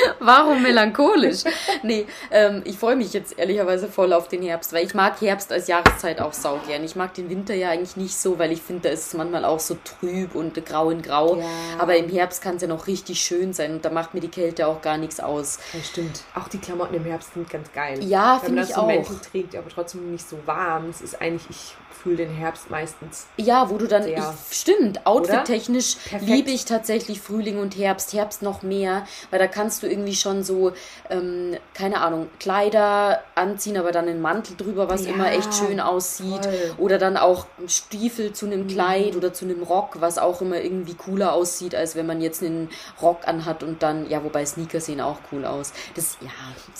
Warum 0.20 0.62
melancholisch? 0.62 1.44
Nee, 1.82 2.06
ähm, 2.30 2.62
ich 2.64 2.78
freue 2.78 2.96
mich 2.96 3.12
jetzt 3.12 3.38
ehrlicherweise 3.38 3.88
voll 3.88 4.12
auf 4.12 4.28
den 4.28 4.42
Herbst, 4.42 4.72
weil 4.72 4.84
ich 4.84 4.94
mag 4.94 5.20
Herbst 5.20 5.52
als 5.52 5.68
Jahreszeit 5.68 6.20
auch 6.20 6.32
sau 6.32 6.58
gern. 6.66 6.84
Ich 6.84 6.96
mag 6.96 7.14
den 7.14 7.30
Winter 7.30 7.54
ja 7.54 7.70
eigentlich 7.70 7.96
nicht 7.96 8.16
so, 8.16 8.38
weil 8.38 8.52
ich 8.52 8.62
finde, 8.62 8.88
da 8.88 8.94
ist 8.94 9.06
es 9.08 9.14
manchmal 9.14 9.44
auch 9.44 9.60
so 9.60 9.76
trüb 9.84 10.34
und 10.34 10.64
grau 10.64 10.90
in 10.90 11.02
grau. 11.02 11.36
Ja. 11.36 11.44
Aber 11.78 11.96
im 11.96 12.08
Herbst 12.08 12.42
kann 12.42 12.56
es 12.56 12.62
ja 12.62 12.68
noch 12.68 12.86
richtig 12.86 13.20
schön 13.20 13.52
sein 13.52 13.72
und 13.72 13.84
da 13.84 13.90
macht 13.90 14.14
mir 14.14 14.20
die 14.20 14.28
Kälte 14.28 14.66
auch 14.66 14.82
gar 14.82 14.98
nichts 14.98 15.20
aus. 15.20 15.58
Ja, 15.72 15.80
stimmt. 15.82 16.22
Auch 16.34 16.48
die 16.48 16.58
Klamotten 16.58 16.94
im 16.94 17.04
Herbst 17.04 17.34
sind 17.34 17.48
ganz 17.48 17.72
geil. 17.72 18.02
Ja, 18.04 18.38
finde 18.38 18.62
ich 18.62 18.68
so 18.68 18.74
auch. 18.74 18.88
Wenn 18.88 18.96
man 18.96 19.04
das 19.04 19.12
so 19.12 19.30
trägt, 19.30 19.56
aber 19.56 19.68
trotzdem 19.68 20.10
nicht 20.10 20.28
so 20.28 20.38
warm. 20.46 20.88
Es 20.90 21.00
ist 21.00 21.20
eigentlich, 21.20 21.48
ich 21.50 21.74
fühle 21.90 22.16
den 22.16 22.30
Herbst 22.30 22.70
meistens. 22.70 23.26
Ja, 23.36 23.70
wo 23.70 23.78
du 23.78 23.86
dann, 23.86 24.06
ich, 24.06 24.18
stimmt, 24.50 25.06
outfit-technisch 25.06 25.96
liebe 26.20 26.50
ich 26.50 26.64
tatsächlich 26.64 27.20
Frühling 27.20 27.58
und 27.58 27.76
Herbst. 27.76 28.12
Herbst 28.12 28.42
noch 28.42 28.62
mehr, 28.62 29.06
weil 29.30 29.38
da 29.38 29.46
kannst 29.46 29.82
du 29.82 29.86
irgendwie 29.86 30.14
schon 30.14 30.42
so, 30.42 30.72
ähm, 31.10 31.56
keine 31.74 32.00
Ahnung, 32.00 32.28
Kleider 32.38 33.22
anziehen, 33.34 33.76
aber 33.76 33.92
dann 33.92 34.08
einen 34.08 34.20
Mantel 34.20 34.56
drüber, 34.56 34.88
was 34.88 35.04
ja, 35.04 35.12
immer 35.12 35.32
echt 35.32 35.54
schön 35.54 35.80
aussieht. 35.80 36.44
Voll. 36.44 36.74
Oder 36.78 36.98
dann 36.98 37.16
auch 37.16 37.46
Stiefel 37.66 38.32
zu 38.32 38.46
einem 38.46 38.62
mhm. 38.62 38.68
Kleid 38.68 39.16
oder 39.16 39.32
zu 39.32 39.44
einem 39.44 39.62
Rock, 39.62 40.00
was 40.00 40.18
auch 40.18 40.40
immer 40.40 40.60
irgendwie 40.60 40.94
cooler 40.94 41.32
aussieht, 41.32 41.74
als 41.74 41.96
wenn 41.96 42.06
man 42.06 42.20
jetzt 42.20 42.42
einen 42.42 42.68
Rock 43.02 43.26
anhat 43.26 43.62
und 43.62 43.82
dann, 43.82 44.08
ja, 44.08 44.22
wobei 44.24 44.44
Sneaker 44.46 44.80
sehen 44.80 45.00
auch 45.00 45.18
cool 45.32 45.44
aus. 45.44 45.72
Das, 45.94 46.16
ja, 46.20 46.30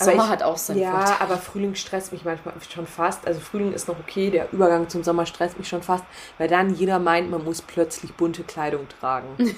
Sommer 0.05 0.25
ich, 0.25 0.29
hat 0.29 0.43
auch 0.43 0.57
seinen 0.57 0.79
Ja, 0.79 0.91
Vorteil. 0.91 1.15
aber 1.19 1.37
Frühling 1.37 1.75
stresst 1.75 2.11
mich 2.11 2.23
manchmal 2.23 2.53
schon 2.73 2.87
fast. 2.87 3.27
Also 3.27 3.39
Frühling 3.39 3.73
ist 3.73 3.87
noch 3.87 3.99
okay, 3.99 4.29
der 4.29 4.51
Übergang 4.51 4.87
zum 4.89 4.98
Sommer 5.03 5.25
stresst 5.25 5.57
mich 5.57 5.67
schon 5.67 5.81
fast, 5.81 6.03
weil 6.37 6.47
dann 6.47 6.73
jeder 6.75 6.99
meint, 6.99 7.29
man 7.29 7.43
muss 7.43 7.61
plötzlich 7.61 8.13
bunte 8.13 8.43
Kleidung 8.43 8.87
tragen. 8.99 9.55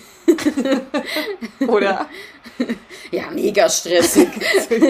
Oder? 1.68 2.08
Ja, 3.12 3.30
mega 3.32 3.70
stressig. 3.70 4.30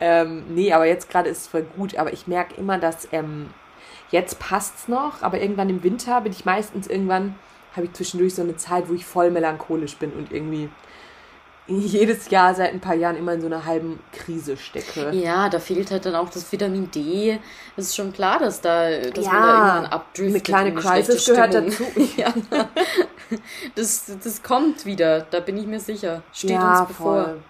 ähm, 0.00 0.44
nee, 0.54 0.72
aber 0.72 0.86
jetzt 0.86 1.10
gerade 1.10 1.28
ist 1.28 1.38
es 1.38 1.46
voll 1.46 1.66
gut. 1.76 1.96
Aber 1.96 2.12
ich 2.12 2.26
merke 2.26 2.54
immer, 2.56 2.78
dass 2.78 3.08
ähm, 3.12 3.50
jetzt 4.10 4.38
es 4.50 4.88
noch, 4.88 5.22
aber 5.22 5.40
irgendwann 5.40 5.70
im 5.70 5.82
Winter 5.82 6.20
bin 6.20 6.32
ich 6.32 6.44
meistens 6.44 6.86
irgendwann, 6.86 7.36
habe 7.76 7.86
ich 7.86 7.92
zwischendurch 7.92 8.34
so 8.34 8.42
eine 8.42 8.56
Zeit, 8.56 8.88
wo 8.88 8.94
ich 8.94 9.06
voll 9.06 9.30
melancholisch 9.30 9.96
bin 9.96 10.12
und 10.12 10.32
irgendwie 10.32 10.68
jedes 11.78 12.30
Jahr 12.30 12.54
seit 12.54 12.72
ein 12.72 12.80
paar 12.80 12.94
Jahren 12.94 13.16
immer 13.16 13.32
in 13.32 13.40
so 13.40 13.46
einer 13.46 13.64
halben 13.64 14.00
Krise 14.12 14.56
stecke. 14.56 15.10
Ja, 15.12 15.48
da 15.48 15.58
fehlt 15.58 15.90
halt 15.90 16.04
dann 16.06 16.16
auch 16.16 16.28
das 16.28 16.50
Vitamin 16.50 16.90
D. 16.90 17.38
Es 17.76 17.86
ist 17.86 17.96
schon 17.96 18.12
klar, 18.12 18.38
dass 18.38 18.60
da, 18.60 18.90
dass 18.90 19.24
ja, 19.24 19.32
man 19.32 19.42
da 19.42 19.48
irgendwann 19.48 19.86
abdriftet. 19.86 20.34
Eine 20.34 20.42
kleine 20.42 20.74
Crisis 20.74 21.24
gehört 21.26 21.54
dazu. 21.54 21.84
ja. 22.16 22.34
Das, 23.74 24.12
das 24.22 24.42
kommt 24.42 24.84
wieder, 24.84 25.20
da 25.30 25.40
bin 25.40 25.56
ich 25.56 25.66
mir 25.66 25.80
sicher. 25.80 26.22
Steht 26.32 26.50
ja, 26.50 26.80
uns 26.80 26.88
bevor. 26.88 27.24
Voll. 27.24 27.42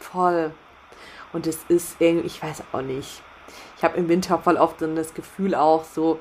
voll. 0.00 0.50
Und 1.32 1.46
es 1.46 1.58
ist 1.68 1.96
irgendwie, 2.00 2.26
ich 2.26 2.42
weiß 2.42 2.62
auch 2.72 2.82
nicht. 2.82 3.22
Ich 3.76 3.84
habe 3.84 3.96
im 3.96 4.08
Winter 4.08 4.38
voll 4.38 4.56
oft 4.56 4.82
dann 4.82 4.96
das 4.96 5.14
Gefühl 5.14 5.54
auch 5.54 5.84
so, 5.84 6.18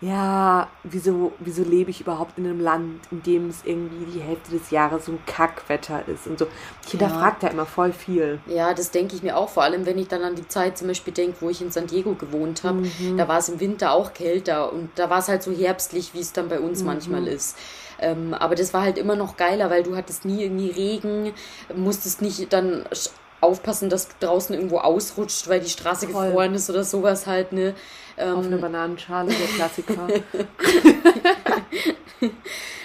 ja, 0.00 0.68
wieso, 0.82 1.32
wieso 1.38 1.62
lebe 1.62 1.90
ich 1.90 2.02
überhaupt 2.02 2.38
in 2.38 2.44
einem 2.44 2.60
Land, 2.60 3.00
in 3.10 3.22
dem 3.22 3.48
es 3.48 3.64
irgendwie 3.64 4.04
die 4.12 4.20
Hälfte 4.20 4.50
des 4.50 4.70
Jahres 4.70 5.06
so 5.06 5.12
ein 5.12 5.18
Kackwetter 5.26 6.06
ist 6.06 6.26
und 6.26 6.38
so. 6.38 6.46
Ich 6.84 6.90
hinterfrage 6.90 7.36
ja. 7.40 7.48
da 7.48 7.48
immer 7.48 7.64
voll 7.64 7.92
viel. 7.92 8.38
Ja, 8.46 8.74
das 8.74 8.90
denke 8.90 9.16
ich 9.16 9.22
mir 9.22 9.38
auch, 9.38 9.48
vor 9.48 9.62
allem 9.62 9.86
wenn 9.86 9.98
ich 9.98 10.08
dann 10.08 10.22
an 10.22 10.34
die 10.34 10.46
Zeit 10.46 10.76
zum 10.76 10.88
Beispiel 10.88 11.14
denke, 11.14 11.38
wo 11.40 11.48
ich 11.48 11.62
in 11.62 11.70
San 11.70 11.86
Diego 11.86 12.14
gewohnt 12.14 12.62
habe. 12.62 12.80
Mhm. 12.80 13.16
Da 13.16 13.26
war 13.26 13.38
es 13.38 13.48
im 13.48 13.58
Winter 13.58 13.92
auch 13.92 14.12
kälter 14.12 14.70
und 14.70 14.90
da 14.96 15.08
war 15.08 15.20
es 15.20 15.28
halt 15.28 15.42
so 15.42 15.50
herbstlich, 15.50 16.12
wie 16.12 16.20
es 16.20 16.32
dann 16.32 16.48
bei 16.48 16.60
uns 16.60 16.80
mhm. 16.80 16.86
manchmal 16.86 17.26
ist. 17.26 17.56
Ähm, 17.98 18.34
aber 18.34 18.54
das 18.54 18.74
war 18.74 18.82
halt 18.82 18.98
immer 18.98 19.16
noch 19.16 19.38
geiler, 19.38 19.70
weil 19.70 19.82
du 19.82 19.96
hattest 19.96 20.26
nie 20.26 20.42
irgendwie 20.42 20.70
Regen, 20.70 21.32
musstest 21.74 22.20
nicht 22.20 22.52
dann 22.52 22.84
aufpassen, 23.40 23.88
dass 23.88 24.08
du 24.08 24.14
draußen 24.20 24.54
irgendwo 24.54 24.78
ausrutscht, 24.78 25.48
weil 25.48 25.60
die 25.60 25.70
Straße 25.70 26.08
Voll. 26.08 26.26
gefroren 26.26 26.54
ist 26.54 26.68
oder 26.68 26.84
sowas 26.84 27.26
halt, 27.26 27.52
ne? 27.52 27.74
Ähm, 28.18 28.36
Auf 28.36 28.46
eine 28.46 28.56
Bananenschale, 28.56 29.32
der 29.32 29.46
Klassiker. 29.46 30.08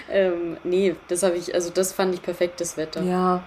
ähm, 0.09 0.57
nee, 0.63 0.95
das 1.07 1.23
habe 1.23 1.35
ich, 1.35 1.53
also 1.53 1.69
das 1.69 1.93
fand 1.93 2.13
ich 2.13 2.21
perfektes 2.21 2.77
Wetter. 2.77 3.01
Ja, 3.01 3.43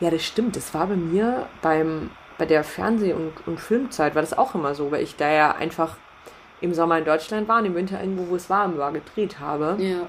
ja, 0.00 0.10
das 0.10 0.24
stimmt. 0.24 0.56
Das 0.56 0.74
war 0.74 0.86
bei 0.86 0.96
mir 0.96 1.46
beim, 1.62 2.10
bei 2.38 2.46
der 2.46 2.64
Fernseh- 2.64 3.12
und, 3.12 3.32
und 3.46 3.60
Filmzeit 3.60 4.14
war 4.14 4.22
das 4.22 4.36
auch 4.36 4.54
immer 4.54 4.74
so, 4.74 4.90
weil 4.90 5.02
ich 5.02 5.16
da 5.16 5.30
ja 5.30 5.52
einfach 5.52 5.96
im 6.60 6.74
Sommer 6.74 6.98
in 6.98 7.04
Deutschland 7.04 7.48
war 7.48 7.60
und 7.60 7.66
im 7.66 7.74
Winter 7.74 8.00
irgendwo, 8.00 8.28
wo 8.28 8.36
es 8.36 8.50
warm 8.50 8.76
war, 8.76 8.92
gedreht 8.92 9.40
habe. 9.40 9.82
Ja. 9.82 10.08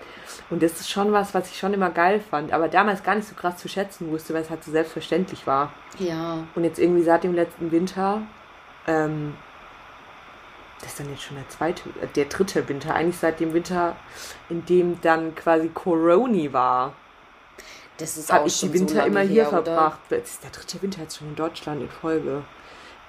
Und 0.50 0.62
das 0.62 0.82
ist 0.82 0.90
schon 0.90 1.14
was, 1.14 1.34
was 1.34 1.50
ich 1.50 1.58
schon 1.58 1.74
immer 1.74 1.90
geil 1.90 2.20
fand, 2.20 2.52
aber 2.52 2.68
damals 2.68 3.04
gar 3.04 3.16
nicht 3.16 3.28
so 3.28 3.36
krass 3.36 3.58
zu 3.58 3.70
schätzen 3.70 4.12
wusste, 4.12 4.34
weil 4.34 4.42
es 4.42 4.50
halt 4.50 4.64
so 4.64 4.72
selbstverständlich 4.72 5.48
war. 5.48 5.72
Ja. 6.00 6.44
Und 6.56 6.64
jetzt 6.64 6.80
irgendwie 6.80 7.04
seit 7.04 7.24
dem 7.24 7.34
letzten 7.34 7.72
Winter 7.72 8.24
ähm, 8.88 9.36
das 10.82 10.92
ist 10.92 11.00
dann 11.00 11.10
jetzt 11.10 11.24
schon 11.24 11.38
der 11.38 11.48
zweite, 11.50 11.90
äh, 12.02 12.08
der 12.16 12.26
dritte 12.26 12.68
Winter, 12.68 12.94
eigentlich 12.94 13.18
seit 13.18 13.40
dem 13.40 13.54
Winter, 13.54 13.96
in 14.50 14.66
dem 14.66 15.00
dann 15.02 15.36
quasi 15.36 15.70
Corona 15.70 16.52
war. 16.52 16.94
das 17.98 18.18
ist 18.18 18.32
Hab 18.32 18.42
auch 18.42 18.48
ich 18.48 18.60
die 18.60 18.74
Winter 18.74 19.02
so 19.02 19.08
immer 19.08 19.22
hier 19.22 19.44
her, 19.44 19.50
verbracht. 19.50 20.00
Das 20.10 20.20
ist 20.20 20.44
der 20.44 20.52
dritte 20.52 20.82
Winter 20.82 21.02
jetzt 21.02 21.18
schon 21.18 21.30
in 21.30 21.36
Deutschland 21.36 21.82
in 21.82 21.90
Folge. 21.90 22.44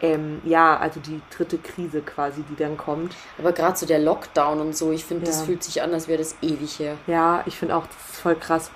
Ähm, 0.01 0.43
ja, 0.45 0.77
also 0.77 0.99
die 0.99 1.21
dritte 1.35 1.59
Krise 1.59 2.03
quasi, 2.03 2.43
die 2.43 2.57
dann 2.57 2.77
kommt. 2.77 3.15
Aber 3.39 3.53
gerade 3.53 3.79
so 3.79 3.87
der 3.87 4.01
Lockdown 4.01 4.61
und 4.61 4.77
so, 4.77 4.91
ich 4.91 5.05
finde, 5.05 5.25
ja. 5.25 5.31
das 5.31 5.43
fühlt 5.43 5.63
sich 5.63 5.81
an, 5.81 5.95
als 5.95 6.09
wäre 6.09 6.19
das 6.19 6.35
ewig 6.43 6.79
her. 6.81 6.97
Ja, 7.07 7.43
ich 7.47 7.57
finde 7.57 7.77
auch, 7.77 7.87
das 7.87 7.97
ist 8.13 8.21
voll 8.21 8.35
krass. 8.35 8.71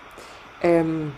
Ähm, 0.62 1.12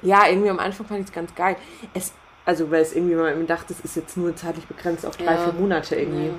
ja, 0.00 0.28
irgendwie 0.28 0.50
am 0.50 0.60
Anfang 0.60 0.86
fand 0.86 1.00
ich 1.00 1.06
es 1.06 1.12
ganz 1.12 1.34
geil. 1.34 1.56
Es, 1.92 2.12
also, 2.44 2.70
weil 2.70 2.82
es 2.82 2.94
irgendwie 2.94 3.14
mal 3.14 3.34
dachte, 3.44 3.72
es 3.72 3.80
ist 3.80 3.96
jetzt 3.96 4.16
nur 4.16 4.34
zeitlich 4.34 4.66
begrenzt 4.66 5.06
auf 5.06 5.16
drei, 5.16 5.34
ja. 5.34 5.44
vier 5.44 5.52
Monate 5.52 5.96
irgendwie. 5.96 6.26
Ja. 6.26 6.34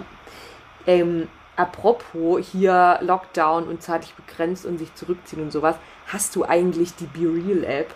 Ähm, 0.85 1.27
apropos 1.55 2.45
hier 2.51 2.99
Lockdown 3.01 3.67
und 3.67 3.81
zeitlich 3.81 4.13
begrenzt 4.15 4.65
und 4.65 4.77
sich 4.77 4.93
zurückziehen 4.95 5.41
und 5.41 5.51
sowas, 5.51 5.75
hast 6.07 6.35
du 6.35 6.43
eigentlich 6.43 6.95
die 6.95 7.05
Be 7.05 7.21
Real 7.21 7.63
App? 7.63 7.93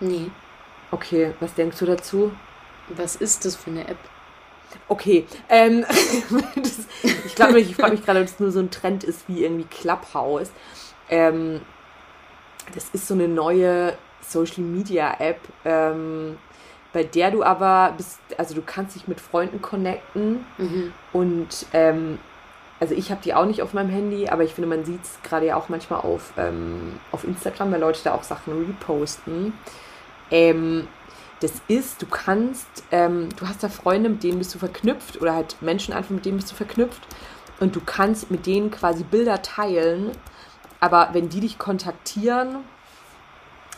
Nee. 0.00 0.30
Okay, 0.90 1.32
was 1.40 1.54
denkst 1.54 1.78
du 1.78 1.86
dazu? 1.86 2.32
Was 2.88 3.16
ist 3.16 3.44
das 3.44 3.56
für 3.56 3.70
eine 3.70 3.86
App? 3.88 3.98
Okay, 4.88 5.26
ähm, 5.48 5.84
das, 6.56 6.80
ich 7.24 7.34
glaube, 7.34 7.60
ich 7.60 7.76
frage 7.76 7.92
mich 7.92 8.04
gerade, 8.04 8.20
ob 8.20 8.26
es 8.26 8.38
nur 8.38 8.50
so 8.50 8.60
ein 8.60 8.70
Trend 8.70 9.04
ist 9.04 9.28
wie 9.28 9.44
irgendwie 9.44 9.64
Clubhouse. 9.64 10.50
Ähm, 11.08 11.60
das 12.74 12.90
ist 12.92 13.08
so 13.08 13.14
eine 13.14 13.28
neue 13.28 13.96
Social 14.20 14.62
Media 14.62 15.16
App, 15.18 15.40
ähm, 15.64 16.36
bei 16.92 17.04
der 17.04 17.30
du 17.30 17.42
aber 17.42 17.94
bist, 17.96 18.20
also 18.38 18.54
du 18.54 18.62
kannst 18.62 18.96
dich 18.96 19.08
mit 19.08 19.20
Freunden 19.20 19.60
connecten 19.60 20.44
mhm. 20.56 20.92
und 21.12 21.66
ähm, 21.72 22.18
also 22.80 22.94
ich 22.94 23.10
habe 23.10 23.20
die 23.22 23.34
auch 23.34 23.44
nicht 23.44 23.62
auf 23.62 23.74
meinem 23.74 23.90
Handy, 23.90 24.28
aber 24.28 24.44
ich 24.44 24.54
finde, 24.54 24.68
man 24.68 24.84
sieht 24.84 25.02
es 25.02 25.18
gerade 25.22 25.46
ja 25.46 25.56
auch 25.56 25.68
manchmal 25.68 26.00
auf, 26.00 26.32
ähm, 26.36 27.00
auf 27.10 27.24
Instagram, 27.24 27.72
weil 27.72 27.80
Leute 27.80 28.00
da 28.04 28.14
auch 28.14 28.22
Sachen 28.22 28.66
reposten. 28.66 29.52
Ähm, 30.30 30.86
das 31.40 31.52
ist, 31.68 32.02
du 32.02 32.06
kannst, 32.06 32.68
ähm, 32.90 33.28
du 33.36 33.48
hast 33.48 33.62
da 33.62 33.68
Freunde, 33.68 34.08
mit 34.08 34.22
denen 34.22 34.38
bist 34.38 34.54
du 34.54 34.58
verknüpft 34.58 35.20
oder 35.20 35.34
halt 35.34 35.60
Menschen 35.60 35.92
einfach, 35.94 36.10
mit 36.10 36.24
denen 36.24 36.36
bist 36.36 36.50
du 36.50 36.56
verknüpft 36.56 37.02
und 37.60 37.74
du 37.74 37.80
kannst 37.84 38.30
mit 38.30 38.46
denen 38.46 38.70
quasi 38.70 39.04
Bilder 39.04 39.42
teilen, 39.42 40.12
aber 40.80 41.10
wenn 41.12 41.28
die 41.28 41.40
dich 41.40 41.58
kontaktieren, 41.58 42.58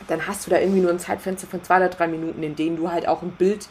dann 0.08 0.26
hast 0.26 0.46
du 0.46 0.50
da 0.50 0.58
irgendwie 0.58 0.80
nur 0.80 0.90
ein 0.90 0.98
Zeitfenster 0.98 1.46
von 1.46 1.62
zwei 1.62 1.76
oder 1.76 1.88
drei 1.88 2.08
Minuten, 2.08 2.42
in 2.42 2.56
denen 2.56 2.76
du 2.76 2.90
halt 2.90 3.06
auch 3.06 3.22
ein 3.22 3.32
Bild 3.32 3.68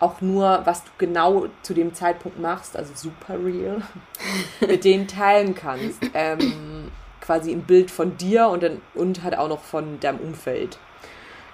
auch 0.00 0.20
nur, 0.20 0.62
was 0.64 0.84
du 0.84 0.90
genau 0.98 1.46
zu 1.62 1.72
dem 1.72 1.94
Zeitpunkt 1.94 2.38
machst, 2.38 2.76
also 2.76 2.92
super 2.94 3.42
real, 3.42 3.80
mit 4.60 4.84
denen 4.84 5.08
teilen 5.08 5.54
kannst. 5.54 6.02
Ähm, 6.12 6.90
quasi 7.20 7.52
ein 7.52 7.62
Bild 7.62 7.90
von 7.90 8.16
dir 8.18 8.48
und, 8.48 8.62
dann, 8.62 8.82
und 8.94 9.22
halt 9.22 9.36
auch 9.38 9.48
noch 9.48 9.62
von 9.62 9.98
deinem 10.00 10.18
Umfeld. 10.18 10.78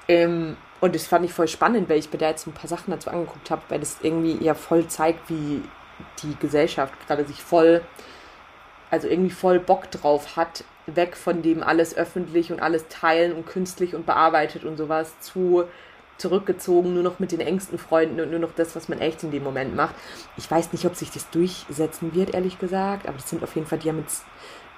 Ähm, 0.08 0.56
und 0.80 0.94
das 0.94 1.06
fand 1.06 1.24
ich 1.24 1.32
voll 1.32 1.46
spannend, 1.46 1.88
weil 1.88 1.98
ich 1.98 2.12
mir 2.12 2.18
da 2.18 2.28
jetzt 2.28 2.46
ein 2.46 2.52
paar 2.52 2.68
Sachen 2.68 2.90
dazu 2.90 3.11
angeguckt 3.11 3.50
habe, 3.50 3.62
weil 3.68 3.78
das 3.78 3.98
irgendwie 4.02 4.42
ja 4.42 4.54
voll 4.54 4.88
zeigt, 4.88 5.28
wie 5.30 5.62
die 6.22 6.34
Gesellschaft 6.40 6.94
gerade 7.06 7.24
sich 7.24 7.42
voll, 7.42 7.82
also 8.90 9.06
irgendwie 9.06 9.30
voll 9.30 9.61
Bock 9.61 9.90
drauf 9.90 10.36
hat, 10.36 10.64
weg 10.86 11.16
von 11.16 11.42
dem 11.42 11.62
alles 11.62 11.96
öffentlich 11.96 12.52
und 12.52 12.60
alles 12.60 12.88
teilen 12.88 13.32
und 13.32 13.46
künstlich 13.46 13.94
und 13.94 14.06
bearbeitet 14.06 14.64
und 14.64 14.76
sowas 14.76 15.18
zu 15.20 15.64
zurückgezogen, 16.20 16.94
nur 16.94 17.02
noch 17.02 17.18
mit 17.18 17.32
den 17.32 17.40
engsten 17.40 17.78
Freunden 17.78 18.20
und 18.20 18.30
nur 18.30 18.40
noch 18.40 18.52
das, 18.54 18.76
was 18.76 18.88
man 18.88 19.00
echt 19.00 19.22
in 19.22 19.30
dem 19.30 19.42
Moment 19.42 19.74
macht. 19.74 19.94
Ich 20.36 20.50
weiß 20.50 20.72
nicht, 20.72 20.84
ob 20.84 20.94
sich 20.94 21.10
das 21.10 21.30
durchsetzen 21.30 22.14
wird, 22.14 22.34
ehrlich 22.34 22.58
gesagt, 22.58 23.08
aber 23.08 23.16
das 23.16 23.30
sind 23.30 23.42
auf 23.42 23.54
jeden 23.54 23.66
Fall, 23.66 23.78
die 23.78 23.88
haben 23.88 24.00
jetzt, 24.00 24.24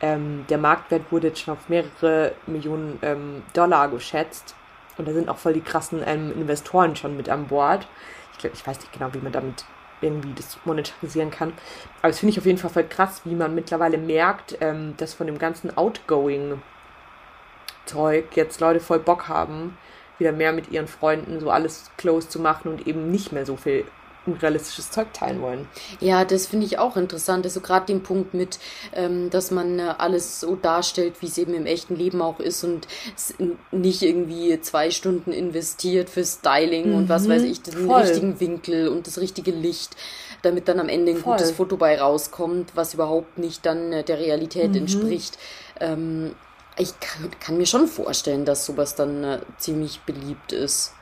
ähm, 0.01 0.45
der 0.49 0.59
Marktwert 0.59 1.11
wurde 1.11 1.29
jetzt 1.29 1.41
schon 1.41 1.55
auf 1.55 1.69
mehrere 1.69 2.33
Millionen 2.47 2.99
ähm, 3.03 3.43
Dollar 3.55 3.89
geschätzt 3.89 4.55
und 4.97 5.09
da 5.09 5.13
sind 5.13 5.29
auch 5.29 5.39
voll 5.39 5.55
die 5.55 5.61
krassen 5.61 6.01
ähm, 6.07 6.33
Investoren 6.33 6.95
schon 6.97 7.17
mit 7.17 7.29
an 7.29 7.49
Bord. 7.49 7.89
Ich 8.33 8.39
glaube, 8.39 8.55
ich 8.55 8.67
weiß 8.67 8.79
nicht 8.79 8.93
genau, 8.93 9.13
wie 9.13 9.19
man 9.19 9.33
damit 9.33 9.65
irgendwie 10.03 10.33
das 10.35 10.59
monetarisieren 10.65 11.31
kann. 11.31 11.53
Aber 12.01 12.09
das 12.09 12.19
finde 12.19 12.33
ich 12.33 12.39
auf 12.39 12.47
jeden 12.47 12.59
Fall 12.59 12.71
voll 12.71 12.85
krass, 12.85 13.23
wie 13.25 13.35
man 13.35 13.55
mittlerweile 13.55 13.99
merkt, 13.99 14.57
ähm, 14.61 14.95
dass 14.97 15.15
von 15.15 15.27
dem 15.27 15.39
ganzen 15.39 15.77
Outgoing-Zeug 15.77 18.25
jetzt 18.35 18.61
Leute 18.61 18.81
voll 18.81 18.99
Bock 18.99 19.29
haben, 19.29 19.77
wieder 20.19 20.33
mehr 20.33 20.53
mit 20.53 20.71
ihren 20.71 20.89
Freunden 20.89 21.41
so 21.41 21.51
alles 21.51 21.91
close 21.97 22.29
zu 22.29 22.41
machen 22.41 22.71
und 22.71 22.87
eben 22.87 23.11
nicht 23.11 23.33
mehr 23.33 23.47
so 23.47 23.57
viel 23.57 23.87
realistisches 24.27 24.91
Zeug 24.91 25.13
teilen 25.13 25.41
wollen. 25.43 25.69
Ja, 26.01 26.25
das 26.25 26.47
finde 26.47 26.67
ich 26.67 26.79
auch 26.79 26.97
interessant. 26.97 27.45
Also 27.45 27.61
gerade 27.61 27.87
den 27.87 28.03
Punkt 28.03 28.35
mit, 28.35 28.59
ähm, 28.95 29.31
dass 29.31 29.51
man 29.51 29.79
äh, 29.79 29.95
alles 29.99 30.41
so 30.41 30.57
darstellt, 30.57 31.15
wie 31.21 31.27
es 31.27 31.39
eben 31.39 31.55
im 31.55 31.67
echten 31.67 31.97
Leben 31.97 32.23
auch 32.23 32.41
ist 32.41 32.65
und 32.65 32.87
nicht 33.71 34.03
irgendwie 34.03 34.61
zwei 34.61 34.91
Stunden 34.91 35.33
investiert 35.33 36.11
für 36.11 36.25
Styling 36.25 36.91
mhm, 36.91 36.95
und 36.95 37.09
was 37.09 37.29
weiß 37.29 37.43
ich, 37.43 37.63
den 37.63 37.87
voll. 37.87 38.03
richtigen 38.03 38.41
Winkel 38.41 38.89
und 38.89 39.07
das 39.07 39.19
richtige 39.19 39.51
Licht, 39.51 39.97
damit 40.43 40.69
dann 40.69 40.79
am 40.79 40.89
Ende 40.89 41.13
ein 41.13 41.19
voll. 41.19 41.33
gutes 41.33 41.51
Foto 41.53 41.77
bei 41.77 42.01
rauskommt, 42.01 42.73
was 42.75 42.95
überhaupt 42.95 43.39
nicht 43.39 43.67
dann 43.67 43.93
äh, 43.93 44.05
der 44.05 44.19
Realität 44.19 44.71
mhm. 44.71 44.77
entspricht. 44.77 45.39
Ähm, 45.81 46.35
ich 46.79 46.99
kann, 47.01 47.31
kann, 47.39 47.59
mir 47.59 47.67
schon 47.67 47.87
vorstellen, 47.87 48.45
dass 48.45 48.65
sowas 48.65 48.95
dann 48.95 49.25
äh, 49.25 49.41
ziemlich 49.59 50.01
beliebt 50.01 50.53
ist. 50.53 50.95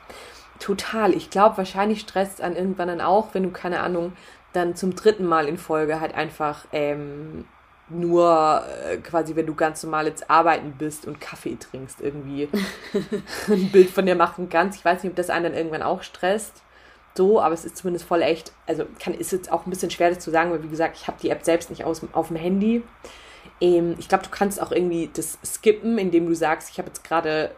Total. 0.61 1.15
Ich 1.15 1.31
glaube, 1.31 1.57
wahrscheinlich 1.57 2.01
stresst 2.01 2.35
es 2.35 2.41
an 2.41 2.55
irgendwann 2.55 2.87
dann 2.87 3.01
auch, 3.01 3.33
wenn 3.33 3.41
du, 3.41 3.49
keine 3.49 3.79
Ahnung, 3.79 4.13
dann 4.53 4.75
zum 4.75 4.95
dritten 4.95 5.25
Mal 5.25 5.47
in 5.47 5.57
Folge 5.57 5.99
halt 5.99 6.13
einfach 6.13 6.65
ähm, 6.71 7.45
nur 7.89 8.63
äh, 8.85 8.97
quasi, 8.97 9.35
wenn 9.35 9.47
du 9.47 9.55
ganz 9.55 9.81
normal 9.81 10.05
jetzt 10.05 10.29
arbeiten 10.29 10.75
bist 10.77 11.07
und 11.07 11.19
Kaffee 11.19 11.55
trinkst, 11.55 11.99
irgendwie 11.99 12.47
ein 13.47 13.71
Bild 13.71 13.89
von 13.89 14.05
dir 14.05 14.13
machen 14.13 14.49
kannst. 14.49 14.77
Ich 14.77 14.85
weiß 14.85 15.01
nicht, 15.01 15.09
ob 15.09 15.15
das 15.15 15.31
einen 15.31 15.45
dann 15.45 15.55
irgendwann 15.55 15.81
auch 15.81 16.03
stresst. 16.03 16.61
So, 17.17 17.41
aber 17.41 17.55
es 17.55 17.65
ist 17.65 17.77
zumindest 17.77 18.05
voll 18.05 18.21
echt. 18.21 18.53
Also 18.67 18.85
kann, 18.99 19.15
ist 19.15 19.31
jetzt 19.31 19.51
auch 19.51 19.65
ein 19.65 19.71
bisschen 19.71 19.89
schwer, 19.89 20.09
das 20.09 20.19
zu 20.19 20.29
sagen, 20.29 20.51
weil 20.51 20.61
wie 20.61 20.69
gesagt, 20.69 20.95
ich 20.95 21.07
habe 21.07 21.17
die 21.19 21.31
App 21.31 21.43
selbst 21.43 21.71
nicht 21.71 21.85
aus, 21.85 22.01
auf 22.11 22.27
dem 22.27 22.37
Handy. 22.37 22.83
Ähm, 23.59 23.95
ich 23.97 24.07
glaube, 24.07 24.25
du 24.25 24.29
kannst 24.29 24.61
auch 24.61 24.71
irgendwie 24.71 25.09
das 25.11 25.39
skippen, 25.43 25.97
indem 25.97 26.27
du 26.27 26.35
sagst, 26.35 26.69
ich 26.69 26.77
habe 26.77 26.89
jetzt 26.89 27.03
gerade 27.03 27.49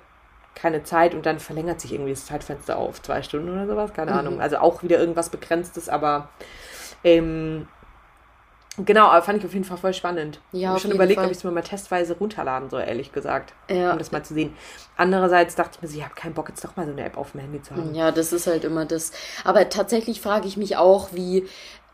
keine 0.55 0.83
Zeit 0.83 1.13
und 1.13 1.25
dann 1.25 1.39
verlängert 1.39 1.81
sich 1.81 1.93
irgendwie 1.93 2.11
das 2.11 2.25
Zeitfenster 2.25 2.77
auf 2.77 3.01
zwei 3.01 3.23
Stunden 3.23 3.49
oder 3.49 3.67
sowas, 3.67 3.93
keine 3.93 4.11
mhm. 4.11 4.17
Ahnung. 4.17 4.41
Also 4.41 4.57
auch 4.57 4.83
wieder 4.83 4.99
irgendwas 4.99 5.29
Begrenztes, 5.29 5.89
aber 5.89 6.29
ähm, 7.03 7.67
genau, 8.77 9.07
aber 9.07 9.21
fand 9.21 9.39
ich 9.39 9.45
auf 9.45 9.53
jeden 9.53 9.65
Fall 9.65 9.77
voll 9.77 9.93
spannend. 9.93 10.39
Ja, 10.51 10.59
ich 10.59 10.67
habe 10.67 10.79
schon 10.79 10.91
überlegt, 10.91 11.17
Fall. 11.17 11.25
ob 11.25 11.31
ich 11.31 11.37
es 11.37 11.43
mir 11.43 11.51
mal 11.51 11.61
testweise 11.61 12.17
runterladen 12.17 12.69
soll, 12.69 12.81
ehrlich 12.81 13.11
gesagt, 13.11 13.53
ja. 13.69 13.91
um 13.91 13.97
das 13.97 14.11
mal 14.11 14.23
zu 14.23 14.33
sehen. 14.33 14.55
Andererseits 14.95 15.55
dachte 15.55 15.79
ich 15.81 15.89
mir, 15.89 15.97
ich 15.97 16.03
habe 16.03 16.15
keinen 16.15 16.33
Bock, 16.33 16.49
jetzt 16.49 16.63
doch 16.63 16.75
mal 16.75 16.85
so 16.85 16.91
eine 16.91 17.03
App 17.03 17.17
auf 17.17 17.31
dem 17.31 17.41
Handy 17.41 17.61
zu 17.61 17.75
haben. 17.75 17.93
Ja, 17.93 18.11
das 18.11 18.31
ist 18.31 18.47
halt 18.47 18.63
immer 18.63 18.85
das. 18.85 19.11
Aber 19.43 19.67
tatsächlich 19.69 20.21
frage 20.21 20.47
ich 20.47 20.57
mich 20.57 20.77
auch, 20.77 21.09
wie 21.13 21.47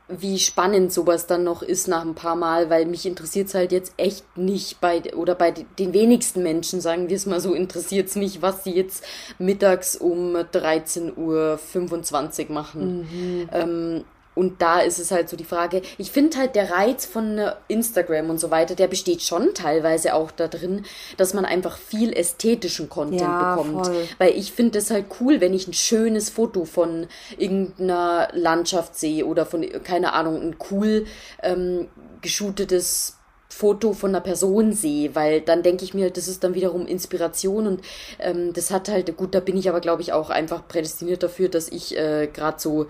wie 0.10 0.39
spannend 0.39 0.91
sowas 0.91 1.28
dann 1.28 1.43
noch 1.43 1.62
ist 1.62 1.88
nach 1.88 2.03
ein 2.03 2.16
paar 2.16 2.36
Mal, 2.36 2.70
weil 2.70 2.86
mich 2.86 3.05
interessiert 3.05 3.47
es 3.47 3.53
halt 3.53 3.72
jetzt 3.72 3.93
echt 3.97 4.38
nicht 4.38 4.82
bei, 4.82 5.16
oder 5.16 5.36
bei 5.36 5.51
den 5.51 5.93
wenigsten 5.93 6.43
Menschen, 6.43 6.82
sagen 6.82 7.10
wir 7.10 7.16
es 7.16 7.26
mal 7.26 7.39
so, 7.39 7.53
interessiert 7.53 8.10
es 8.10 8.16
mich, 8.16 8.41
was 8.41 8.64
sie 8.64 8.74
jetzt 8.74 9.03
mittags 9.38 9.95
um 9.95 10.36
13.25 10.36 12.47
Uhr 12.47 12.53
machen. 12.53 13.01
Mhm. 13.01 13.49
Ähm, 13.51 14.03
und 14.36 14.61
da 14.61 14.80
ist 14.80 14.99
es 14.99 15.11
halt 15.11 15.27
so 15.27 15.36
die 15.36 15.43
Frage, 15.43 15.82
ich 15.97 16.11
finde 16.11 16.38
halt 16.38 16.55
der 16.55 16.71
Reiz 16.71 17.05
von 17.05 17.38
äh, 17.38 17.53
Instagram 17.67 18.30
und 18.30 18.39
so 18.39 18.51
weiter, 18.51 18.75
der 18.75 18.88
besteht 18.88 19.21
schon 19.21 19.53
teilweise 19.53 20.13
auch 20.13 20.32
da 20.32 20.47
drin, 20.47 20.86
dass 21.17 21.34
man 21.34 21.45
einfach 21.45 21.77
viel 21.77 22.13
ästhetischen 22.13 22.89
Content 22.89 23.21
ja, 23.21 23.55
bekommt. 23.55 23.88
Voll. 23.88 24.07
Weil 24.17 24.38
ich 24.38 24.53
finde 24.53 24.80
es 24.80 24.91
halt 24.91 25.07
cool, 25.19 25.41
wenn 25.41 25.53
ich 25.53 25.67
ein 25.67 25.73
schönes 25.73 26.30
Foto 26.30 26.65
von 26.65 27.07
irgendeiner 27.38 28.30
Landschaft 28.32 28.97
sehe 28.97 29.25
oder 29.25 29.45
von, 29.45 29.67
keine 29.84 30.13
Ahnung, 30.13 30.41
ein 30.41 30.55
cool 30.71 31.05
ähm, 31.43 31.89
geshootetes 32.21 33.18
Foto 33.60 33.91
von 33.91 34.12
einer 34.12 34.22
Person 34.22 34.72
sehe, 34.72 35.16
weil 35.16 35.41
dann 35.41 35.64
denke 35.64 35.84
ich 35.84 35.93
mir, 35.93 36.12
das 36.12 36.30
ist 36.30 36.45
dann 36.45 36.53
wiederum 36.53 36.88
Inspiration 36.88 37.68
und 37.68 37.82
ähm, 38.18 38.53
das 38.53 38.72
hat 38.72 38.88
halt, 38.88 39.18
gut, 39.18 39.36
da 39.36 39.41
bin 39.41 39.57
ich 39.57 39.68
aber 39.68 39.82
glaube 39.82 40.01
ich 40.01 40.14
auch 40.14 40.30
einfach 40.30 40.66
prädestiniert 40.66 41.24
dafür, 41.24 41.49
dass 41.49 41.68
ich 41.68 41.97
äh, 41.97 42.30
gerade 42.34 42.57
so 42.57 42.88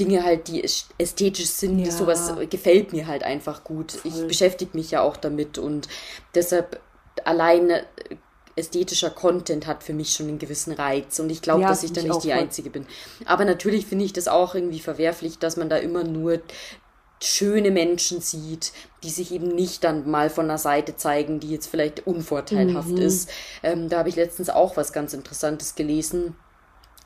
Dinge 0.00 0.24
halt, 0.24 0.48
die 0.48 0.64
ästhetisch 0.96 1.48
sind, 1.48 1.78
ja. 1.80 1.90
sowas 1.90 2.32
gefällt 2.48 2.94
mir 2.94 3.06
halt 3.06 3.22
einfach 3.22 3.64
gut. 3.64 3.92
Voll. 3.92 4.12
Ich 4.14 4.26
beschäftige 4.26 4.70
mich 4.74 4.92
ja 4.92 5.02
auch 5.02 5.18
damit 5.18 5.58
und 5.58 5.88
deshalb 6.34 6.80
alleine 7.24 7.84
ästhetischer 8.54 9.10
Content 9.10 9.66
hat 9.66 9.82
für 9.82 9.92
mich 9.92 10.14
schon 10.14 10.28
einen 10.28 10.38
gewissen 10.38 10.72
Reiz 10.72 11.18
und 11.18 11.28
ich 11.28 11.42
glaube, 11.42 11.60
ja, 11.60 11.68
dass 11.68 11.82
ich 11.82 11.92
da 11.92 12.00
nicht 12.00 12.24
die 12.24 12.32
Einzige 12.32 12.70
bin. 12.70 12.86
Aber 13.26 13.44
natürlich 13.44 13.84
finde 13.84 14.06
ich 14.06 14.14
das 14.14 14.26
auch 14.26 14.54
irgendwie 14.54 14.80
verwerflich, 14.80 15.38
dass 15.38 15.58
man 15.58 15.68
da 15.68 15.76
immer 15.76 16.02
nur 16.02 16.40
schöne 17.22 17.70
Menschen 17.70 18.20
sieht, 18.20 18.72
die 19.02 19.10
sich 19.10 19.32
eben 19.32 19.48
nicht 19.48 19.84
dann 19.84 20.10
mal 20.10 20.30
von 20.30 20.48
der 20.48 20.58
Seite 20.58 20.96
zeigen, 20.96 21.40
die 21.40 21.50
jetzt 21.50 21.68
vielleicht 21.68 22.06
unvorteilhaft 22.06 22.88
mhm. 22.90 22.98
ist. 22.98 23.30
Ähm, 23.62 23.88
da 23.88 23.98
habe 23.98 24.08
ich 24.08 24.16
letztens 24.16 24.50
auch 24.50 24.76
was 24.76 24.92
ganz 24.92 25.14
Interessantes 25.14 25.74
gelesen 25.74 26.34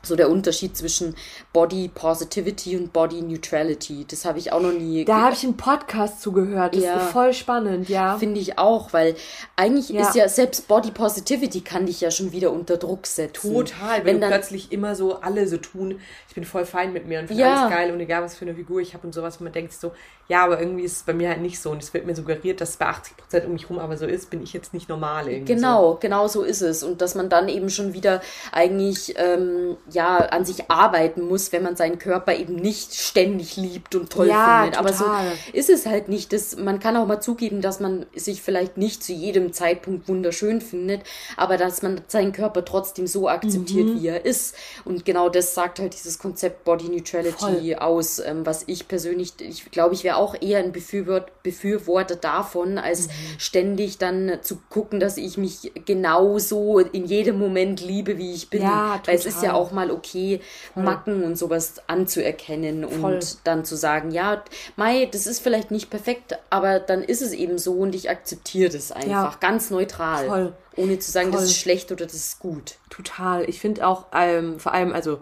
so 0.03 0.15
der 0.15 0.29
Unterschied 0.29 0.75
zwischen 0.75 1.15
Body 1.53 1.89
Positivity 1.93 2.77
und 2.77 2.93
Body 2.93 3.21
Neutrality. 3.21 4.05
Das 4.09 4.25
habe 4.25 4.39
ich 4.39 4.51
auch 4.51 4.61
noch 4.61 4.73
nie. 4.73 5.05
Da 5.05 5.21
habe 5.21 5.33
ich 5.33 5.43
einen 5.43 5.57
Podcast 5.57 6.21
zugehört. 6.21 6.75
Das 6.75 6.83
ja, 6.83 6.97
ist 6.97 7.11
voll 7.11 7.33
spannend, 7.33 7.89
ja. 7.89 8.17
Finde 8.17 8.39
ich 8.39 8.57
auch, 8.57 8.93
weil 8.93 9.15
eigentlich 9.55 9.89
ja. 9.89 10.01
ist 10.01 10.15
ja 10.15 10.27
selbst 10.27 10.67
Body 10.67 10.91
Positivity 10.91 11.61
kann 11.61 11.85
dich 11.85 12.01
ja 12.01 12.11
schon 12.11 12.31
wieder 12.31 12.51
unter 12.51 12.77
Druck 12.77 13.05
setzen. 13.07 13.53
Total, 13.53 13.99
wenn, 13.99 14.05
wenn 14.05 14.21
du 14.21 14.27
plötzlich 14.27 14.71
immer 14.71 14.95
so 14.95 15.19
alle 15.21 15.47
so 15.47 15.57
tun, 15.57 15.99
ich 16.31 16.35
bin 16.35 16.45
voll 16.45 16.65
fein 16.65 16.93
mit 16.93 17.07
mir 17.07 17.19
und 17.19 17.27
finde 17.27 17.43
ja. 17.43 17.63
alles 17.63 17.75
geil 17.75 17.91
und 17.91 17.99
egal 17.99 18.23
was 18.23 18.35
für 18.35 18.45
eine 18.45 18.55
Figur 18.55 18.79
ich 18.79 18.93
habe 18.93 19.05
und 19.05 19.13
sowas, 19.13 19.39
wo 19.39 19.43
man 19.43 19.51
denkt 19.51 19.73
so, 19.73 19.91
ja, 20.29 20.45
aber 20.45 20.61
irgendwie 20.61 20.83
ist 20.83 20.95
es 20.95 21.03
bei 21.03 21.13
mir 21.13 21.27
halt 21.27 21.41
nicht 21.41 21.59
so 21.59 21.71
und 21.71 21.83
es 21.83 21.93
wird 21.93 22.05
mir 22.05 22.15
suggeriert, 22.15 22.61
dass 22.61 22.69
es 22.69 22.77
bei 22.77 22.85
80 22.85 23.17
Prozent 23.17 23.45
um 23.45 23.51
mich 23.51 23.69
rum 23.69 23.79
aber 23.79 23.97
so 23.97 24.05
ist, 24.05 24.29
bin 24.29 24.41
ich 24.41 24.53
jetzt 24.53 24.73
nicht 24.73 24.87
normal. 24.87 25.41
Genau, 25.41 25.91
so. 25.91 25.97
genau 25.99 26.27
so 26.29 26.43
ist 26.43 26.61
es 26.61 26.83
und 26.83 27.01
dass 27.01 27.15
man 27.15 27.27
dann 27.27 27.49
eben 27.49 27.69
schon 27.69 27.93
wieder 27.93 28.21
eigentlich 28.53 29.15
ähm, 29.17 29.75
ja 29.93 30.17
an 30.17 30.45
sich 30.45 30.69
arbeiten 30.69 31.21
muss, 31.21 31.51
wenn 31.51 31.63
man 31.63 31.75
seinen 31.75 31.99
Körper 31.99 32.35
eben 32.35 32.55
nicht 32.55 32.93
ständig 32.93 33.57
liebt 33.57 33.95
und 33.95 34.09
toll 34.09 34.27
ja, 34.27 34.63
findet. 34.63 34.79
Total. 34.79 35.09
Aber 35.09 35.33
so 35.33 35.57
ist 35.57 35.69
es 35.69 35.85
halt 35.85 36.09
nicht. 36.09 36.33
Das, 36.33 36.57
man 36.57 36.79
kann 36.79 36.97
auch 36.97 37.07
mal 37.07 37.21
zugeben, 37.21 37.61
dass 37.61 37.79
man 37.79 38.05
sich 38.15 38.41
vielleicht 38.41 38.77
nicht 38.77 39.03
zu 39.03 39.13
jedem 39.13 39.53
Zeitpunkt 39.53 40.07
wunderschön 40.07 40.61
findet, 40.61 41.01
aber 41.37 41.57
dass 41.57 41.81
man 41.81 42.01
seinen 42.07 42.31
Körper 42.31 42.65
trotzdem 42.65 43.07
so 43.07 43.27
akzeptiert, 43.27 43.87
mhm. 43.87 44.01
wie 44.01 44.07
er 44.07 44.25
ist. 44.25 44.55
Und 44.85 45.05
genau 45.05 45.29
das 45.29 45.53
sagt 45.53 45.79
halt 45.79 45.93
dieses 45.93 46.19
Konzept 46.19 46.63
Body 46.63 46.89
Neutrality 46.89 47.73
Voll. 47.73 47.75
aus, 47.75 48.19
ähm, 48.19 48.45
was 48.45 48.63
ich 48.67 48.87
persönlich, 48.87 49.33
ich 49.39 49.71
glaube, 49.71 49.93
ich 49.93 50.03
wäre 50.03 50.17
auch 50.17 50.35
eher 50.39 50.59
ein 50.59 50.71
Befürwort, 50.71 51.43
Befürworter 51.43 52.15
davon, 52.15 52.77
als 52.77 53.07
mhm. 53.07 53.11
ständig 53.37 53.97
dann 53.97 54.39
zu 54.41 54.57
gucken, 54.69 54.99
dass 54.99 55.17
ich 55.17 55.37
mich 55.37 55.71
genauso 55.85 56.79
in 56.79 57.05
jedem 57.05 57.39
Moment 57.39 57.81
liebe, 57.81 58.17
wie 58.17 58.33
ich 58.33 58.49
bin. 58.49 58.61
Ja, 58.61 59.01
Weil 59.05 59.15
es 59.15 59.25
ist 59.25 59.43
ja 59.43 59.53
auch 59.53 59.71
mal 59.71 59.80
okay, 59.89 60.11
okay, 60.11 60.41
Voll. 60.73 60.83
Macken 60.83 61.23
und 61.23 61.37
sowas 61.37 61.75
anzuerkennen 61.87 62.87
Voll. 62.87 63.15
und 63.15 63.37
dann 63.45 63.65
zu 63.65 63.75
sagen, 63.75 64.11
ja, 64.11 64.43
Mai, 64.75 65.07
das 65.11 65.27
ist 65.27 65.41
vielleicht 65.41 65.71
nicht 65.71 65.89
perfekt, 65.89 66.37
aber 66.49 66.79
dann 66.79 67.03
ist 67.03 67.21
es 67.21 67.33
eben 67.33 67.57
so 67.57 67.73
und 67.73 67.95
ich 67.95 68.09
akzeptiere 68.09 68.69
das 68.69 68.91
einfach 68.91 69.33
ja. 69.33 69.37
ganz 69.39 69.69
neutral. 69.69 70.27
Voll. 70.27 70.53
Ohne 70.77 70.99
zu 70.99 71.11
sagen, 71.11 71.31
das 71.31 71.43
ist 71.43 71.57
schlecht 71.57 71.91
oder 71.91 72.05
das 72.05 72.15
ist 72.15 72.39
gut. 72.39 72.75
Total. 72.89 73.47
Ich 73.49 73.59
finde 73.59 73.85
auch 73.85 74.07
ähm, 74.13 74.59
vor 74.59 74.73
allem, 74.73 74.93
also 74.93 75.19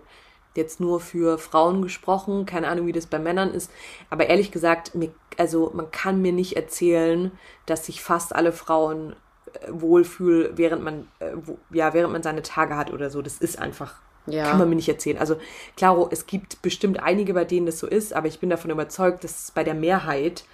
jetzt 0.55 0.79
nur 0.79 0.99
für 0.99 1.37
Frauen 1.37 1.81
gesprochen, 1.81 2.45
keine 2.45 2.67
Ahnung, 2.67 2.87
wie 2.87 2.91
das 2.91 3.07
bei 3.07 3.19
Männern 3.19 3.53
ist, 3.53 3.71
aber 4.09 4.27
ehrlich 4.27 4.51
gesagt, 4.51 4.95
mir, 4.95 5.11
also 5.37 5.71
man 5.73 5.89
kann 5.91 6.21
mir 6.21 6.33
nicht 6.33 6.55
erzählen, 6.55 7.31
dass 7.65 7.85
sich 7.85 8.01
fast 8.03 8.35
alle 8.35 8.51
Frauen 8.51 9.15
äh, 9.53 9.67
wohlfühlen, 9.69 10.57
während 10.57 10.83
man 10.83 11.07
äh, 11.19 11.31
ja 11.71 11.93
während 11.93 12.13
man 12.13 12.23
seine 12.23 12.41
Tage 12.41 12.75
hat 12.75 12.91
oder 12.91 13.09
so. 13.09 13.21
Das 13.21 13.37
ist 13.37 13.59
einfach 13.59 13.95
ja. 14.31 14.45
Kann 14.45 14.59
man 14.59 14.69
mir 14.69 14.75
nicht 14.75 14.89
erzählen. 14.89 15.17
Also, 15.17 15.37
klaro, 15.75 16.09
es 16.11 16.25
gibt 16.25 16.61
bestimmt 16.61 17.01
einige, 17.01 17.33
bei 17.33 17.45
denen 17.45 17.65
das 17.65 17.79
so 17.79 17.87
ist, 17.87 18.13
aber 18.13 18.27
ich 18.27 18.39
bin 18.39 18.49
davon 18.49 18.71
überzeugt, 18.71 19.23
dass 19.23 19.43
es 19.43 19.51
bei 19.51 19.63
der 19.63 19.73
Mehrheit 19.73 20.45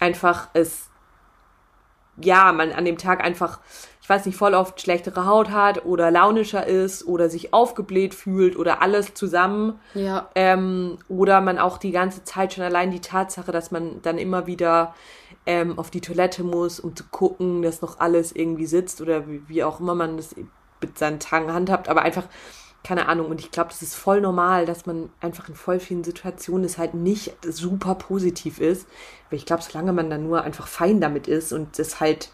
einfach 0.00 0.48
es, 0.54 0.88
ja, 2.20 2.52
man 2.52 2.72
an 2.72 2.84
dem 2.84 2.98
Tag 2.98 3.24
einfach, 3.24 3.60
ich 4.00 4.08
weiß 4.08 4.26
nicht, 4.26 4.36
voll 4.36 4.54
oft 4.54 4.80
schlechtere 4.80 5.26
Haut 5.26 5.50
hat 5.50 5.84
oder 5.84 6.10
launischer 6.10 6.66
ist 6.66 7.06
oder 7.06 7.28
sich 7.28 7.54
aufgebläht 7.54 8.14
fühlt 8.14 8.56
oder 8.56 8.82
alles 8.82 9.14
zusammen. 9.14 9.80
Ja. 9.94 10.28
Ähm, 10.34 10.98
oder 11.08 11.40
man 11.40 11.58
auch 11.58 11.78
die 11.78 11.90
ganze 11.90 12.24
Zeit 12.24 12.52
schon 12.52 12.64
allein 12.64 12.90
die 12.90 13.00
Tatsache, 13.00 13.50
dass 13.50 13.70
man 13.70 14.02
dann 14.02 14.18
immer 14.18 14.46
wieder 14.46 14.94
ähm, 15.46 15.78
auf 15.78 15.90
die 15.90 16.00
Toilette 16.00 16.44
muss, 16.44 16.80
um 16.80 16.94
zu 16.96 17.04
gucken, 17.10 17.62
dass 17.62 17.82
noch 17.82 17.98
alles 17.98 18.32
irgendwie 18.32 18.66
sitzt 18.66 19.00
oder 19.00 19.28
wie, 19.28 19.42
wie 19.48 19.64
auch 19.64 19.80
immer 19.80 19.94
man 19.94 20.16
das 20.16 20.34
mit 20.80 20.98
seinen 20.98 21.20
Tagen 21.20 21.52
handhabt, 21.52 21.88
aber 21.88 22.02
einfach 22.02 22.24
keine 22.84 23.08
Ahnung, 23.08 23.28
und 23.28 23.40
ich 23.40 23.50
glaube, 23.50 23.70
das 23.70 23.80
ist 23.80 23.94
voll 23.94 24.20
normal, 24.20 24.66
dass 24.66 24.84
man 24.84 25.10
einfach 25.20 25.48
in 25.48 25.54
voll 25.54 25.80
vielen 25.80 26.04
Situationen 26.04 26.64
es 26.64 26.76
halt 26.76 26.92
nicht 26.92 27.34
super 27.42 27.94
positiv 27.94 28.60
ist. 28.60 28.86
Weil 29.30 29.38
ich 29.38 29.46
glaube, 29.46 29.62
solange 29.62 29.94
man 29.94 30.10
dann 30.10 30.22
nur 30.22 30.42
einfach 30.42 30.68
fein 30.68 31.00
damit 31.00 31.26
ist 31.26 31.52
und 31.52 31.78
es 31.78 31.98
halt 31.98 32.30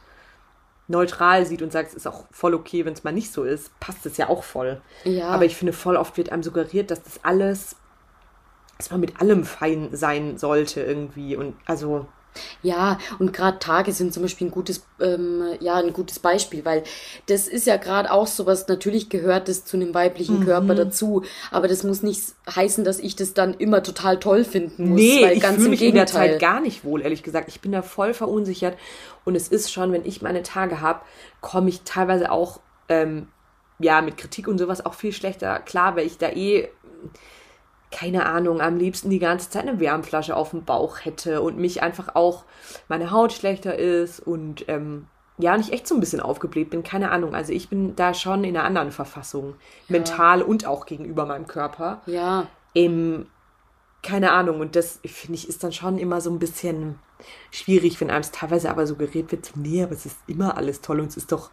neutral 0.89 1.47
sieht 1.47 1.63
und 1.63 1.71
sagt, 1.71 1.91
es 1.91 1.95
ist 1.95 2.09
auch 2.09 2.25
voll 2.33 2.53
okay, 2.53 2.85
wenn 2.85 2.95
es 2.95 3.05
mal 3.05 3.13
nicht 3.13 3.33
so 3.33 3.45
ist, 3.45 3.79
passt 3.79 4.05
es 4.07 4.17
ja 4.17 4.29
auch 4.29 4.43
voll. 4.43 4.83
Ja. 5.05 5.29
Aber 5.29 5.45
ich 5.45 5.57
finde, 5.57 5.73
voll 5.73 5.97
oft 5.97 6.17
wird 6.17 6.33
einem 6.33 6.43
suggeriert, 6.43 6.91
dass 6.91 7.05
das 7.05 7.21
alles, 7.23 7.77
dass 8.77 8.91
man 8.91 8.99
mit 8.99 9.21
allem 9.21 9.45
fein 9.45 9.91
sein 9.93 10.37
sollte 10.37 10.83
irgendwie. 10.83 11.37
Und 11.37 11.55
also 11.65 12.09
ja, 12.63 12.99
und 13.19 13.33
gerade 13.33 13.59
Tage 13.59 13.93
sind 13.93 14.13
zum 14.13 14.23
Beispiel 14.23 14.49
ein 14.49 14.51
gutes, 14.51 14.85
ähm, 15.01 15.43
ja, 15.61 15.77
ein 15.77 15.93
gutes 15.93 16.19
Beispiel, 16.19 16.65
weil 16.65 16.85
das 17.27 17.49
ist 17.49 17.67
ja 17.67 17.77
gerade 17.77 18.11
auch 18.11 18.27
sowas, 18.27 18.69
natürlich 18.69 19.09
gehört 19.09 19.49
das 19.49 19.65
zu 19.65 19.77
einem 19.77 19.95
weiblichen 19.95 20.41
mhm. 20.41 20.45
Körper 20.45 20.75
dazu, 20.75 21.23
aber 21.51 21.69
das 21.69 21.83
muss 21.83 22.03
nicht 22.03 22.21
heißen, 22.55 22.85
dass 22.85 22.99
ich 22.99 23.17
das 23.17 23.35
dann 23.35 23.55
immer 23.55 23.83
total 23.83 24.19
toll 24.19 24.45
finden 24.45 24.91
muss. 24.91 25.01
Nee, 25.01 25.23
weil 25.23 25.37
ich 25.37 25.45
fühle 25.45 25.69
mich 25.69 25.83
in 25.83 25.95
der 25.95 26.07
Zeit 26.07 26.41
gar 26.41 26.61
nicht 26.61 26.85
wohl, 26.85 27.03
ehrlich 27.03 27.23
gesagt. 27.23 27.49
Ich 27.49 27.61
bin 27.61 27.73
da 27.73 27.83
voll 27.83 28.15
verunsichert 28.15 28.77
und 29.25 29.35
es 29.35 29.49
ist 29.49 29.73
schon, 29.73 29.93
wenn 29.93 30.05
ich 30.05 30.23
meine 30.23 30.43
Tage 30.43 30.81
habe, 30.81 31.01
komme 31.41 31.69
ich 31.69 31.83
teilweise 31.83 32.31
auch, 32.31 32.61
ähm, 32.89 33.29
ja, 33.79 34.03
mit 34.03 34.19
Kritik 34.19 34.47
und 34.47 34.59
sowas 34.59 34.85
auch 34.85 34.95
viel 34.95 35.13
schlechter 35.13 35.59
klar, 35.61 35.97
weil 35.97 36.07
ich 36.07 36.19
da 36.19 36.29
eh 36.29 36.69
keine 37.91 38.27
Ahnung, 38.27 38.61
am 38.61 38.77
liebsten 38.77 39.11
die 39.11 39.19
ganze 39.19 39.51
Zeit 39.51 39.67
eine 39.67 39.81
Wärmflasche 39.81 40.37
auf 40.37 40.51
dem 40.51 40.65
Bauch 40.65 41.05
hätte 41.05 41.43
und 41.43 41.59
mich 41.59 41.83
einfach 41.83 42.15
auch 42.15 42.45
meine 42.89 43.11
Haut 43.11 43.33
schlechter 43.33 43.77
ist 43.77 44.21
und 44.21 44.65
ähm, 44.69 45.07
ja, 45.39 45.57
nicht 45.57 45.73
echt 45.73 45.89
so 45.89 45.95
ein 45.95 46.01
bisschen 46.01 46.21
aufgebläht 46.21 46.71
bin, 46.71 46.83
keine 46.83 47.11
Ahnung. 47.11 47.35
Also 47.35 47.53
ich 47.53 47.69
bin 47.69 47.97
da 47.97 48.15
schon 48.15 48.45
in 48.45 48.57
einer 48.57 48.67
anderen 48.67 48.93
Verfassung, 48.93 49.55
ja. 49.89 49.93
mental 49.95 50.43
und 50.43 50.67
auch 50.67 50.87
gegenüber 50.87 51.27
meinem 51.27 51.47
Körper. 51.47 52.03
Ja. 52.07 52.47
Ähm, 52.75 53.27
keine 54.03 54.33
Ahnung. 54.33 54.61
Und 54.61 54.77
das, 54.77 55.01
finde 55.05 55.35
ich, 55.35 55.49
ist 55.49 55.65
dann 55.65 55.73
schon 55.73 55.99
immer 55.99 56.21
so 56.21 56.31
ein 56.31 56.39
bisschen 56.39 56.99
schwierig, 57.51 58.01
wenn 58.01 58.11
einem 58.11 58.21
es 58.21 58.31
teilweise 58.31 58.71
aber 58.71 58.87
suggeriert 58.87 59.33
wird, 59.33 59.53
nee, 59.57 59.83
aber 59.83 59.93
es 59.93 60.07
ist 60.07 60.19
immer 60.27 60.57
alles 60.57 60.81
toll 60.81 61.01
und 61.01 61.09
es 61.09 61.17
ist 61.17 61.33
doch 61.33 61.51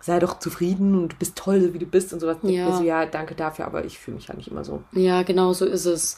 sei 0.00 0.18
doch 0.18 0.38
zufrieden 0.38 0.94
und 0.94 1.18
bist 1.18 1.36
toll, 1.36 1.60
so 1.60 1.74
wie 1.74 1.78
du 1.78 1.86
bist 1.86 2.12
und 2.12 2.20
sowas. 2.20 2.38
Ja. 2.42 2.68
Also 2.68 2.82
ja, 2.82 3.06
danke 3.06 3.34
dafür, 3.34 3.66
aber 3.66 3.84
ich 3.84 3.98
fühle 3.98 4.16
mich 4.16 4.28
ja 4.28 4.34
nicht 4.34 4.48
immer 4.48 4.64
so. 4.64 4.82
Ja, 4.92 5.22
genau 5.22 5.52
so 5.52 5.66
ist 5.66 5.84
es. 5.84 6.16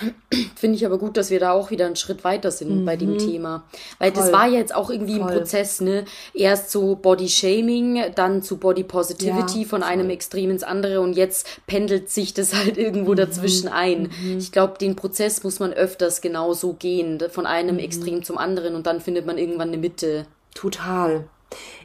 Finde 0.56 0.76
ich 0.76 0.86
aber 0.86 0.98
gut, 0.98 1.16
dass 1.16 1.30
wir 1.30 1.40
da 1.40 1.52
auch 1.52 1.70
wieder 1.70 1.86
einen 1.86 1.96
Schritt 1.96 2.24
weiter 2.24 2.50
sind 2.50 2.80
mhm. 2.80 2.84
bei 2.84 2.96
dem 2.96 3.12
mhm. 3.12 3.18
Thema. 3.18 3.64
Weil 3.98 4.12
Voll. 4.12 4.22
das 4.22 4.32
war 4.32 4.46
ja 4.48 4.58
jetzt 4.58 4.74
auch 4.74 4.90
irgendwie 4.90 5.18
Voll. 5.18 5.30
ein 5.30 5.38
Prozess, 5.38 5.80
ne? 5.80 6.04
Erst 6.34 6.70
so 6.70 6.96
Body 6.96 7.28
Shaming, 7.28 8.02
dann 8.14 8.42
zu 8.42 8.56
Body 8.56 8.82
Positivity 8.82 9.62
ja, 9.62 9.68
von 9.68 9.82
einem 9.82 10.10
Extrem 10.10 10.50
ins 10.50 10.62
andere 10.62 11.00
und 11.00 11.14
jetzt 11.14 11.46
pendelt 11.66 12.10
sich 12.10 12.34
das 12.34 12.54
halt 12.54 12.78
irgendwo 12.78 13.12
mhm. 13.12 13.16
dazwischen 13.16 13.68
ein. 13.68 14.10
Mhm. 14.22 14.38
Ich 14.38 14.52
glaube, 14.52 14.78
den 14.78 14.96
Prozess 14.96 15.44
muss 15.44 15.60
man 15.60 15.72
öfters 15.72 16.20
genau 16.20 16.52
so 16.52 16.72
gehen, 16.72 17.22
von 17.30 17.46
einem 17.46 17.76
mhm. 17.76 17.82
Extrem 17.82 18.22
zum 18.22 18.38
anderen 18.38 18.74
und 18.74 18.86
dann 18.86 19.00
findet 19.00 19.26
man 19.26 19.38
irgendwann 19.38 19.68
eine 19.68 19.78
Mitte. 19.78 20.26
Total. 20.54 21.26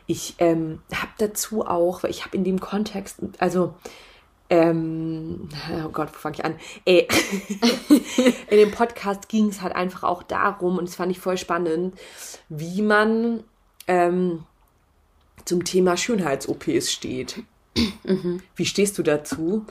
Ich 0.07 0.35
ähm, 0.39 0.81
habe 0.93 1.11
dazu 1.17 1.65
auch, 1.65 2.03
weil 2.03 2.11
ich 2.11 2.25
habe 2.25 2.37
in 2.37 2.43
dem 2.43 2.59
Kontext, 2.59 3.19
also 3.39 3.73
ähm, 4.49 5.49
oh 5.83 5.89
Gott, 5.89 6.09
wo 6.13 6.17
fange 6.17 6.35
ich 6.35 6.45
an? 6.45 6.55
Äh, 6.85 7.07
in 8.49 8.57
dem 8.57 8.71
Podcast 8.71 9.27
ging 9.27 9.47
es 9.47 9.61
halt 9.61 9.75
einfach 9.75 10.03
auch 10.03 10.21
darum, 10.23 10.77
und 10.77 10.87
das 10.87 10.95
fand 10.95 11.11
ich 11.11 11.19
voll 11.19 11.37
spannend, 11.37 11.95
wie 12.49 12.81
man 12.81 13.43
ähm, 13.87 14.43
zum 15.45 15.63
Thema 15.63 15.97
Schönheits-OPs 15.97 16.91
steht. 16.91 17.43
Mhm. 18.03 18.41
Wie 18.55 18.65
stehst 18.65 18.97
du 18.97 19.03
dazu? 19.03 19.65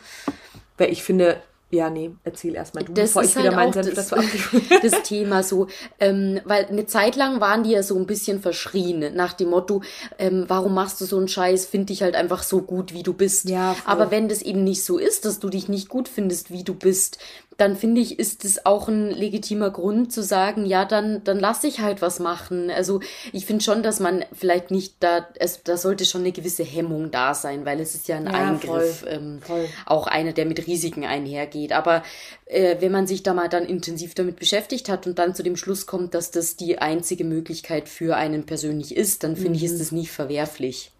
Weil 0.76 0.90
ich 0.90 1.03
finde, 1.03 1.40
ja, 1.75 1.91
nee, 1.91 2.12
erzähl 2.25 2.55
erstmal 2.55 2.85
du, 2.85 2.93
das 2.93 3.11
bevor 3.11 3.22
ich 3.25 3.37
halt 3.37 3.47
wieder 3.47 3.57
meinen 3.57 3.72
Senf 3.72 3.95
das, 3.95 4.09
das 4.83 5.03
Thema 5.05 5.43
so. 5.43 5.66
Ähm, 6.01 6.41
weil 6.45 6.66
eine 6.66 6.87
Zeit 6.87 7.16
lang 7.16 7.41
waren 7.41 7.64
die 7.64 7.70
ja 7.70 7.83
so 7.83 7.97
ein 7.97 8.07
bisschen 8.07 8.41
verschrien, 8.41 9.14
nach 9.14 9.33
dem 9.33 9.51
Motto, 9.51 9.83
ähm, 10.18 10.45
warum 10.49 10.75
machst 10.75 11.01
du 11.01 11.05
so 11.05 11.18
einen 11.18 11.29
Scheiß, 11.29 11.66
find 11.66 11.91
dich 11.91 12.03
halt 12.03 12.14
einfach 12.14 12.43
so 12.43 12.62
gut, 12.62 12.93
wie 12.93 13.03
du 13.03 13.12
bist. 13.12 13.49
Ja, 13.49 13.77
Aber 13.85 14.11
wenn 14.11 14.29
das 14.29 14.43
eben 14.43 14.64
nicht 14.64 14.85
so 14.85 14.99
ist, 14.99 15.25
dass 15.25 15.41
du 15.41 15.49
dich 15.49 15.68
nicht 15.68 15.89
gut 15.89 16.09
findest, 16.09 16.51
wie 16.51 16.64
du 16.64 16.75
bist, 16.75 17.18
dann 17.57 17.76
finde 17.76 18.00
ich, 18.00 18.18
ist 18.18 18.44
es 18.44 18.66
auch 18.66 18.88
ein 18.88 19.11
legitimer 19.11 19.70
Grund 19.70 20.12
zu 20.12 20.22
sagen, 20.22 20.66
ja, 20.66 20.84
dann, 20.84 21.22
dann 21.24 21.38
lass 21.38 21.64
ich 21.64 21.80
halt 21.80 22.02
was 22.02 22.18
machen. 22.18 22.70
Also 22.70 23.00
ich 23.32 23.46
finde 23.46 23.62
schon, 23.62 23.82
dass 23.82 24.00
man 24.00 24.24
vielleicht 24.32 24.70
nicht 24.70 24.96
da, 25.00 25.26
es, 25.36 25.62
da 25.62 25.76
sollte 25.76 26.05
schon 26.05 26.22
eine 26.22 26.32
gewisse 26.32 26.64
Hemmung 26.64 27.11
da 27.11 27.34
sein, 27.34 27.64
weil 27.64 27.80
es 27.80 27.94
ist 27.94 28.09
ja 28.09 28.16
ein 28.16 28.26
ja, 28.26 28.32
Eingriff, 28.32 29.00
voll, 29.00 29.09
ähm, 29.09 29.40
voll. 29.40 29.68
auch 29.86 30.07
einer, 30.07 30.32
der 30.32 30.46
mit 30.46 30.66
Risiken 30.66 31.05
einhergeht. 31.05 31.72
Aber 31.72 32.02
äh, 32.46 32.76
wenn 32.80 32.92
man 32.92 33.07
sich 33.07 33.22
da 33.22 33.34
mal 33.34 33.48
dann 33.48 33.66
intensiv 33.66 34.14
damit 34.14 34.36
beschäftigt 34.36 34.88
hat 34.88 35.07
und 35.07 35.18
dann 35.18 35.34
zu 35.34 35.42
dem 35.42 35.57
Schluss 35.57 35.86
kommt, 35.86 36.14
dass 36.14 36.30
das 36.30 36.57
die 36.57 36.78
einzige 36.78 37.24
Möglichkeit 37.24 37.88
für 37.88 38.16
einen 38.16 38.46
persönlich 38.46 38.96
ist, 38.96 39.22
dann 39.22 39.36
finde 39.36 39.50
mhm. 39.50 39.57
ich, 39.57 39.64
ist 39.64 39.80
das 39.80 39.92
nicht 39.92 40.11
verwerflich. 40.11 40.90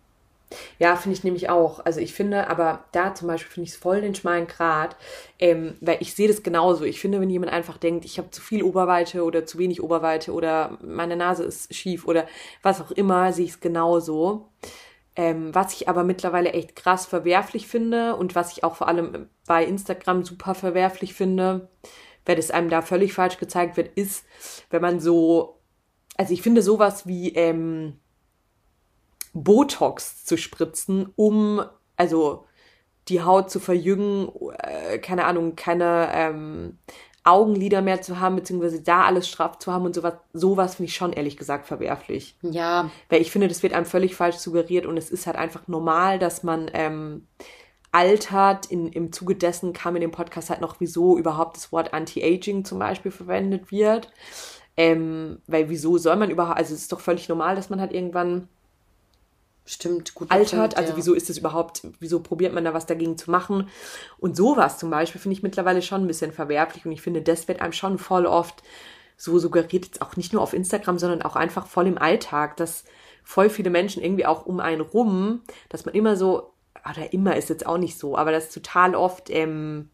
Ja, 0.79 0.97
finde 0.97 1.17
ich 1.17 1.25
nämlich 1.25 1.51
auch. 1.51 1.85
Also 1.85 2.01
ich 2.01 2.15
finde, 2.15 2.49
aber 2.49 2.85
da 2.93 3.15
zum 3.15 3.29
Beispiel 3.29 3.51
finde 3.51 3.69
ich 3.69 3.75
es 3.75 3.81
voll 3.81 4.01
den 4.01 4.15
schmalen 4.15 4.47
Grat, 4.47 4.97
ähm, 5.39 5.77
weil 5.81 5.99
ich 6.01 6.15
sehe 6.15 6.29
das 6.29 6.43
genauso. 6.43 6.85
Ich 6.85 7.01
finde, 7.01 7.21
wenn 7.21 7.31
jemand 7.31 7.53
einfach 7.53 7.79
denkt, 7.79 8.05
ich 8.05 8.19
habe 8.19 8.31
zu 8.31 8.41
viel 8.41 8.63
Oberweite 8.63 9.25
oder 9.25 9.47
zu 9.47 9.59
wenig 9.59 9.83
Oberweite 9.83 10.33
oder 10.33 10.79
meine 10.83 11.17
Nase 11.17 11.45
ist 11.45 11.75
schief 11.75 12.07
oder 12.07 12.27
was 12.63 12.81
auch 12.81 12.91
immer, 12.91 13.33
sehe 13.33 13.45
ich 13.45 13.53
es 13.53 13.61
genauso. 13.61 14.49
Ähm, 15.17 15.55
was 15.55 15.75
ich 15.75 15.89
aber 15.89 16.03
mittlerweile 16.03 16.53
echt 16.53 16.75
krass 16.75 17.07
verwerflich 17.07 17.69
finde 17.69 18.17
und 18.17 18.35
was 18.35 18.53
ich 18.53 18.65
auch 18.65 18.75
vor 18.75 18.89
allem 18.89 19.29
bei 19.47 19.65
Instagram 19.65 20.25
super 20.25 20.55
verwerflich 20.57 21.15
finde, 21.15 21.69
wenn 22.27 22.39
es 22.39 22.51
einem 22.51 22.69
da 22.69 22.83
völlig 22.83 23.13
falsch 23.13 23.39
gezeigt 23.39 23.77
wird, 23.77 23.97
ist, 23.97 24.25
wenn 24.71 24.83
man 24.83 24.99
so, 24.99 25.61
also 26.17 26.33
ich 26.33 26.43
finde 26.43 26.63
sowas 26.63 27.07
wie 27.07 27.33
ähm, 27.35 28.01
Botox 29.35 30.25
zu 30.25 30.39
spritzen, 30.39 31.13
um, 31.17 31.63
also 31.97 32.47
die 33.09 33.23
Haut 33.23 33.51
zu 33.51 33.61
verjüngen, 33.61 34.31
äh, 34.59 34.99
keine 34.99 35.27
Ahnung, 35.27 35.57
keine 35.57 36.09
ähm, 36.15 36.79
Augenlider 37.25 37.83
mehr 37.83 38.01
zu 38.03 38.21
haben, 38.21 38.37
beziehungsweise 38.37 38.83
da 38.83 39.05
alles 39.05 39.29
straff 39.29 39.59
zu 39.59 39.73
haben 39.73 39.85
und 39.85 39.95
sowas, 39.95 40.15
sowas 40.33 40.77
finde 40.77 40.89
ich 40.89 40.97
schon 40.97 41.13
ehrlich 41.13 41.37
gesagt 41.37 41.67
verwerflich. 41.67 42.37
Ja. 42.43 42.91
Weil 43.09 43.21
ich 43.21 43.31
finde, 43.31 43.49
das 43.49 43.63
wird 43.63 43.73
einem 43.73 43.87
völlig 43.87 44.15
falsch 44.15 44.37
suggeriert 44.37 44.87
und 44.87 44.97
es 44.97 45.11
ist 45.11 45.27
halt 45.27 45.37
einfach 45.37 45.67
normal, 45.67 46.19
dass 46.19 46.43
man 46.43 46.71
ähm, 46.73 47.27
altert. 47.93 48.67
In, 48.67 48.89
Im 48.89 49.13
Zuge 49.13 49.37
dessen 49.37 49.73
kam 49.73 49.97
in 49.97 50.03
dem 50.03 50.11
Podcast 50.11 50.51
halt 50.51 50.61
noch, 50.61 50.77
wieso 50.81 51.17
überhaupt 51.17 51.57
das 51.57 51.73
Wort 51.73 51.95
Anti-Aging 51.95 52.65
zum 52.65 52.79
Beispiel 52.79 53.11
verwendet 53.11 53.71
wird. 53.71 54.13
Ähm, 54.77 55.41
weil 55.47 55.69
wieso 55.69 55.99
soll 55.99 56.17
man 56.17 56.31
überhaupt, 56.31 56.59
also 56.59 56.75
es 56.75 56.83
ist 56.83 56.93
doch 56.93 57.01
völlig 57.01 57.29
normal, 57.29 57.55
dass 57.55 57.71
man 57.71 57.81
halt 57.81 57.93
irgendwann 57.93 58.49
Stimmt, 59.67 60.15
gut. 60.15 60.31
Altert, 60.31 60.61
Punkt, 60.61 60.77
also 60.77 60.91
ja. 60.91 60.97
wieso 60.97 61.15
ist 61.15 61.31
es 61.31 61.39
überhaupt, 61.39 61.87
wieso 61.99 62.21
probiert 62.21 62.53
man 62.53 62.65
da 62.65 62.75
was 62.75 62.85
dagegen 62.85 63.17
zu 63.17 63.31
machen? 63.31 63.69
Und 64.19 64.37
sowas 64.37 64.79
zum 64.79 64.91
Beispiel 64.91 65.21
finde 65.21 65.37
ich 65.37 65.43
mittlerweile 65.43 65.81
schon 65.81 66.03
ein 66.03 66.07
bisschen 66.07 66.33
verwerflich 66.33 66.85
und 66.85 66.93
ich 66.93 67.01
finde, 67.01 67.23
das 67.23 67.49
wird 67.49 67.61
einem 67.63 67.73
schon 67.73 67.99
voll 67.99 68.27
oft 68.27 68.63
so 69.17 69.39
suggeriert, 69.39 69.87
jetzt 69.87 70.03
auch 70.03 70.17
nicht 70.17 70.33
nur 70.33 70.43
auf 70.43 70.53
Instagram, 70.53 70.99
sondern 70.99 71.23
auch 71.23 71.37
einfach 71.37 71.67
voll 71.67 71.87
im 71.87 71.99
Alltag, 71.99 72.57
dass 72.57 72.85
voll 73.23 73.49
viele 73.49 73.71
Menschen 73.71 74.03
irgendwie 74.03 74.27
auch 74.27 74.45
um 74.45 74.61
einen 74.61 74.83
rum, 74.83 75.41
dass 75.71 75.87
man 75.87 75.95
immer 75.95 76.17
so, 76.17 76.53
oder 76.89 77.13
immer 77.15 77.37
ist 77.37 77.49
jetzt 77.49 77.67
auch 77.67 77.79
nicht 77.79 77.99
so, 77.99 78.19
aber 78.19 78.33
das 78.33 78.51
total 78.51 78.95
oft, 78.95 79.31
ähm, 79.31 79.89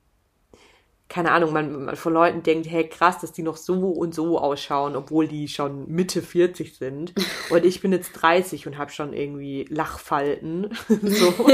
keine 1.10 1.32
Ahnung, 1.32 1.52
man, 1.52 1.84
man 1.86 1.96
von 1.96 2.14
Leuten 2.14 2.44
denkt, 2.44 2.70
hey, 2.70 2.88
krass, 2.88 3.18
dass 3.18 3.32
die 3.32 3.42
noch 3.42 3.56
so 3.56 3.90
und 3.90 4.14
so 4.14 4.38
ausschauen, 4.38 4.94
obwohl 4.94 5.26
die 5.26 5.48
schon 5.48 5.88
Mitte 5.88 6.22
40 6.22 6.76
sind. 6.76 7.12
Und 7.50 7.64
ich 7.66 7.80
bin 7.80 7.90
jetzt 7.90 8.12
30 8.12 8.68
und 8.68 8.78
habe 8.78 8.92
schon 8.92 9.12
irgendwie 9.12 9.66
Lachfalten. 9.68 10.70
so. 11.02 11.34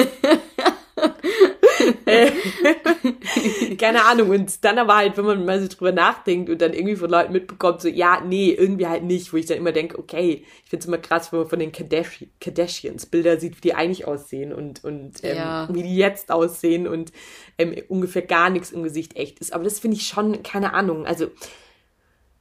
keine 3.79 4.05
Ahnung. 4.05 4.31
Und 4.31 4.65
dann 4.65 4.79
aber 4.79 4.97
halt, 4.97 5.17
wenn 5.17 5.25
man 5.25 5.45
mal 5.45 5.61
so 5.61 5.69
drüber 5.69 5.93
nachdenkt 5.93 6.49
und 6.49 6.63
dann 6.63 6.73
irgendwie 6.73 6.97
von 6.97 7.11
Leuten 7.11 7.33
mitbekommt, 7.33 7.81
so, 7.81 7.89
ja, 7.89 8.23
nee, 8.25 8.51
irgendwie 8.51 8.87
halt 8.87 9.03
nicht, 9.03 9.33
wo 9.33 9.37
ich 9.37 9.47
dann 9.47 9.59
immer 9.59 9.73
denke, 9.73 9.99
okay, 9.99 10.45
ich 10.65 10.71
finde 10.71 10.83
es 10.83 10.87
immer 10.87 10.99
krass, 10.99 11.33
wenn 11.33 11.41
man 11.41 11.49
von 11.49 11.59
den 11.59 11.73
Kardashians 11.73 13.07
Bilder 13.07 13.41
sieht, 13.41 13.57
wie 13.57 13.61
die 13.61 13.75
eigentlich 13.75 14.07
aussehen 14.07 14.53
und, 14.53 14.85
und 14.85 15.25
ähm, 15.25 15.37
ja. 15.37 15.69
wie 15.73 15.83
die 15.83 15.97
jetzt 15.97 16.31
aussehen 16.31 16.87
und 16.87 17.13
ähm, 17.59 17.75
ungefähr 17.89 18.23
gar 18.23 18.51
nichts 18.51 18.71
im 18.71 18.85
Gesicht 18.85 19.17
echt 19.17 19.41
ist. 19.41 19.53
Aber 19.53 19.65
das 19.65 19.81
finde 19.81 19.97
ich 19.97 20.07
schon, 20.07 20.43
keine 20.43 20.75
Ahnung, 20.75 21.07
also 21.07 21.27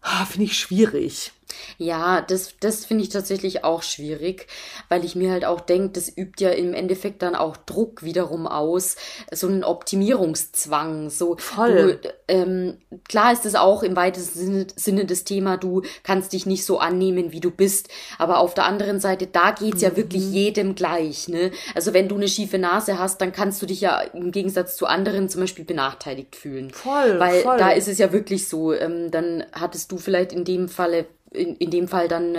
oh, 0.03 0.25
finde 0.29 0.45
ich 0.45 0.57
schwierig. 0.57 1.31
Ja, 1.77 2.21
das, 2.21 2.55
das 2.59 2.85
finde 2.85 3.03
ich 3.03 3.09
tatsächlich 3.09 3.63
auch 3.63 3.83
schwierig, 3.83 4.47
weil 4.89 5.03
ich 5.05 5.15
mir 5.15 5.31
halt 5.31 5.45
auch 5.45 5.61
denke, 5.61 5.89
das 5.89 6.09
übt 6.09 6.43
ja 6.43 6.51
im 6.51 6.73
Endeffekt 6.73 7.21
dann 7.21 7.35
auch 7.35 7.57
Druck 7.57 8.03
wiederum 8.03 8.47
aus, 8.47 8.95
so 9.31 9.47
einen 9.47 9.63
Optimierungszwang. 9.63 11.09
So, 11.09 11.37
Voll. 11.37 11.99
Du, 12.01 12.13
ähm, 12.27 12.77
klar 13.07 13.33
ist 13.33 13.45
es 13.45 13.55
auch 13.55 13.83
im 13.83 13.95
weitesten 13.95 14.39
Sinne, 14.39 14.67
Sinne 14.75 15.05
das 15.05 15.23
Thema, 15.23 15.57
du 15.57 15.81
kannst 16.03 16.33
dich 16.33 16.45
nicht 16.45 16.65
so 16.65 16.79
annehmen, 16.79 17.31
wie 17.31 17.39
du 17.39 17.51
bist, 17.51 17.89
aber 18.17 18.39
auf 18.39 18.53
der 18.53 18.65
anderen 18.65 18.99
Seite, 18.99 19.27
da 19.27 19.51
geht's 19.51 19.77
mhm. 19.77 19.83
ja 19.83 19.97
wirklich 19.97 20.23
mhm. 20.23 20.33
jedem 20.33 20.75
gleich. 20.75 21.27
Ne? 21.27 21.51
Also 21.73 21.93
wenn 21.93 22.07
du 22.07 22.15
eine 22.15 22.27
schiefe 22.27 22.57
Nase 22.57 22.99
hast, 22.99 23.21
dann 23.21 23.31
kannst 23.31 23.61
du 23.61 23.65
dich 23.65 23.81
ja 23.81 23.99
im 23.99 24.31
Gegensatz 24.31 24.77
zu 24.77 24.85
anderen 24.85 25.29
zum 25.29 25.41
Beispiel 25.41 25.65
benachteiligt 25.65 26.35
fühlen. 26.35 26.71
Voll. 26.71 27.19
Weil 27.19 27.41
voll. 27.41 27.57
da 27.57 27.71
ist 27.71 27.87
es 27.87 27.97
ja 27.97 28.11
wirklich 28.11 28.47
so, 28.47 28.73
ähm, 28.73 29.11
dann 29.11 29.43
hattest 29.51 29.91
du 29.91 29.97
vielleicht 29.97 30.31
in 30.31 30.45
dem 30.45 30.69
Falle 30.69 31.05
in, 31.35 31.55
in 31.57 31.71
dem 31.71 31.87
Fall 31.87 32.07
dann, 32.07 32.37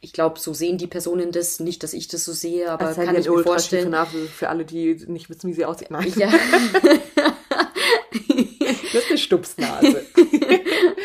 ich 0.00 0.12
glaube, 0.12 0.38
so 0.38 0.54
sehen 0.54 0.78
die 0.78 0.86
Personen 0.86 1.32
das, 1.32 1.60
nicht, 1.60 1.82
dass 1.82 1.92
ich 1.92 2.08
das 2.08 2.24
so 2.24 2.32
sehe, 2.32 2.70
aber 2.70 2.86
das 2.86 2.96
kann 2.96 3.16
ich 3.16 3.28
mir 3.28 3.42
vorstellen. 3.42 3.94
Für 4.34 4.48
alle, 4.48 4.64
die 4.64 4.94
nicht 5.06 5.28
wissen, 5.28 5.48
wie 5.48 5.54
sie 5.54 5.64
aussieht. 5.64 5.90
Nein. 5.90 6.12
Ja. 6.16 6.30
das 8.92 9.02
ist 9.02 9.10
eine 9.10 9.18
Stupsnase. 9.18 10.06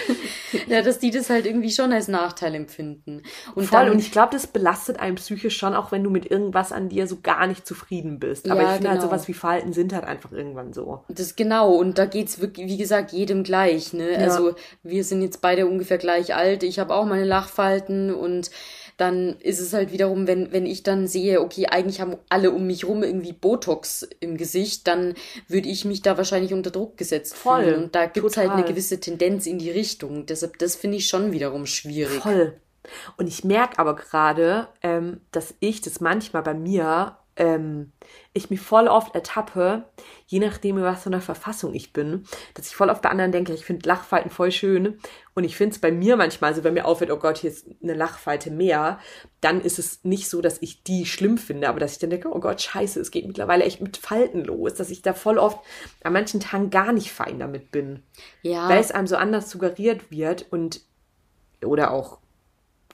ja, 0.72 0.82
dass 0.82 1.00
die 1.00 1.12
das 1.12 1.30
halt 1.30 1.46
irgendwie 1.46 1.70
schon 1.70 1.92
als 1.92 2.08
Nachteil 2.08 2.56
empfinden. 2.56 3.24
Und 3.56 3.66
Voll, 3.66 3.86
dann, 3.86 3.92
und 3.92 4.00
ich 4.00 4.12
glaube, 4.12 4.30
das 4.32 4.48
belastet 4.48 5.00
einen 5.00 5.16
psychisch 5.16 5.58
schon, 5.58 5.76
auch 5.76 5.92
wenn 5.92 6.04
du 6.04 6.10
mit 6.10 6.30
irgendwas 6.32 6.72
an 6.72 6.88
dir 6.88 7.08
so 7.08 7.20
gar 7.22 7.46
nicht 7.46 7.68
zufrieden 7.68 8.20
bist. 8.20 8.50
Aber 8.50 8.62
ja, 8.62 8.70
ich 8.70 8.74
finde 8.76 8.90
halt 8.90 9.00
genau. 9.00 9.12
halt 9.12 9.20
sowas 9.20 9.28
wie 9.28 9.34
Verhalten 9.34 9.74
sind 9.74 9.94
halt 9.94 10.06
einfach 10.06 10.32
irgendwann 10.32 10.72
so. 10.72 11.04
Das 11.10 11.36
genau, 11.36 11.74
und 11.74 11.98
da 11.98 12.06
geht's 12.06 12.40
wirklich, 12.40 12.68
wie 12.68 12.78
gesagt, 12.78 13.12
jedem 13.12 13.44
gleich, 13.44 13.92
ne? 13.92 14.14
Ja. 14.14 14.20
Also 14.20 14.56
wir 14.82 15.04
sind 15.04 15.22
jetzt 15.22 15.42
beide 15.42 15.68
ungefähr 15.68 15.98
gleich 15.98 16.36
alt. 16.36 16.64
Ich 16.64 16.80
habe 16.80 16.94
auch 16.94 17.06
meine 17.06 17.26
Lachfalten 17.26 18.14
und 18.14 18.50
dann 19.02 19.36
ist 19.40 19.60
es 19.60 19.74
halt 19.74 19.92
wiederum, 19.92 20.28
wenn, 20.28 20.52
wenn 20.52 20.68
ich 20.68 20.84
dann 20.84 21.08
sehe, 21.08 21.42
okay, 21.42 21.66
eigentlich 21.66 22.00
haben 22.00 22.18
alle 22.30 22.52
um 22.52 22.68
mich 22.68 22.86
rum 22.86 23.02
irgendwie 23.02 23.34
Botox 23.34 24.08
im 24.20 24.38
Gesicht, 24.38 24.88
dann 24.88 25.16
würde 25.48 25.70
ich 25.70 25.86
mich 25.86 26.04
da 26.04 26.18
wahrscheinlich 26.18 26.54
unter 26.54 26.70
Druck 26.70 26.98
gesetzt 26.98 27.36
Voll, 27.36 27.64
fühlen. 27.64 27.84
Und 27.84 27.96
da 27.96 28.06
gibt 28.06 28.28
es 28.28 28.38
halt 28.38 28.52
eine 28.52 28.64
gewisse 28.64 29.00
Tendenz 29.00 29.48
in 29.48 29.58
die 29.58 29.72
Richtung. 29.72 30.28
Deshalb, 30.28 30.60
das 30.60 30.76
finde 30.76 30.98
ich 30.98 31.08
schon 31.08 31.32
wiederum 31.32 31.66
schwierig. 31.66 32.22
Voll. 32.22 32.54
Und 33.18 33.28
ich 33.28 33.44
merke 33.44 33.80
aber 33.80 33.96
gerade, 33.96 34.68
ähm, 34.84 35.22
dass 35.32 35.56
ich 35.60 35.82
das 35.82 36.00
manchmal 36.00 36.44
bei 36.44 36.54
mir 36.54 37.18
ähm, 37.42 37.92
ich 38.34 38.52
mich 38.52 38.62
voll 38.62 38.88
oft 38.88 39.16
ertappe, 39.16 39.86
je 40.28 40.38
nachdem, 40.38 40.78
in 40.78 40.84
was 40.84 41.02
für 41.02 41.10
einer 41.10 41.22
Verfassung 41.22 41.74
ich 41.74 41.92
bin, 41.92 42.26
dass 42.54 42.68
ich 42.68 42.76
voll 42.76 42.90
oft 42.90 43.02
bei 43.02 43.10
anderen 43.10 43.32
denke, 43.32 43.52
ich 43.52 43.66
finde 43.66 43.90
Lachfalten 43.90 44.30
voll 44.30 44.52
schön 44.52 45.00
und 45.34 45.44
ich 45.44 45.58
finde 45.58 45.74
es 45.74 45.82
bei 45.82 45.92
mir 45.92 46.18
manchmal, 46.18 46.52
also 46.52 46.64
wenn 46.64 46.76
mir 46.76 46.86
auffällt, 46.86 47.10
oh 47.10 47.18
Gott, 47.18 47.40
hier 47.40 47.50
ist 47.50 47.66
eine 47.82 47.96
Lachfalte 47.96 48.52
mehr, 48.52 49.00
dann 49.42 49.60
ist 49.60 49.80
es 49.80 50.04
nicht 50.04 50.30
so, 50.30 50.40
dass 50.42 50.62
ich 50.62 50.84
die 50.84 51.08
schlimm 51.08 51.40
finde, 51.40 51.68
aber 51.68 51.80
dass 51.80 51.94
ich 51.94 51.98
dann 51.98 52.12
denke, 52.12 52.30
oh 52.32 52.40
Gott, 52.40 52.62
scheiße, 52.62 53.00
es 53.00 53.10
geht 53.10 53.26
mittlerweile 53.26 53.64
echt 53.64 53.82
mit 53.82 53.98
Falten 53.98 54.46
los, 54.46 54.76
dass 54.76 54.92
ich 54.92 55.02
da 55.02 55.14
voll 55.16 55.40
oft 55.40 55.60
an 56.04 56.14
manchen 56.14 56.42
Tagen 56.42 56.70
gar 56.70 56.94
nicht 56.94 57.12
fein 57.12 57.40
damit 57.40 57.72
bin. 57.72 58.04
Ja. 58.44 58.70
Weil 58.70 58.80
es 58.80 58.92
einem 58.92 59.08
so 59.08 59.18
anders 59.18 59.50
suggeriert 59.50 60.12
wird 60.12 60.46
und 60.52 60.82
oder 61.66 61.90
auch, 61.92 62.20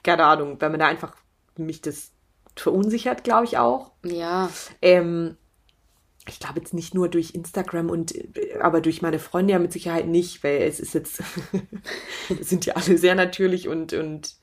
keine 0.04 0.24
Ahnung, 0.24 0.56
wenn 0.62 0.72
man 0.72 0.80
da 0.80 0.88
einfach 0.88 1.18
mich 1.58 1.82
das 1.82 2.12
verunsichert, 2.60 3.24
glaube 3.24 3.45
ich 3.45 3.58
auch. 3.58 3.91
Ja. 4.03 4.49
Ähm, 4.82 5.38
ich 6.28 6.39
glaube 6.39 6.60
jetzt 6.60 6.74
nicht 6.74 6.93
nur 6.93 7.10
durch 7.10 7.34
Instagram 7.34 7.89
und 7.89 8.14
aber 8.62 8.82
durch 8.82 9.01
meine 9.01 9.20
Freunde 9.20 9.53
ja 9.53 9.60
mit 9.60 9.72
Sicherheit 9.72 10.08
nicht, 10.08 10.43
weil 10.43 10.62
es 10.62 10.80
ist 10.80 10.93
jetzt 10.93 11.22
sind 12.41 12.66
ja 12.66 12.76
alle 12.76 12.97
sehr 12.97 13.16
natürlich 13.16 13.68
und 13.68 13.93
und 13.93 14.36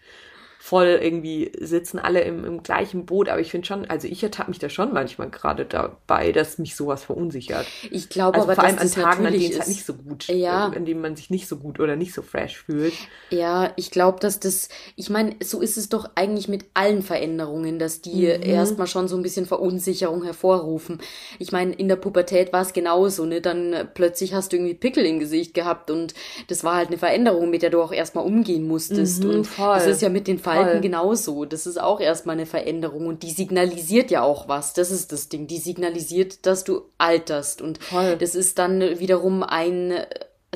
voll 0.65 0.99
irgendwie 1.03 1.53
sitzen 1.61 1.99
alle 1.99 2.23
im, 2.23 2.43
im 2.43 2.62
gleichen 2.62 3.05
Boot. 3.05 3.29
Aber 3.29 3.39
ich 3.39 3.51
finde 3.51 3.67
schon, 3.67 3.85
also 3.85 4.09
ich 4.09 4.23
ertappe 4.23 4.51
mich 4.51 4.59
da 4.59 4.71
schon 4.71 4.95
manchmal 4.95 5.29
gerade 5.29 5.67
dabei, 5.67 6.33
dass 6.33 6.57
mich 6.57 6.75
sowas 6.75 7.05
verunsichert. 7.05 7.67
Ich 7.91 8.09
glaube 8.09 8.39
also 8.39 8.47
aber, 8.47 8.55
vor 8.55 8.65
allem 8.65 8.79
an 8.79 8.91
Tagen, 8.91 9.27
an 9.27 9.35
denen 9.35 9.51
es 9.51 9.59
halt 9.59 9.69
nicht 9.69 9.85
so 9.85 9.93
gut, 9.93 10.27
ja. 10.29 10.69
an 10.69 10.87
denen 10.87 11.03
man 11.03 11.17
sich 11.17 11.29
nicht 11.29 11.49
so 11.49 11.59
gut 11.59 11.81
oder 11.81 11.97
nicht 11.97 12.15
so 12.15 12.23
fresh 12.23 12.57
fühlt. 12.57 12.95
Ja, 13.29 13.75
ich 13.77 13.91
glaube, 13.91 14.21
dass 14.21 14.41
das, 14.41 14.71
ich 14.97 15.11
meine, 15.11 15.37
so 15.43 15.61
ist 15.61 15.77
es 15.77 15.91
doch 15.91 16.09
eigentlich 16.15 16.49
mit 16.49 16.65
allen 16.73 17.03
Veränderungen, 17.03 17.79
dass 17.79 18.01
die 18.01 18.25
mhm. 18.25 18.43
erstmal 18.43 18.87
schon 18.87 19.07
so 19.07 19.17
ein 19.17 19.23
bisschen 19.23 19.45
Verunsicherung 19.45 20.25
hervorrufen. 20.25 20.99
Ich 21.39 21.53
meine, 21.53 21.75
in 21.75 21.89
der 21.89 21.97
Pubertät 21.97 22.55
war 22.55 22.62
es 22.62 22.73
genauso, 22.73 23.27
ne? 23.27 23.43
Dann 23.43 23.91
plötzlich 23.93 24.33
hast 24.33 24.51
du 24.53 24.57
irgendwie 24.57 24.73
Pickel 24.73 25.05
im 25.05 25.19
Gesicht 25.19 25.53
gehabt 25.53 25.91
und 25.91 26.15
das 26.49 26.65
war 26.65 26.77
halt 26.77 26.89
eine 26.89 26.97
Veränderung, 26.97 27.51
mit 27.51 27.61
der 27.61 27.69
du 27.69 27.83
auch 27.83 27.93
erstmal 27.93 28.25
umgehen 28.25 28.67
musstest. 28.67 29.25
Mhm, 29.25 29.31
und 29.31 29.45
voll. 29.45 29.75
das 29.75 29.87
ist 29.87 30.01
ja 30.01 30.09
mit 30.09 30.27
den 30.27 30.39
Verhalten 30.39 30.54
Verhalten 30.55 30.83
genauso. 30.83 31.45
Das 31.45 31.67
ist 31.67 31.81
auch 31.81 32.01
erstmal 32.01 32.37
eine 32.37 32.47
Veränderung 32.47 33.07
und 33.07 33.23
die 33.23 33.31
signalisiert 33.31 34.11
ja 34.11 34.23
auch 34.23 34.49
was. 34.49 34.73
Das 34.73 34.91
ist 34.91 35.13
das 35.13 35.29
Ding. 35.29 35.47
Die 35.47 35.59
signalisiert, 35.59 36.47
dass 36.47 36.65
du 36.65 36.83
alterst 36.99 37.63
und 37.63 37.83
Voll. 37.83 38.17
das 38.17 38.35
ist 38.35 38.59
dann 38.59 38.81
wiederum 38.99 39.43
ein 39.43 40.05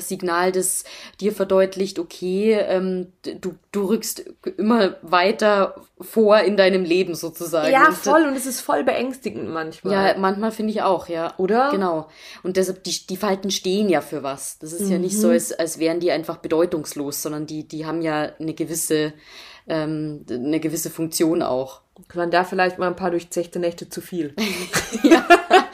Signal, 0.01 0.51
das 0.51 0.83
dir 1.19 1.31
verdeutlicht, 1.31 1.99
okay, 1.99 2.53
ähm, 2.53 3.11
du, 3.23 3.55
du 3.71 3.85
rückst 3.87 4.25
immer 4.57 4.95
weiter 5.01 5.75
vor 5.99 6.39
in 6.39 6.57
deinem 6.57 6.83
Leben 6.83 7.15
sozusagen. 7.15 7.71
Ja, 7.71 7.91
voll 7.91 8.25
und 8.25 8.35
es 8.35 8.45
ist 8.45 8.61
voll 8.61 8.83
beängstigend 8.83 9.49
manchmal. 9.49 9.93
Ja, 9.93 10.17
manchmal 10.17 10.51
finde 10.51 10.71
ich 10.71 10.81
auch, 10.81 11.07
ja. 11.07 11.33
Oder? 11.37 11.69
Genau. 11.71 12.07
Und 12.43 12.57
deshalb, 12.57 12.83
die, 12.83 13.07
die 13.07 13.17
Falten 13.17 13.51
stehen 13.51 13.89
ja 13.89 14.01
für 14.01 14.23
was. 14.23 14.59
Das 14.59 14.73
ist 14.73 14.85
mhm. 14.85 14.91
ja 14.91 14.97
nicht 14.99 15.17
so, 15.17 15.27
mhm. 15.27 15.33
als, 15.33 15.51
als 15.51 15.79
wären 15.79 15.99
die 15.99 16.11
einfach 16.11 16.37
bedeutungslos, 16.37 17.21
sondern 17.21 17.45
die, 17.45 17.67
die 17.67 17.85
haben 17.85 18.01
ja 18.01 18.31
eine 18.39 18.53
gewisse 18.53 19.13
ähm, 19.67 20.25
eine 20.29 20.59
gewisse 20.59 20.89
Funktion 20.89 21.41
auch. 21.41 21.81
Man 22.13 22.31
da 22.31 22.43
vielleicht 22.43 22.79
mal 22.79 22.87
ein 22.87 22.95
paar 22.95 23.11
durchzechte 23.11 23.59
Nächte 23.59 23.89
zu 23.89 24.01
viel. 24.01 24.33
ja. 25.03 25.27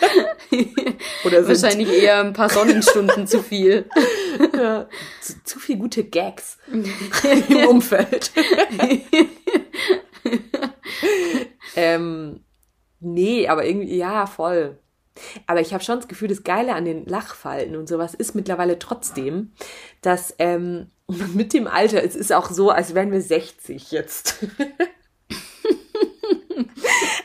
Oder 1.26 1.48
Wahrscheinlich 1.48 1.90
eher 1.90 2.20
ein 2.20 2.34
paar 2.34 2.50
Sonnenstunden 2.50 3.28
zu 3.28 3.42
viel. 3.42 3.86
Ja. 4.54 4.88
Zu, 5.22 5.44
zu 5.46 5.60
viel 5.60 5.78
gute 5.78 6.04
Gags 6.04 6.58
im 6.68 7.68
Umfeld. 7.68 8.32
ähm, 11.78 12.42
Nee, 13.00 13.48
aber 13.48 13.66
irgendwie, 13.66 13.96
ja, 13.96 14.26
voll. 14.26 14.80
Aber 15.48 15.62
ich 15.62 15.74
habe 15.74 15.84
schon 15.84 16.00
das 16.00 16.08
Gefühl, 16.08 16.28
das 16.28 16.44
Geile 16.44 16.74
an 16.74 16.86
den 16.86 17.06
Lachfalten 17.06 17.76
und 17.76 17.88
sowas 17.88 18.14
ist 18.14 18.36
mittlerweile 18.36 18.80
trotzdem, 18.80 19.54
dass 20.02 20.36
ähm, 20.40 20.90
mit 21.34 21.54
dem 21.54 21.68
Alter, 21.68 22.04
es 22.04 22.16
ist 22.16 22.34
auch 22.34 22.50
so, 22.50 22.70
als 22.70 22.96
wären 22.96 23.12
wir 23.12 23.22
60 23.22 23.92
jetzt. 23.92 24.38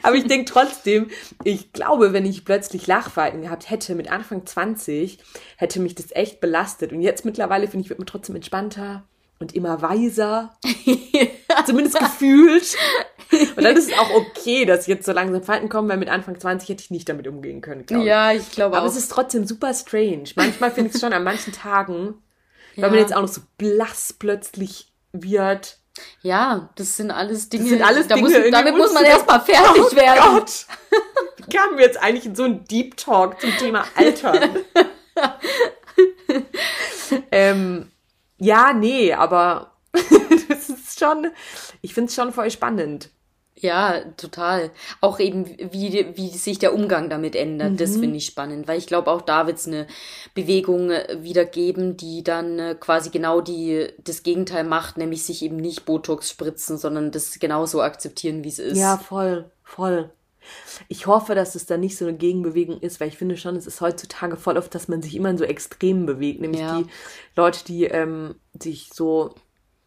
Aber 0.02 0.16
ich 0.16 0.26
denke 0.26 0.50
trotzdem, 0.50 1.10
ich 1.44 1.72
glaube, 1.72 2.12
wenn 2.12 2.24
ich 2.24 2.44
plötzlich 2.44 2.86
Lachfalten 2.86 3.42
gehabt 3.42 3.70
hätte 3.70 3.94
mit 3.94 4.10
Anfang 4.10 4.46
20, 4.46 5.18
hätte 5.56 5.78
mich 5.78 5.94
das 5.94 6.10
echt 6.12 6.40
belastet. 6.40 6.92
Und 6.92 7.02
jetzt 7.02 7.24
mittlerweile 7.24 7.68
finde 7.68 7.84
ich, 7.84 7.90
wird 7.90 7.98
man 7.98 8.06
trotzdem 8.06 8.34
entspannter 8.34 9.04
und 9.38 9.54
immer 9.54 9.82
weiser. 9.82 10.56
Zumindest 11.66 11.98
gefühlt. 11.98 12.76
Und 13.56 13.62
dann 13.62 13.76
ist 13.76 13.90
es 13.90 13.98
auch 13.98 14.10
okay, 14.10 14.64
dass 14.64 14.86
jetzt 14.86 15.06
so 15.06 15.12
langsam 15.12 15.42
Falten 15.42 15.68
kommen, 15.68 15.88
weil 15.88 15.98
mit 15.98 16.08
Anfang 16.08 16.40
20 16.40 16.68
hätte 16.68 16.82
ich 16.82 16.90
nicht 16.90 17.08
damit 17.08 17.28
umgehen 17.28 17.60
können. 17.60 17.86
Glaub 17.86 18.02
ja, 18.02 18.32
ich 18.32 18.50
glaube 18.50 18.76
auch. 18.76 18.80
Aber 18.80 18.88
es 18.88 18.96
ist 18.96 19.12
trotzdem 19.12 19.46
super 19.46 19.72
strange. 19.74 20.24
Manchmal 20.34 20.70
finde 20.70 20.88
ich 20.88 20.94
es 20.94 21.00
schon 21.00 21.12
an 21.12 21.24
manchen 21.24 21.52
Tagen, 21.52 22.14
ja. 22.76 22.82
weil 22.82 22.90
man 22.90 22.98
jetzt 23.00 23.14
auch 23.14 23.22
noch 23.22 23.28
so 23.28 23.42
blass 23.58 24.12
plötzlich 24.12 24.92
wird. 25.12 25.78
Ja, 26.22 26.70
das 26.76 26.96
sind 26.96 27.10
alles 27.10 27.48
Dinge. 27.48 27.64
Das 27.64 27.70
sind 27.70 27.82
alles 27.82 28.08
da 28.08 28.14
Dinge. 28.14 28.28
Muss, 28.28 28.50
damit 28.50 28.76
muss 28.76 28.92
man 28.92 29.04
erstmal 29.04 29.40
fertig 29.40 29.82
oh 29.82 29.96
werden. 29.96 30.36
Gott. 30.36 30.66
Wie 31.36 31.56
kamen 31.56 31.76
wir 31.76 31.84
jetzt 31.84 32.00
eigentlich 32.00 32.26
in 32.26 32.34
so 32.34 32.44
einen 32.44 32.64
Deep 32.64 32.96
Talk 32.96 33.40
zum 33.40 33.50
Thema 33.58 33.84
Altern? 33.94 34.56
ähm, 37.32 37.90
ja, 38.38 38.72
nee, 38.72 39.12
aber 39.12 39.72
das 40.48 40.68
ist 40.68 40.98
schon, 40.98 41.30
ich 41.82 41.94
finde 41.94 42.08
es 42.08 42.14
schon 42.14 42.32
voll 42.32 42.50
spannend. 42.50 43.10
Ja, 43.60 44.00
total. 44.16 44.70
Auch 45.02 45.20
eben, 45.20 45.46
wie, 45.46 46.06
wie 46.14 46.28
sich 46.30 46.58
der 46.58 46.74
Umgang 46.74 47.10
damit 47.10 47.36
ändert, 47.36 47.72
mhm. 47.72 47.76
das 47.76 47.96
finde 47.96 48.16
ich 48.16 48.26
spannend, 48.26 48.66
weil 48.66 48.78
ich 48.78 48.86
glaube, 48.86 49.10
auch 49.10 49.20
da 49.20 49.46
wird 49.46 49.58
es 49.58 49.66
eine 49.66 49.86
Bewegung 50.34 50.90
äh, 50.90 51.18
wieder 51.22 51.44
geben, 51.44 51.96
die 51.96 52.24
dann 52.24 52.58
äh, 52.58 52.74
quasi 52.78 53.10
genau 53.10 53.42
die, 53.42 53.88
das 54.02 54.22
Gegenteil 54.22 54.64
macht, 54.64 54.96
nämlich 54.96 55.24
sich 55.24 55.42
eben 55.42 55.56
nicht 55.56 55.84
Botox 55.84 56.30
spritzen, 56.30 56.78
sondern 56.78 57.10
das 57.10 57.38
genauso 57.38 57.82
akzeptieren, 57.82 58.44
wie 58.44 58.48
es 58.48 58.58
ist. 58.58 58.78
Ja, 58.78 58.96
voll, 58.96 59.50
voll. 59.62 60.10
Ich 60.88 61.06
hoffe, 61.06 61.34
dass 61.34 61.54
es 61.54 61.66
da 61.66 61.76
nicht 61.76 61.98
so 61.98 62.06
eine 62.06 62.16
Gegenbewegung 62.16 62.80
ist, 62.80 62.98
weil 62.98 63.08
ich 63.08 63.18
finde 63.18 63.36
schon, 63.36 63.56
es 63.56 63.66
ist 63.66 63.82
heutzutage 63.82 64.36
voll 64.36 64.56
oft, 64.56 64.74
dass 64.74 64.88
man 64.88 65.02
sich 65.02 65.14
immer 65.14 65.28
in 65.28 65.38
so 65.38 65.44
Extremen 65.44 66.06
bewegt, 66.06 66.40
nämlich 66.40 66.62
ja. 66.62 66.78
die 66.78 66.86
Leute, 67.36 67.64
die 67.66 67.84
ähm, 67.84 68.36
sich 68.58 68.90
so 68.92 69.34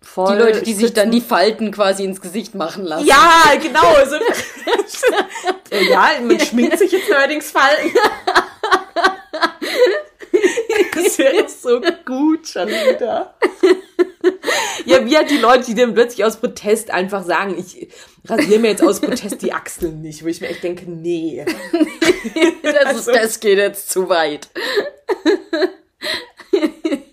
voll. 0.03 0.35
Die 0.35 0.41
Leute, 0.41 0.61
die 0.61 0.73
sich 0.73 0.93
dann 0.93 1.11
die 1.11 1.21
Falten 1.21 1.71
quasi 1.71 2.03
ins 2.03 2.21
Gesicht 2.21 2.55
machen 2.55 2.83
lassen. 2.83 3.05
Ja, 3.05 3.53
genau. 3.61 3.81
So. 4.05 4.17
ja, 5.89 6.11
man 6.21 6.39
schminkt 6.39 6.77
sich 6.77 6.91
jetzt 6.91 7.09
neuerdings 7.09 7.51
Falten. 7.51 7.91
das 10.95 11.17
wäre 11.17 11.47
so 11.49 11.81
gut 12.05 12.47
schon 12.47 12.67
wieder. 12.67 13.33
Ja, 14.85 15.05
wie 15.05 15.17
halt 15.17 15.29
die 15.29 15.37
Leute, 15.37 15.65
die 15.65 15.75
dann 15.75 15.93
plötzlich 15.93 16.23
aus 16.25 16.37
Protest 16.37 16.91
einfach 16.91 17.23
sagen, 17.23 17.57
ich 17.57 17.89
rasiere 18.25 18.59
mir 18.59 18.69
jetzt 18.69 18.83
aus 18.83 18.99
Protest 18.99 19.41
die 19.41 19.53
Achseln 19.53 20.01
nicht, 20.01 20.23
wo 20.23 20.27
ich 20.27 20.41
mir 20.41 20.49
echt 20.49 20.63
denke, 20.63 20.89
nee. 20.89 21.45
das, 22.63 22.75
also, 22.75 23.11
ist, 23.11 23.19
das 23.19 23.39
geht 23.39 23.57
jetzt 23.57 23.89
zu 23.89 24.09
weit. 24.09 24.49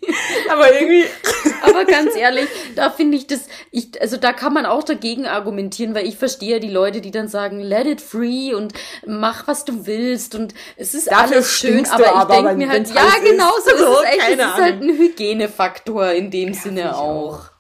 Aber 0.51 0.73
irgendwie. 0.73 1.05
Aber 1.63 1.85
ganz 1.85 2.17
ehrlich, 2.17 2.49
da 2.75 2.91
finde 2.91 3.17
ich 3.17 3.27
das, 3.27 3.43
ich, 3.71 4.01
also 4.01 4.17
da 4.17 4.33
kann 4.33 4.53
man 4.53 4.67
auch 4.67 4.83
dagegen 4.83 5.27
argumentieren, 5.27 5.95
weil 5.95 6.07
ich 6.07 6.17
verstehe 6.17 6.61
die 6.61 6.71
Leute, 6.71 7.01
die 7.01 7.11
dann 7.11 7.29
sagen, 7.29 7.61
let 7.61 7.87
it 7.87 8.01
free 8.01 8.55
und 8.55 8.73
mach, 9.07 9.47
was 9.47 9.65
du 9.65 9.87
willst 9.87 10.35
und 10.35 10.55
es 10.77 10.95
ist 10.95 11.11
Dafür 11.11 11.37
alles 11.37 11.53
schön, 11.53 11.87
aber 11.87 12.05
ich 12.05 12.37
denke 12.37 12.55
mir 12.55 12.69
halt, 12.69 12.89
ja, 12.89 13.11
genau 13.23 13.53
so, 13.63 13.71
ist 13.71 13.81
es 13.81 14.03
echt, 14.11 14.29
es 14.29 14.39
ist 14.39 14.55
halt 14.55 14.83
ein 14.83 14.89
Hygienefaktor 14.89 16.11
in 16.13 16.31
dem 16.31 16.53
ja, 16.53 16.61
Sinne 16.61 16.97
auch. 16.97 17.01
auch. 17.01 17.51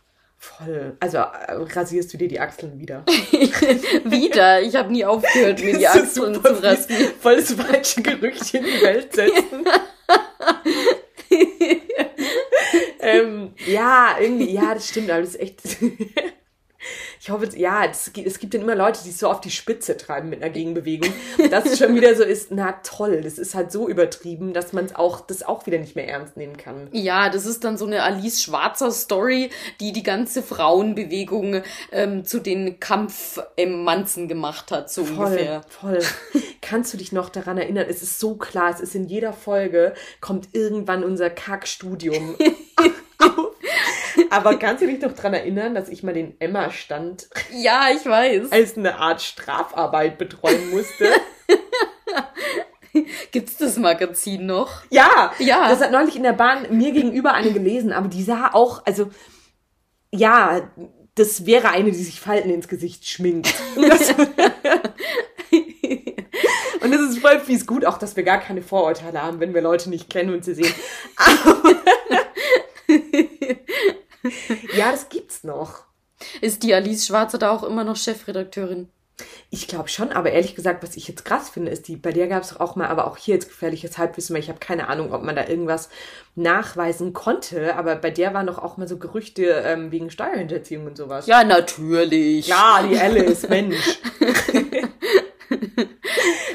Voll. 0.43 0.97
Also 1.01 1.19
äh, 1.19 1.53
rasierst 1.53 2.15
du 2.15 2.17
dir 2.17 2.29
die 2.29 2.41
Achseln 2.41 2.79
wieder? 2.79 3.05
wieder? 4.05 4.63
Ich 4.63 4.75
habe 4.75 4.91
nie 4.91 5.05
aufgehört, 5.05 5.63
mir 5.63 5.77
die 5.77 5.87
Achseln 5.87 6.35
zu 6.35 6.63
rasieren. 6.63 7.13
Voll 7.21 7.37
das 7.37 7.53
falsche 7.53 8.01
Gerücht 8.01 8.55
in 8.55 8.65
die 8.65 8.83
Welt 8.83 9.13
setzen. 9.13 9.67
Ähm, 13.13 13.53
ja, 13.67 14.17
irgendwie, 14.21 14.53
ja, 14.53 14.75
das 14.75 14.89
stimmt, 14.89 15.11
aber 15.11 15.21
das 15.21 15.35
ist 15.35 15.41
echt. 15.41 15.61
ich 17.23 17.29
hoffe, 17.29 17.47
ja, 17.55 17.85
es 17.85 18.15
gibt, 18.15 18.27
es 18.27 18.39
gibt 18.39 18.55
dann 18.55 18.63
immer 18.63 18.75
Leute, 18.75 19.01
die 19.05 19.11
es 19.11 19.19
so 19.19 19.29
auf 19.29 19.43
die 19.43 19.51
Spitze 19.51 19.99
treiben 19.99 20.31
mit 20.31 20.43
einer 20.43 20.51
Gegenbewegung. 20.51 21.13
Dass 21.51 21.67
es 21.67 21.79
schon 21.79 21.95
wieder 21.95 22.15
so 22.15 22.25
ist, 22.25 22.51
na 22.51 22.73
toll, 22.83 23.21
das 23.21 23.37
ist 23.37 23.55
halt 23.55 23.71
so 23.71 23.91
übertrieben, 23.91 24.55
dass 24.55 24.73
man 24.73 24.87
es 24.87 24.95
auch, 24.95 25.21
das 25.21 25.43
auch 25.43 25.67
wieder 25.67 25.77
nicht 25.77 25.95
mehr 25.95 26.09
ernst 26.09 26.39
nehmen 26.39 26.57
kann. 26.57 26.89
Ja, 26.93 27.29
das 27.29 27.45
ist 27.45 27.63
dann 27.63 27.77
so 27.77 27.85
eine 27.85 28.03
Alice 28.05 28.43
Schwarzer 28.43 28.91
Story, 28.91 29.51
die 29.81 29.93
die 29.93 30.03
ganze 30.03 30.43
Frauenbewegung 30.43 31.63
ähm, 31.93 32.25
zu 32.25 32.41
den 32.41 32.81
Kampfmanzen 32.81 34.27
gemacht 34.27 34.71
hat, 34.71 34.91
so 34.91 35.05
voll, 35.05 35.27
ungefähr. 35.27 35.61
Voll. 35.69 35.99
Kannst 36.63 36.95
du 36.95 36.97
dich 36.97 37.13
noch 37.13 37.29
daran 37.29 37.59
erinnern? 37.59 37.85
Es 37.87 38.03
ist 38.03 38.19
so 38.19 38.37
klar, 38.37 38.71
es 38.71 38.81
ist 38.81 38.95
in 38.95 39.05
jeder 39.05 39.35
Folge, 39.35 39.93
kommt 40.23 40.49
irgendwann 40.53 41.05
unser 41.05 41.29
Kackstudium 41.29 42.37
Aber 44.31 44.59
kannst 44.59 44.83
du 44.83 44.87
dich 44.87 45.01
noch 45.01 45.13
daran 45.13 45.35
erinnern, 45.35 45.75
dass 45.75 45.89
ich 45.89 46.03
mal 46.03 46.15
den 46.15 46.41
Emma-Stand 46.41 47.29
ja, 47.53 47.89
ich 47.95 48.07
weiß. 48.07 48.53
als 48.53 48.77
eine 48.77 48.97
Art 48.97 49.21
Strafarbeit 49.21 50.19
betreuen 50.19 50.71
musste? 50.71 51.09
Gibt's 53.33 53.57
das 53.57 53.77
Magazin 53.77 54.47
noch? 54.47 54.83
Ja, 54.91 55.33
ja. 55.39 55.69
Das 55.69 55.81
hat 55.81 55.93
neulich 55.93 56.17
in 56.17 56.25
der 56.25 56.33
Bahn 56.33 56.77
mir 56.77 56.93
gegenüber 56.93 57.35
eine 57.35 57.53
gelesen, 57.53 57.93
aber 57.93 58.09
die 58.09 58.23
sah 58.23 58.51
auch, 58.53 58.85
also 58.85 59.11
ja, 60.13 60.69
das 61.15 61.47
wäre 61.47 61.69
eine, 61.69 61.93
die 61.93 62.03
sich 62.03 62.21
Falten 62.21 62.51
ins 62.51 62.67
Gesicht 62.67 63.07
schminkt. 63.07 63.55
Und 63.77 63.89
das, 63.89 64.11
und 66.81 66.91
das 66.91 67.01
ist 67.03 67.19
voll 67.19 67.39
fies 67.41 67.67
gut, 67.67 67.85
auch 67.85 67.99
dass 67.99 68.17
wir 68.17 68.25
gar 68.25 68.39
keine 68.39 68.63
Vorurteile 68.63 69.23
haben, 69.23 69.39
wenn 69.39 69.55
wir 69.55 69.63
Leute 69.63 69.91
nicht 69.91 70.11
kennen 70.11 70.35
und 70.35 70.45
sie 70.45 70.55
sehen. 70.55 70.75
Aber 71.17 71.80
ja, 74.77 74.91
das 74.91 75.09
gibt's 75.09 75.45
noch. 75.45 75.85
Ist 76.41 76.63
die 76.63 76.75
Alice 76.75 77.07
Schwarzer 77.07 77.39
da 77.39 77.51
auch 77.51 77.63
immer 77.63 77.85
noch 77.85 77.97
Chefredakteurin? 77.97 78.89
Ich 79.51 79.69
glaube 79.69 79.89
schon, 79.89 80.13
aber 80.13 80.31
ehrlich 80.31 80.55
gesagt, 80.55 80.83
was 80.83 80.97
ich 80.97 81.09
jetzt 81.09 81.25
krass 81.25 81.51
finde, 81.51 81.71
ist 81.71 81.89
die, 81.89 81.97
bei 81.97 82.13
der 82.13 82.29
gab 82.29 82.43
es 82.43 82.59
auch 82.59 82.77
mal, 82.77 82.87
aber 82.89 83.07
auch 83.07 83.17
hier 83.17 83.35
jetzt 83.35 83.49
gefährliches 83.49 83.99
Halbwissen, 83.99 84.35
weil 84.35 84.43
ich 84.43 84.49
habe 84.49 84.61
keine 84.61 84.89
Ahnung, 84.89 85.13
ob 85.13 85.23
man 85.23 85.37
da 85.37 85.47
irgendwas 85.47 85.91
nachweisen 86.37 87.13
konnte, 87.13 87.77
aber 87.77 87.97
bei 87.97 88.11
der 88.11 88.33
waren 88.33 88.47
doch 88.47 88.59
auch 88.59 88.77
mal 88.77 88.89
so 88.89 88.99
Gerüchte 88.99 89.45
ähm, 89.65 89.91
wegen 89.91 90.11
Steuerhinterziehung 90.11 90.87
und 90.87 90.97
sowas. 90.97 91.27
Ja, 91.27 91.45
natürlich. 91.45 92.47
Ja, 92.47 92.83
die 92.89 92.99
Alice, 92.99 93.49
Mensch. 93.49 93.99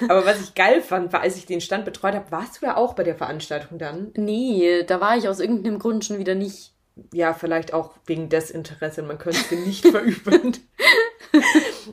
Aber 0.07 0.25
was 0.25 0.41
ich 0.41 0.53
geil 0.55 0.81
fand, 0.81 1.11
war, 1.13 1.21
als 1.21 1.37
ich 1.37 1.45
den 1.45 1.61
Stand 1.61 1.85
betreut 1.85 2.13
habe, 2.13 2.31
warst 2.31 2.57
du 2.57 2.65
da 2.65 2.75
auch 2.75 2.93
bei 2.93 3.03
der 3.03 3.15
Veranstaltung 3.15 3.79
dann? 3.79 4.11
Nee, 4.15 4.83
da 4.83 5.01
war 5.01 5.17
ich 5.17 5.27
aus 5.27 5.39
irgendeinem 5.39 5.79
Grund 5.79 6.05
schon 6.05 6.19
wieder 6.19 6.35
nicht 6.35 6.74
ja, 7.13 7.33
vielleicht 7.33 7.73
auch 7.73 7.95
wegen 8.05 8.29
Desinteresse, 8.29 9.03
man 9.03 9.17
könnte 9.17 9.39
es 9.39 9.51
nicht 9.65 9.87
verüben. 9.87 10.53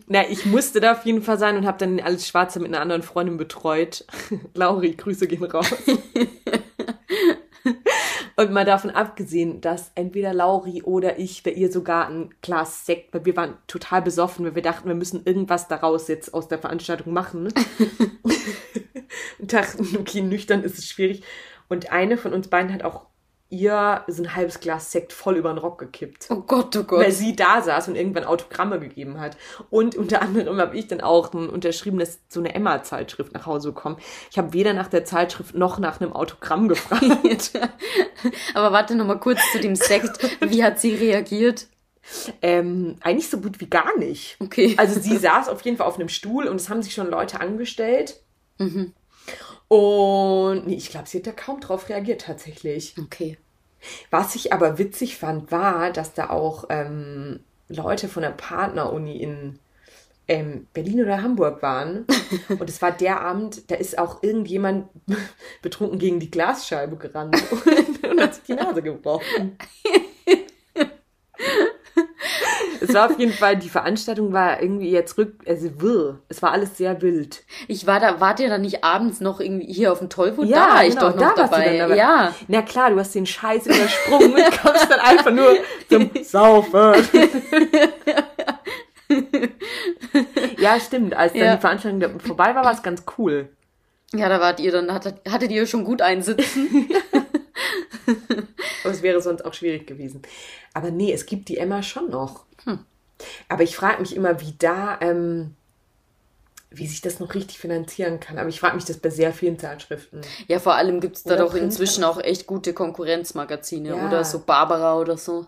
Na, 0.06 0.28
ich 0.28 0.46
musste 0.46 0.80
da 0.80 0.92
auf 0.92 1.04
jeden 1.04 1.22
Fall 1.22 1.38
sein 1.38 1.56
und 1.56 1.66
habe 1.66 1.78
dann 1.78 2.00
alles 2.00 2.28
Schwarze 2.28 2.60
mit 2.60 2.68
einer 2.68 2.80
anderen 2.80 3.02
Freundin 3.02 3.36
betreut. 3.36 4.04
Lauri, 4.54 4.92
Grüße 4.92 5.26
gehen 5.26 5.44
raus. 5.44 5.74
und 8.36 8.52
mal 8.52 8.64
davon 8.64 8.90
abgesehen, 8.90 9.60
dass 9.60 9.90
entweder 9.94 10.32
Lauri 10.32 10.82
oder 10.82 11.18
ich 11.18 11.42
bei 11.42 11.50
ihr 11.50 11.72
sogar 11.72 12.08
ein 12.08 12.32
Glas 12.40 12.86
Sekt, 12.86 13.12
weil 13.12 13.24
wir 13.24 13.36
waren 13.36 13.58
total 13.66 14.02
besoffen, 14.02 14.44
weil 14.44 14.54
wir 14.54 14.62
dachten, 14.62 14.88
wir 14.88 14.94
müssen 14.94 15.24
irgendwas 15.24 15.66
daraus 15.66 16.06
jetzt 16.08 16.32
aus 16.32 16.46
der 16.48 16.58
Veranstaltung 16.58 17.12
machen. 17.12 17.52
und 19.38 19.52
dachten, 19.52 19.96
okay, 19.98 20.20
nüchtern 20.22 20.62
ist 20.62 20.78
es 20.78 20.86
schwierig. 20.86 21.24
Und 21.68 21.90
eine 21.90 22.16
von 22.16 22.32
uns 22.32 22.48
beiden 22.48 22.72
hat 22.72 22.84
auch 22.84 23.06
ihr 23.52 24.02
so 24.08 24.22
ein 24.22 24.34
halbes 24.34 24.60
Glas 24.60 24.90
Sekt 24.90 25.12
voll 25.12 25.36
über 25.36 25.52
den 25.52 25.58
Rock 25.58 25.78
gekippt. 25.78 26.28
Oh 26.30 26.40
Gott, 26.40 26.74
oh 26.76 26.84
Gott. 26.84 27.00
Weil 27.00 27.12
sie 27.12 27.36
da 27.36 27.60
saß 27.60 27.88
und 27.88 27.96
irgendwann 27.96 28.24
Autogramme 28.24 28.80
gegeben 28.80 29.20
hat. 29.20 29.36
Und 29.68 29.94
unter 29.94 30.22
anderem 30.22 30.58
habe 30.58 30.76
ich 30.76 30.86
dann 30.88 31.02
auch 31.02 31.34
ein 31.34 31.50
unterschriebenes, 31.50 32.20
so 32.28 32.40
eine 32.40 32.54
Emma-Zeitschrift 32.54 33.34
nach 33.34 33.46
Hause 33.46 33.72
bekommen. 33.72 33.98
Ich 34.30 34.38
habe 34.38 34.54
weder 34.54 34.72
nach 34.72 34.88
der 34.88 35.04
Zeitschrift 35.04 35.54
noch 35.54 35.78
nach 35.78 36.00
einem 36.00 36.12
Autogramm 36.14 36.68
gefragt. 36.68 37.52
Aber 38.54 38.72
warte 38.72 38.94
noch 38.94 39.06
mal 39.06 39.20
kurz 39.20 39.40
zu 39.52 39.60
dem 39.60 39.76
Sekt. 39.76 40.18
Wie 40.40 40.64
hat 40.64 40.80
sie 40.80 40.94
reagiert? 40.94 41.66
Ähm, 42.40 42.96
eigentlich 43.00 43.28
so 43.28 43.38
gut 43.38 43.60
wie 43.60 43.68
gar 43.68 43.96
nicht. 43.98 44.36
Okay. 44.40 44.74
Also 44.78 44.98
sie 44.98 45.16
saß 45.16 45.48
auf 45.48 45.60
jeden 45.62 45.76
Fall 45.76 45.86
auf 45.86 45.98
einem 45.98 46.08
Stuhl 46.08 46.48
und 46.48 46.56
es 46.56 46.68
haben 46.68 46.82
sich 46.82 46.94
schon 46.94 47.10
Leute 47.10 47.40
angestellt. 47.40 48.20
Mhm. 48.58 48.94
Und 49.68 50.66
nee, 50.66 50.74
ich 50.74 50.90
glaube, 50.90 51.08
sie 51.08 51.18
hat 51.18 51.26
da 51.26 51.32
kaum 51.32 51.60
drauf 51.60 51.88
reagiert 51.88 52.22
tatsächlich. 52.22 52.94
Okay. 52.98 53.38
Was 54.10 54.34
ich 54.34 54.52
aber 54.52 54.78
witzig 54.78 55.16
fand, 55.16 55.50
war, 55.50 55.90
dass 55.92 56.14
da 56.14 56.30
auch 56.30 56.64
ähm, 56.68 57.40
Leute 57.68 58.08
von 58.08 58.22
der 58.22 58.30
Partneruni 58.30 59.16
in 59.16 59.58
ähm, 60.28 60.66
Berlin 60.72 61.02
oder 61.02 61.22
Hamburg 61.22 61.62
waren. 61.62 62.06
Und 62.48 62.68
es 62.68 62.80
war 62.80 62.92
der 62.92 63.20
Abend, 63.20 63.70
da 63.70 63.74
ist 63.74 63.98
auch 63.98 64.22
irgendjemand 64.22 64.88
betrunken 65.62 65.98
gegen 65.98 66.20
die 66.20 66.30
Glasscheibe 66.30 66.96
gerannt 66.96 67.36
und, 67.50 68.04
und 68.10 68.20
hat 68.20 68.34
sich 68.34 68.44
die 68.44 68.54
Nase 68.54 68.82
gebrochen. 68.82 69.58
Es 72.82 72.94
war 72.94 73.10
auf 73.10 73.18
jeden 73.18 73.32
Fall, 73.32 73.56
die 73.56 73.68
Veranstaltung 73.68 74.32
war 74.32 74.60
irgendwie 74.60 74.90
jetzt 74.90 75.16
rück, 75.18 75.34
also 75.46 75.80
wirr. 75.80 76.18
Es 76.28 76.42
war 76.42 76.52
alles 76.52 76.76
sehr 76.76 77.00
wild. 77.02 77.44
Ich 77.68 77.86
war 77.86 78.00
da, 78.00 78.20
wart 78.20 78.40
ihr 78.40 78.48
dann 78.48 78.62
nicht 78.62 78.84
abends 78.84 79.20
noch 79.20 79.40
irgendwie 79.40 79.72
hier 79.72 79.92
auf 79.92 80.00
dem 80.00 80.10
Tollwood? 80.10 80.48
Ja, 80.48 80.66
da 80.66 80.74
war 80.74 80.84
ich 80.84 80.94
genau, 80.94 81.10
doch 81.10 81.16
noch 81.16 81.34
dabei. 81.34 81.78
dabei. 81.78 81.96
Ja. 81.96 82.34
Na 82.48 82.62
klar, 82.62 82.90
du 82.90 82.98
hast 82.98 83.14
den 83.14 83.26
Scheiß 83.26 83.66
übersprungen 83.66 84.34
und 84.34 84.62
kommst 84.62 84.90
dann 84.90 85.00
einfach 85.00 85.30
nur 85.30 85.56
zum 85.88 86.10
Saufen. 86.24 86.94
ja, 90.58 90.80
stimmt. 90.80 91.14
Als 91.14 91.32
dann 91.32 91.42
ja. 91.42 91.54
die 91.56 91.60
Veranstaltung 91.60 92.20
vorbei 92.20 92.54
war, 92.54 92.64
war 92.64 92.72
es 92.72 92.82
ganz 92.82 93.04
cool. 93.18 93.48
Ja, 94.14 94.28
da 94.28 94.40
wart 94.40 94.60
ihr 94.60 94.72
dann, 94.72 94.92
hattet, 94.92 95.20
hattet 95.30 95.50
ihr 95.50 95.66
schon 95.66 95.84
gut 95.84 96.02
einsitzen. 96.02 96.90
Es 98.84 99.02
wäre 99.02 99.20
sonst 99.20 99.44
auch 99.44 99.54
schwierig 99.54 99.86
gewesen. 99.86 100.22
Aber 100.74 100.90
nee, 100.90 101.12
es 101.12 101.26
gibt 101.26 101.48
die 101.48 101.58
Emma 101.58 101.82
schon 101.82 102.10
noch. 102.10 102.44
Hm. 102.64 102.80
Aber 103.48 103.62
ich 103.62 103.76
frage 103.76 104.00
mich 104.00 104.16
immer, 104.16 104.40
wie 104.40 104.54
da, 104.58 104.98
ähm, 105.00 105.54
wie 106.70 106.86
sich 106.86 107.00
das 107.00 107.20
noch 107.20 107.34
richtig 107.34 107.58
finanzieren 107.58 108.20
kann. 108.20 108.38
Aber 108.38 108.48
ich 108.48 108.60
frage 108.60 108.76
mich 108.76 108.84
das 108.84 108.98
bei 108.98 109.10
sehr 109.10 109.32
vielen 109.32 109.58
Zeitschriften. 109.58 110.22
Ja, 110.48 110.58
vor 110.58 110.74
allem 110.74 111.00
gibt 111.00 111.16
es 111.16 111.22
da 111.22 111.36
doch 111.36 111.54
inzwischen 111.54 112.04
auch 112.04 112.20
echt 112.20 112.46
gute 112.46 112.72
Konkurrenzmagazine 112.72 113.90
ja. 113.90 114.06
oder 114.06 114.24
so 114.24 114.40
Barbara 114.40 114.98
oder 114.98 115.16
so. 115.16 115.46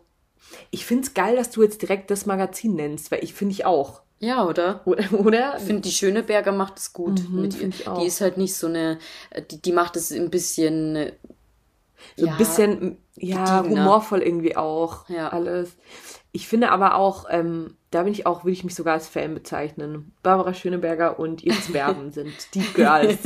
Ich 0.71 0.87
finde 0.87 1.05
es 1.05 1.15
geil, 1.15 1.37
dass 1.37 1.51
du 1.51 1.63
jetzt 1.63 1.83
direkt 1.83 2.11
das 2.11 2.27
Magazin 2.27 2.75
nennst, 2.75 3.11
weil 3.11 3.25
ich 3.25 3.35
finde 3.35 3.53
ich 3.53 3.65
auch. 3.65 4.03
Ja, 4.21 4.47
oder? 4.47 4.83
Oder? 4.87 5.57
Ich 5.59 5.65
finde, 5.65 5.83
die 5.83 5.91
Schöneberger 5.91 6.53
macht 6.53 6.79
es 6.79 6.93
gut. 6.93 7.29
Mhm, 7.29 7.41
mit 7.41 7.61
ihr. 7.61 7.71
Die 7.99 8.07
ist 8.07 8.21
halt 8.21 8.37
nicht 8.37 8.55
so 8.55 8.67
eine, 8.67 8.99
die, 9.51 9.61
die 9.61 9.73
macht 9.73 9.97
es 9.97 10.13
ein 10.13 10.31
bisschen. 10.31 11.13
So 12.17 12.27
ja, 12.27 12.33
ein 12.33 12.39
bisschen, 12.39 12.99
ja, 13.17 13.63
humorvoll 13.63 14.23
irgendwie 14.23 14.57
auch. 14.57 15.09
Ja. 15.09 15.29
Alles. 15.29 15.77
Ich 16.37 16.49
finde 16.49 16.73
aber 16.73 16.97
auch, 16.97 17.27
ähm, 17.31 17.77
da 17.93 18.03
bin 18.03 18.13
ich 18.13 18.27
auch, 18.27 18.43
würde 18.43 18.55
ich 18.55 18.65
mich 18.65 18.75
sogar 18.75 18.95
als 18.95 19.07
Fan 19.07 19.35
bezeichnen. 19.35 20.13
Barbara 20.25 20.53
Schöneberger 20.53 21.19
und 21.21 21.45
Iris 21.45 21.73
Berben 21.73 22.11
sind 22.11 22.35
die 22.55 22.65
Girls. 22.75 23.19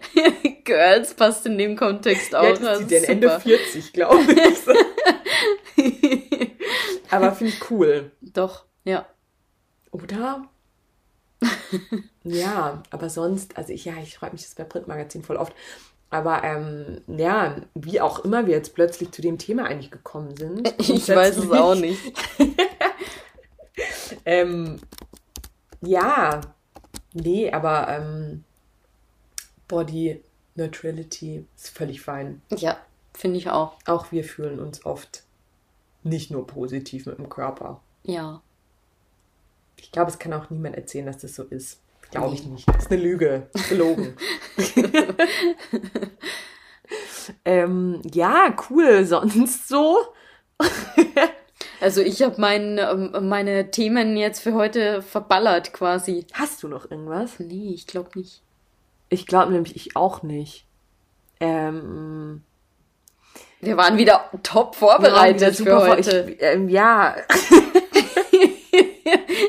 Girls 0.64 1.14
passt 1.14 1.46
in 1.46 1.56
dem 1.56 1.76
Kontext 1.76 2.34
auch. 2.34 2.60
Ja, 2.60 2.78
die 2.78 2.84
denn 2.84 3.04
Ende 3.04 3.40
40, 3.40 3.94
glaube 3.94 4.20
ich. 4.30 4.58
aber 7.10 7.32
finde 7.32 7.54
ich 7.54 7.70
cool. 7.70 8.10
Doch, 8.20 8.66
ja. 8.84 9.06
Oder? 9.90 10.46
ja, 12.22 12.82
aber 12.90 13.08
sonst, 13.08 13.56
also 13.56 13.72
ich, 13.72 13.86
ja, 13.86 13.94
ich 14.02 14.18
freue 14.18 14.32
mich 14.32 14.42
das 14.42 14.54
bei 14.54 14.64
Printmagazin 14.64 15.22
voll 15.22 15.36
oft. 15.36 15.54
Aber 16.12 16.44
ähm, 16.44 17.00
ja, 17.06 17.56
wie 17.74 18.02
auch 18.02 18.18
immer 18.18 18.46
wir 18.46 18.54
jetzt 18.54 18.74
plötzlich 18.74 19.12
zu 19.12 19.22
dem 19.22 19.38
Thema 19.38 19.64
eigentlich 19.64 19.90
gekommen 19.90 20.36
sind. 20.36 20.72
Ich 20.78 21.08
weiß 21.08 21.38
es 21.38 21.50
auch 21.50 21.74
nicht. 21.74 21.98
ähm, 24.26 24.78
ja, 25.80 26.42
nee, 27.14 27.50
aber 27.50 27.88
ähm, 27.88 28.44
Body 29.68 30.22
Neutrality 30.54 31.46
ist 31.56 31.70
völlig 31.70 32.02
fein. 32.02 32.42
Ja, 32.50 32.76
finde 33.14 33.38
ich 33.38 33.48
auch. 33.48 33.78
Auch 33.86 34.12
wir 34.12 34.24
fühlen 34.24 34.60
uns 34.60 34.84
oft 34.84 35.22
nicht 36.02 36.30
nur 36.30 36.46
positiv 36.46 37.06
mit 37.06 37.16
dem 37.16 37.30
Körper. 37.30 37.80
Ja. 38.02 38.42
Ich 39.76 39.90
glaube, 39.90 40.10
es 40.10 40.18
kann 40.18 40.34
auch 40.34 40.50
niemand 40.50 40.76
erzählen, 40.76 41.06
dass 41.06 41.18
das 41.18 41.34
so 41.34 41.44
ist. 41.44 41.80
Glaube 42.12 42.34
ich 42.34 42.44
nicht. 42.44 42.68
Das 42.68 42.84
ist 42.84 42.92
eine 42.92 43.02
Lüge. 43.02 43.48
Gelogen. 43.70 44.14
ähm, 47.44 48.02
ja, 48.12 48.54
cool. 48.68 49.04
Sonst 49.06 49.66
so? 49.66 49.96
also 51.80 52.02
ich 52.02 52.22
habe 52.22 52.38
mein, 52.38 52.78
ähm, 52.78 53.28
meine 53.28 53.70
Themen 53.70 54.16
jetzt 54.18 54.40
für 54.40 54.52
heute 54.52 55.00
verballert 55.00 55.72
quasi. 55.72 56.26
Hast 56.34 56.62
du 56.62 56.68
noch 56.68 56.90
irgendwas? 56.90 57.40
Nee, 57.40 57.72
ich 57.72 57.86
glaube 57.86 58.10
nicht. 58.14 58.42
Ich 59.08 59.26
glaube 59.26 59.52
nämlich 59.52 59.74
ich 59.74 59.96
auch 59.96 60.22
nicht. 60.22 60.66
Ähm, 61.40 62.42
wir 63.60 63.78
waren 63.78 63.96
wieder 63.96 64.28
top 64.42 64.74
vorbereitet 64.74 65.56
für 65.56 65.80
heute. 65.80 66.30
Ich, 66.30 66.42
ähm, 66.42 66.68
ja. 66.68 67.16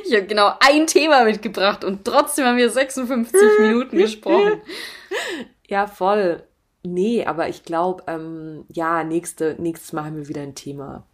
Ich 0.05 0.13
habe 0.13 0.27
genau 0.27 0.51
ein 0.59 0.87
Thema 0.87 1.23
mitgebracht 1.23 1.83
und 1.83 2.05
trotzdem 2.05 2.45
haben 2.45 2.57
wir 2.57 2.69
56 2.69 3.41
Minuten 3.59 3.97
gesprochen. 3.97 4.61
Ja, 5.67 5.87
voll. 5.87 6.43
Nee, 6.83 7.25
aber 7.25 7.47
ich 7.47 7.63
glaube, 7.63 8.03
ähm, 8.07 8.65
ja, 8.69 9.03
nächste, 9.03 9.55
nächstes 9.59 9.93
Mal 9.93 10.05
haben 10.05 10.17
wir 10.17 10.27
wieder 10.27 10.41
ein 10.41 10.55
Thema. 10.55 11.05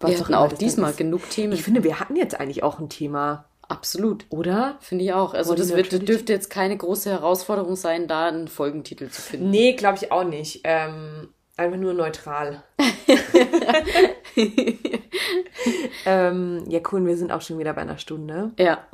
Was 0.00 0.10
wir 0.10 0.20
hatten 0.20 0.34
auch 0.34 0.52
diesmal 0.52 0.92
genug 0.92 1.28
Themen. 1.30 1.52
Ich 1.52 1.62
finde, 1.62 1.82
wir 1.82 1.98
hatten 1.98 2.16
jetzt 2.16 2.38
eigentlich 2.38 2.62
auch 2.62 2.78
ein 2.78 2.88
Thema. 2.88 3.46
Absolut. 3.68 4.26
Oder? 4.28 4.76
Finde 4.80 5.04
ich 5.04 5.12
auch. 5.12 5.34
Also 5.34 5.54
das 5.54 5.74
wird, 5.74 6.08
dürfte 6.08 6.32
jetzt 6.32 6.50
keine 6.50 6.76
große 6.76 7.10
Herausforderung 7.10 7.76
sein, 7.76 8.06
da 8.06 8.26
einen 8.26 8.48
Folgentitel 8.48 9.08
zu 9.08 9.22
finden. 9.22 9.50
Nee, 9.50 9.72
glaube 9.72 9.98
ich 10.00 10.12
auch 10.12 10.24
nicht. 10.24 10.60
Ähm, 10.64 11.28
einfach 11.56 11.78
nur 11.78 11.94
neutral. 11.94 12.62
ähm, 16.06 16.64
ja, 16.68 16.80
cool, 16.90 17.06
wir 17.06 17.16
sind 17.16 17.32
auch 17.32 17.42
schon 17.42 17.58
wieder 17.58 17.72
bei 17.74 17.82
einer 17.82 17.98
Stunde. 17.98 18.52
Ja. 18.58 18.84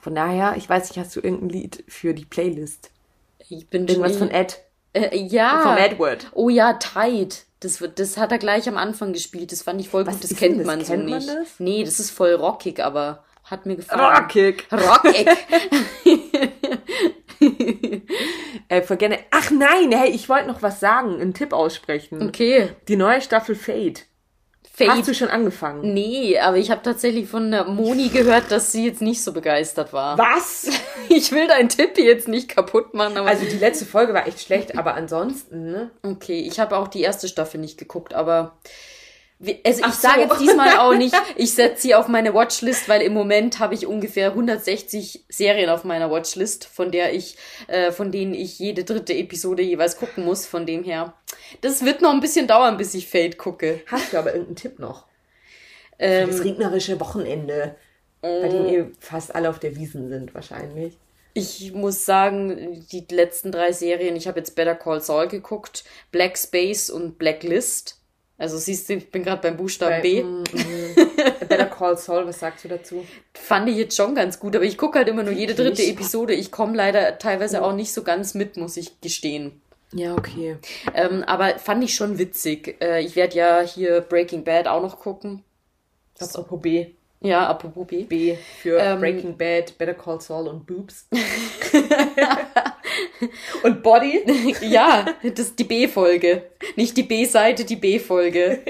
Von 0.00 0.14
daher, 0.14 0.56
ich 0.56 0.68
weiß 0.68 0.90
nicht, 0.90 0.98
hast 0.98 1.16
du 1.16 1.20
irgendein 1.20 1.48
Lied 1.48 1.84
für 1.88 2.14
die 2.14 2.24
Playlist? 2.24 2.90
Ich 3.48 3.68
bin 3.68 3.86
Irgendwas 3.86 4.16
von 4.16 4.30
Ed? 4.30 4.62
Äh, 4.92 5.16
ja. 5.16 5.60
Von 5.60 5.76
Edward. 5.76 6.26
Oh 6.32 6.48
ja, 6.48 6.74
Tide. 6.74 7.34
Das, 7.60 7.82
das 7.94 8.18
hat 8.18 8.32
er 8.32 8.38
gleich 8.38 8.68
am 8.68 8.76
Anfang 8.76 9.12
gespielt. 9.12 9.50
Das 9.50 9.62
fand 9.62 9.80
ich 9.80 9.88
voll 9.88 10.04
gut. 10.04 10.22
Das 10.22 10.36
kennt 10.36 10.64
man 10.66 10.80
das? 10.80 10.88
so 10.88 10.94
kennt 10.94 11.06
nicht. 11.06 11.26
Man 11.26 11.36
das? 11.36 11.58
Nee, 11.58 11.84
das 11.84 12.00
ist 12.00 12.10
voll 12.10 12.34
rockig, 12.34 12.80
aber 12.80 13.24
hat 13.44 13.64
mir 13.64 13.76
gefallen. 13.76 14.22
Rockig. 14.22 14.66
Rockig. 14.70 15.28
äh, 18.68 18.96
gerne. 18.96 19.18
Ach 19.30 19.50
nein, 19.50 19.92
hey, 19.92 20.10
ich 20.10 20.28
wollte 20.28 20.48
noch 20.48 20.62
was 20.62 20.80
sagen, 20.80 21.20
einen 21.20 21.34
Tipp 21.34 21.52
aussprechen. 21.52 22.28
Okay. 22.28 22.70
Die 22.88 22.96
neue 22.96 23.20
Staffel 23.20 23.54
Fade. 23.54 24.00
Fade. 24.76 24.90
Hast 24.90 25.08
du 25.08 25.14
schon 25.14 25.28
angefangen? 25.28 25.94
Nee, 25.94 26.38
aber 26.38 26.58
ich 26.58 26.70
habe 26.70 26.82
tatsächlich 26.82 27.28
von 27.28 27.48
Moni 27.74 28.08
gehört, 28.08 28.50
dass 28.50 28.72
sie 28.72 28.84
jetzt 28.84 29.00
nicht 29.00 29.22
so 29.22 29.32
begeistert 29.32 29.92
war. 29.92 30.18
Was? 30.18 30.68
Ich 31.08 31.30
will 31.30 31.46
deinen 31.46 31.68
Tipp 31.68 31.98
jetzt 31.98 32.26
nicht 32.26 32.48
kaputt 32.48 32.92
machen. 32.92 33.16
also 33.18 33.44
die 33.44 33.58
letzte 33.58 33.84
Folge 33.84 34.12
war 34.12 34.26
echt 34.26 34.40
schlecht, 34.40 34.76
aber 34.76 34.94
ansonsten, 34.94 35.70
ne? 35.70 35.90
Okay, 36.02 36.40
ich 36.40 36.58
habe 36.58 36.76
auch 36.76 36.88
die 36.88 37.02
erste 37.02 37.28
Staffel 37.28 37.60
nicht 37.60 37.78
geguckt, 37.78 38.12
aber 38.12 38.58
also 39.38 39.80
ich 39.80 39.94
so. 39.94 40.00
sage 40.00 40.22
jetzt 40.22 40.40
diesmal 40.40 40.78
auch 40.78 40.94
nicht, 40.94 41.14
ich 41.36 41.52
setze 41.52 41.82
sie 41.82 41.94
auf 41.94 42.08
meine 42.08 42.32
Watchlist, 42.32 42.88
weil 42.88 43.02
im 43.02 43.12
Moment 43.12 43.58
habe 43.58 43.74
ich 43.74 43.86
ungefähr 43.86 44.30
160 44.30 45.24
Serien 45.28 45.68
auf 45.68 45.84
meiner 45.84 46.10
Watchlist, 46.10 46.64
von 46.64 46.90
der 46.90 47.12
ich, 47.12 47.36
äh, 47.66 47.92
von 47.92 48.10
denen 48.12 48.32
ich 48.32 48.58
jede 48.58 48.84
dritte 48.84 49.12
Episode 49.14 49.62
jeweils 49.62 49.98
gucken 49.98 50.24
muss. 50.24 50.46
Von 50.46 50.64
dem 50.64 50.84
her, 50.84 51.14
das 51.60 51.84
wird 51.84 52.00
noch 52.00 52.12
ein 52.12 52.20
bisschen 52.20 52.46
dauern, 52.46 52.78
bis 52.78 52.94
ich 52.94 53.08
Fate 53.08 53.36
gucke. 53.36 53.80
Hast 53.86 54.12
du 54.12 54.18
aber 54.18 54.32
irgendeinen 54.32 54.56
Tipp 54.56 54.78
noch? 54.78 55.06
Ähm, 55.98 56.30
das 56.30 56.42
regnerische 56.42 56.98
Wochenende, 57.00 57.76
äh, 58.22 58.40
bei 58.42 58.48
dem 58.48 58.66
ihr 58.66 58.90
fast 59.00 59.34
alle 59.34 59.50
auf 59.50 59.58
der 59.58 59.76
Wiesen 59.76 60.08
sind 60.08 60.34
wahrscheinlich. 60.34 60.96
Ich 61.34 61.74
muss 61.74 62.06
sagen, 62.06 62.86
die 62.90 63.06
letzten 63.10 63.52
drei 63.52 63.72
Serien, 63.72 64.16
ich 64.16 64.26
habe 64.26 64.38
jetzt 64.38 64.54
Better 64.54 64.74
Call 64.74 65.02
Saul 65.02 65.28
geguckt, 65.28 65.84
Black 66.10 66.38
Space 66.38 66.88
und 66.88 67.18
Blacklist 67.18 68.00
also 68.38 68.58
siehst 68.58 68.88
du, 68.88 68.94
ich 68.94 69.10
bin 69.10 69.22
gerade 69.22 69.40
beim 69.40 69.56
Buchstaben 69.56 69.96
Bei, 69.96 70.00
B. 70.02 70.22
Mm, 70.22 70.42
mm. 70.42 71.46
Better 71.48 71.66
Call 71.66 71.96
Saul, 71.96 72.26
was 72.26 72.40
sagst 72.40 72.64
du 72.64 72.68
dazu? 72.68 73.06
Fand 73.32 73.68
ich 73.68 73.76
jetzt 73.76 73.96
schon 73.96 74.14
ganz 74.14 74.38
gut, 74.38 74.54
aber 74.54 74.64
ich 74.64 74.76
gucke 74.76 74.98
halt 74.98 75.08
immer 75.08 75.22
nur 75.22 75.32
jede 75.32 75.54
dritte 75.54 75.82
Episode. 75.82 76.34
Ich 76.34 76.50
komme 76.50 76.76
leider 76.76 77.18
teilweise 77.18 77.62
auch 77.62 77.72
nicht 77.72 77.92
so 77.92 78.02
ganz 78.02 78.34
mit, 78.34 78.56
muss 78.56 78.76
ich 78.76 79.00
gestehen. 79.00 79.60
Ja, 79.92 80.14
okay. 80.14 80.56
Ähm, 80.94 81.22
aber 81.24 81.58
fand 81.58 81.82
ich 81.84 81.94
schon 81.94 82.18
witzig. 82.18 82.76
Äh, 82.82 83.02
ich 83.02 83.16
werde 83.16 83.36
ja 83.36 83.60
hier 83.60 84.02
Breaking 84.02 84.44
Bad 84.44 84.66
auch 84.66 84.82
noch 84.82 84.98
gucken. 84.98 85.42
Apropos 86.18 86.60
B. 86.60 86.86
Ja, 87.20 87.46
apropos 87.46 87.86
B. 87.86 88.04
B 88.04 88.36
für 88.60 88.78
ähm, 88.78 89.00
Breaking 89.00 89.36
Bad, 89.36 89.78
Better 89.78 89.94
Call 89.94 90.20
Saul 90.20 90.48
und 90.48 90.66
Boobs. 90.66 91.08
und 93.62 93.82
Body? 93.82 94.20
ja, 94.62 95.06
das 95.22 95.46
ist 95.46 95.58
die 95.58 95.64
B-Folge. 95.64 96.50
Nicht 96.76 96.96
die 96.96 97.02
B-Seite, 97.02 97.64
die 97.64 97.76
B-Folge. 97.76 98.60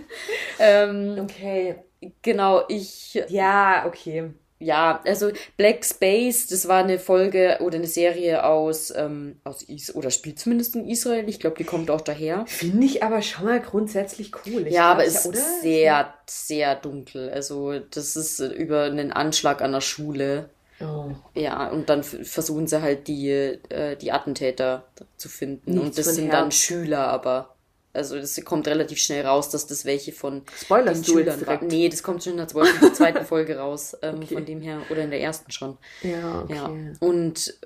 ähm, 0.58 1.18
okay. 1.22 1.76
Genau, 2.22 2.62
ich. 2.68 3.14
Ja, 3.28 3.84
okay 3.86 4.30
ja, 4.60 5.00
also 5.06 5.30
Black 5.56 5.84
Space, 5.84 6.48
das 6.48 6.66
war 6.66 6.82
eine 6.82 6.98
Folge 6.98 7.58
oder 7.60 7.76
eine 7.76 7.86
Serie 7.86 8.44
aus, 8.44 8.92
ähm, 8.94 9.40
aus 9.44 9.62
Is 9.62 9.94
oder 9.94 10.10
spielt 10.10 10.40
zumindest 10.40 10.74
in 10.74 10.88
Israel. 10.88 11.28
Ich 11.28 11.38
glaube, 11.38 11.56
die 11.56 11.64
kommt 11.64 11.90
auch 11.90 12.00
daher. 12.00 12.44
Finde 12.46 12.84
ich 12.84 13.02
aber 13.02 13.22
schon 13.22 13.44
mal 13.44 13.60
grundsätzlich 13.60 14.32
cool. 14.46 14.66
Ich 14.66 14.74
ja, 14.74 14.90
aber 14.90 15.04
es 15.04 15.26
ist 15.26 15.62
sehr, 15.62 16.12
sehr 16.26 16.74
dunkel. 16.74 17.30
Also, 17.30 17.78
das 17.78 18.16
ist 18.16 18.40
über 18.40 18.84
einen 18.84 19.12
Anschlag 19.12 19.62
an 19.62 19.72
der 19.72 19.80
Schule. 19.80 20.50
Oh. 20.80 21.10
Ja, 21.34 21.68
und 21.68 21.88
dann 21.88 22.02
versuchen 22.02 22.66
sie 22.66 22.80
halt 22.80 23.08
die, 23.08 23.30
äh, 23.30 23.96
die 23.96 24.12
Attentäter 24.12 24.84
zu 25.16 25.28
finden. 25.28 25.72
Nichts 25.72 25.86
und 25.86 25.98
das 25.98 26.14
sind 26.14 26.32
dann 26.32 26.52
Schüler, 26.52 27.08
aber. 27.08 27.54
Also 27.94 28.16
das 28.16 28.40
kommt 28.44 28.68
relativ 28.68 28.98
schnell 28.98 29.26
raus, 29.26 29.48
dass 29.48 29.66
das 29.66 29.84
welche 29.84 30.12
von 30.12 30.42
Spoilers 30.56 31.00
den 31.00 31.12
Schülern 31.12 31.46
waren. 31.46 31.66
Nee, 31.66 31.88
das 31.88 32.02
kommt 32.02 32.22
schon 32.22 32.32
in 32.32 32.36
der 32.36 32.46
zweiten, 32.46 32.94
zweiten 32.94 33.24
Folge 33.24 33.56
raus. 33.56 33.96
Ähm, 34.02 34.16
okay. 34.16 34.34
Von 34.34 34.44
dem 34.44 34.60
her, 34.60 34.82
oder 34.90 35.02
in 35.02 35.10
der 35.10 35.20
ersten 35.20 35.50
schon. 35.50 35.78
Ja, 36.02 36.42
okay. 36.42 36.54
Ja. 36.54 36.70
Und 37.00 37.58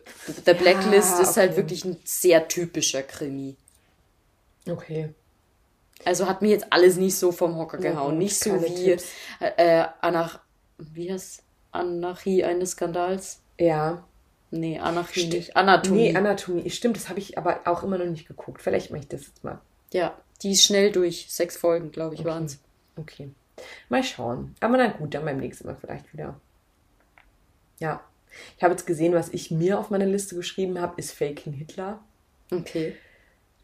The 0.46 0.54
Blacklist 0.54 1.18
ja, 1.18 1.22
ist 1.22 1.36
halt 1.36 1.56
wirklich 1.56 1.84
ein 1.84 1.98
sehr 2.04 2.48
typischer 2.48 3.02
Krimi. 3.02 3.56
Okay. 4.66 5.10
Also 6.04 6.26
hat 6.26 6.40
mir 6.40 6.50
jetzt 6.50 6.66
alles 6.70 6.96
nicht 6.96 7.16
so 7.16 7.30
vom 7.32 7.56
Hocker 7.56 7.78
gehauen. 7.78 8.14
Ja, 8.14 8.18
nicht 8.18 8.38
so 8.38 8.62
wie 8.62 8.96
äh, 9.40 9.84
Anach 10.00 10.40
wie 10.78 11.12
heißt 11.12 11.42
Anarchie 11.72 12.44
eines 12.44 12.72
Skandals? 12.72 13.40
Ja. 13.58 14.04
Nee, 14.50 14.78
Anarchie 14.78 15.26
St 15.26 15.32
nicht. 15.32 15.56
Anatomie. 15.56 16.10
Nee, 16.10 16.16
Anatomie. 16.16 16.70
Stimmt, 16.70 16.96
das 16.96 17.08
habe 17.08 17.18
ich 17.18 17.38
aber 17.38 17.60
auch 17.64 17.82
immer 17.82 17.98
noch 17.98 18.06
nicht 18.06 18.28
geguckt. 18.28 18.60
Vielleicht 18.60 18.90
mache 18.90 19.00
ich 19.00 19.08
das 19.08 19.26
jetzt 19.26 19.42
mal. 19.42 19.60
Ja, 19.92 20.16
die 20.42 20.52
ist 20.52 20.64
schnell 20.64 20.92
durch. 20.92 21.26
Sechs 21.30 21.56
Folgen, 21.56 21.90
glaube 21.90 22.14
ich, 22.14 22.20
okay. 22.20 22.28
waren 22.28 22.44
es. 22.44 22.58
Okay. 22.96 23.30
Mal 23.88 24.04
schauen. 24.04 24.54
Aber 24.60 24.76
na 24.76 24.88
gut, 24.88 25.14
dann 25.14 25.24
beim 25.24 25.38
nächsten 25.38 25.66
Mal 25.66 25.76
vielleicht 25.80 26.12
wieder. 26.12 26.38
Ja. 27.78 28.02
Ich 28.56 28.62
habe 28.62 28.72
jetzt 28.72 28.86
gesehen, 28.86 29.14
was 29.14 29.28
ich 29.30 29.50
mir 29.50 29.78
auf 29.78 29.90
meine 29.90 30.06
Liste 30.06 30.34
geschrieben 30.34 30.80
habe, 30.80 30.94
ist 30.98 31.12
Faking 31.12 31.52
Hitler. 31.52 32.00
Okay. 32.50 32.96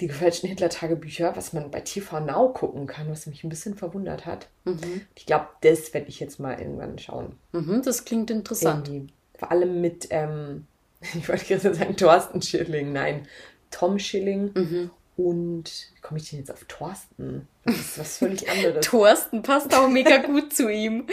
Die 0.01 0.07
gefälschten 0.07 0.49
Hitler-Tagebücher, 0.49 1.35
was 1.35 1.53
man 1.53 1.71
bei 1.71 1.81
TV 1.81 2.21
Now 2.21 2.53
gucken 2.53 2.87
kann, 2.87 3.11
was 3.11 3.27
mich 3.27 3.43
ein 3.43 3.49
bisschen 3.49 3.75
verwundert 3.75 4.27
hat. 4.27 4.49
Mhm. 4.65 5.03
Ich 5.17 5.27
glaube, 5.27 5.49
das 5.63 5.93
werde 5.93 6.09
ich 6.09 6.21
jetzt 6.21 6.39
mal 6.39 6.59
irgendwann 6.59 6.99
schauen. 6.99 7.37
Mhm, 7.53 7.83
das 7.83 8.05
klingt 8.05 8.31
interessant. 8.31 8.89
Irgendwie. 8.89 9.13
Vor 9.37 9.51
allem 9.51 9.81
mit, 9.81 10.09
ähm, 10.11 10.67
ich 11.15 11.29
wollte 11.29 11.45
gerade 11.45 11.75
sagen, 11.75 11.97
Thorsten 11.97 12.43
Schilling, 12.43 12.93
nein, 12.93 13.27
Tom 13.71 13.99
Schilling 13.99 14.53
mhm. 14.55 14.91
Und 15.19 15.91
wie 15.97 16.01
komme 16.01 16.21
ich 16.21 16.31
denn 16.31 16.39
jetzt 16.39 16.53
auf 16.53 16.65
Thorsten? 16.69 17.49
Das 17.65 17.75
ist 17.75 17.99
was 17.99 18.19
völlig 18.19 18.49
anderes. 18.49 18.87
Thorsten 18.89 19.43
passt 19.43 19.75
auch 19.75 19.89
mega 19.89 20.19
gut 20.27 20.55
zu 20.55 20.71
ihm. 20.71 21.09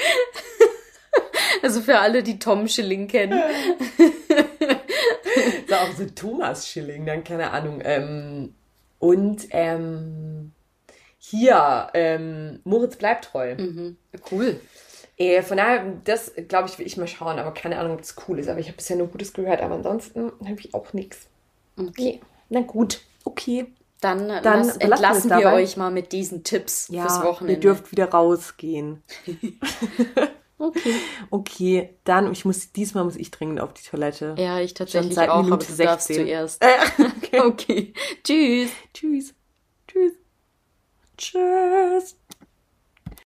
Also 1.63 1.81
für 1.81 1.97
alle, 1.97 2.21
die 2.21 2.37
Tom 2.37 2.67
Schilling 2.67 3.07
kennen. 3.07 3.41
so 5.67 5.73
auch 5.73 5.91
so 5.97 6.05
Thomas 6.05 6.67
Schilling, 6.67 7.07
dann 7.07 7.23
keine 7.23 7.49
Ahnung. 7.49 7.81
Ähm, 7.83 8.53
und 9.05 9.47
ähm, 9.51 10.51
hier, 11.19 11.89
ähm, 11.93 12.59
Moritz 12.63 12.95
bleibt 12.95 13.25
treu. 13.25 13.55
Mhm. 13.55 13.97
Cool. 14.31 14.59
Äh, 15.17 15.43
von 15.43 15.57
daher, 15.57 15.93
das 16.03 16.33
glaube 16.47 16.69
ich, 16.69 16.79
will 16.79 16.87
ich 16.87 16.97
mal 16.97 17.07
schauen, 17.07 17.37
aber 17.37 17.53
keine 17.53 17.77
Ahnung, 17.77 17.93
ob 17.93 18.01
das 18.01 18.15
cool 18.27 18.39
ist. 18.39 18.49
Aber 18.49 18.59
ich 18.59 18.67
habe 18.67 18.77
bisher 18.77 18.97
nur 18.97 19.07
Gutes 19.07 19.33
gehört, 19.33 19.61
aber 19.61 19.75
ansonsten 19.75 20.31
habe 20.43 20.59
ich 20.59 20.73
auch 20.73 20.93
nichts. 20.93 21.27
Okay. 21.77 22.19
Na 22.49 22.61
gut, 22.61 23.01
okay. 23.23 23.67
Dann, 24.01 24.27
dann 24.27 24.65
lass, 24.65 24.77
entlassen 24.77 25.29
wir 25.29 25.51
euch 25.53 25.77
mal 25.77 25.91
mit 25.91 26.11
diesen 26.11 26.43
Tipps 26.43 26.87
ja, 26.89 27.03
fürs 27.03 27.23
Wochenende. 27.23 27.53
Ihr 27.53 27.59
dürft 27.59 27.91
wieder 27.91 28.09
rausgehen. 28.09 29.03
okay. 30.57 30.93
Okay, 31.29 31.97
dann 32.03 32.31
ich 32.31 32.45
muss 32.45 32.71
diesmal 32.71 33.03
muss 33.03 33.15
ich 33.15 33.31
dringend 33.31 33.59
auf 33.59 33.73
die 33.73 33.83
Toilette. 33.83 34.35
Ja, 34.37 34.59
ich 34.59 34.73
tatsächlich 34.73 35.17
auch, 35.19 35.43
Minute 35.43 35.53
aber 35.53 35.65
du 35.65 35.73
16. 35.73 35.85
darfst 35.85 36.07
zuerst. 36.07 36.65
okay. 37.17 37.39
okay. 37.41 37.93
Tschüss. 38.23 38.71
Tschüss. 38.93 39.33
Tschüss. 39.87 40.13
Tschüss. 41.17 42.15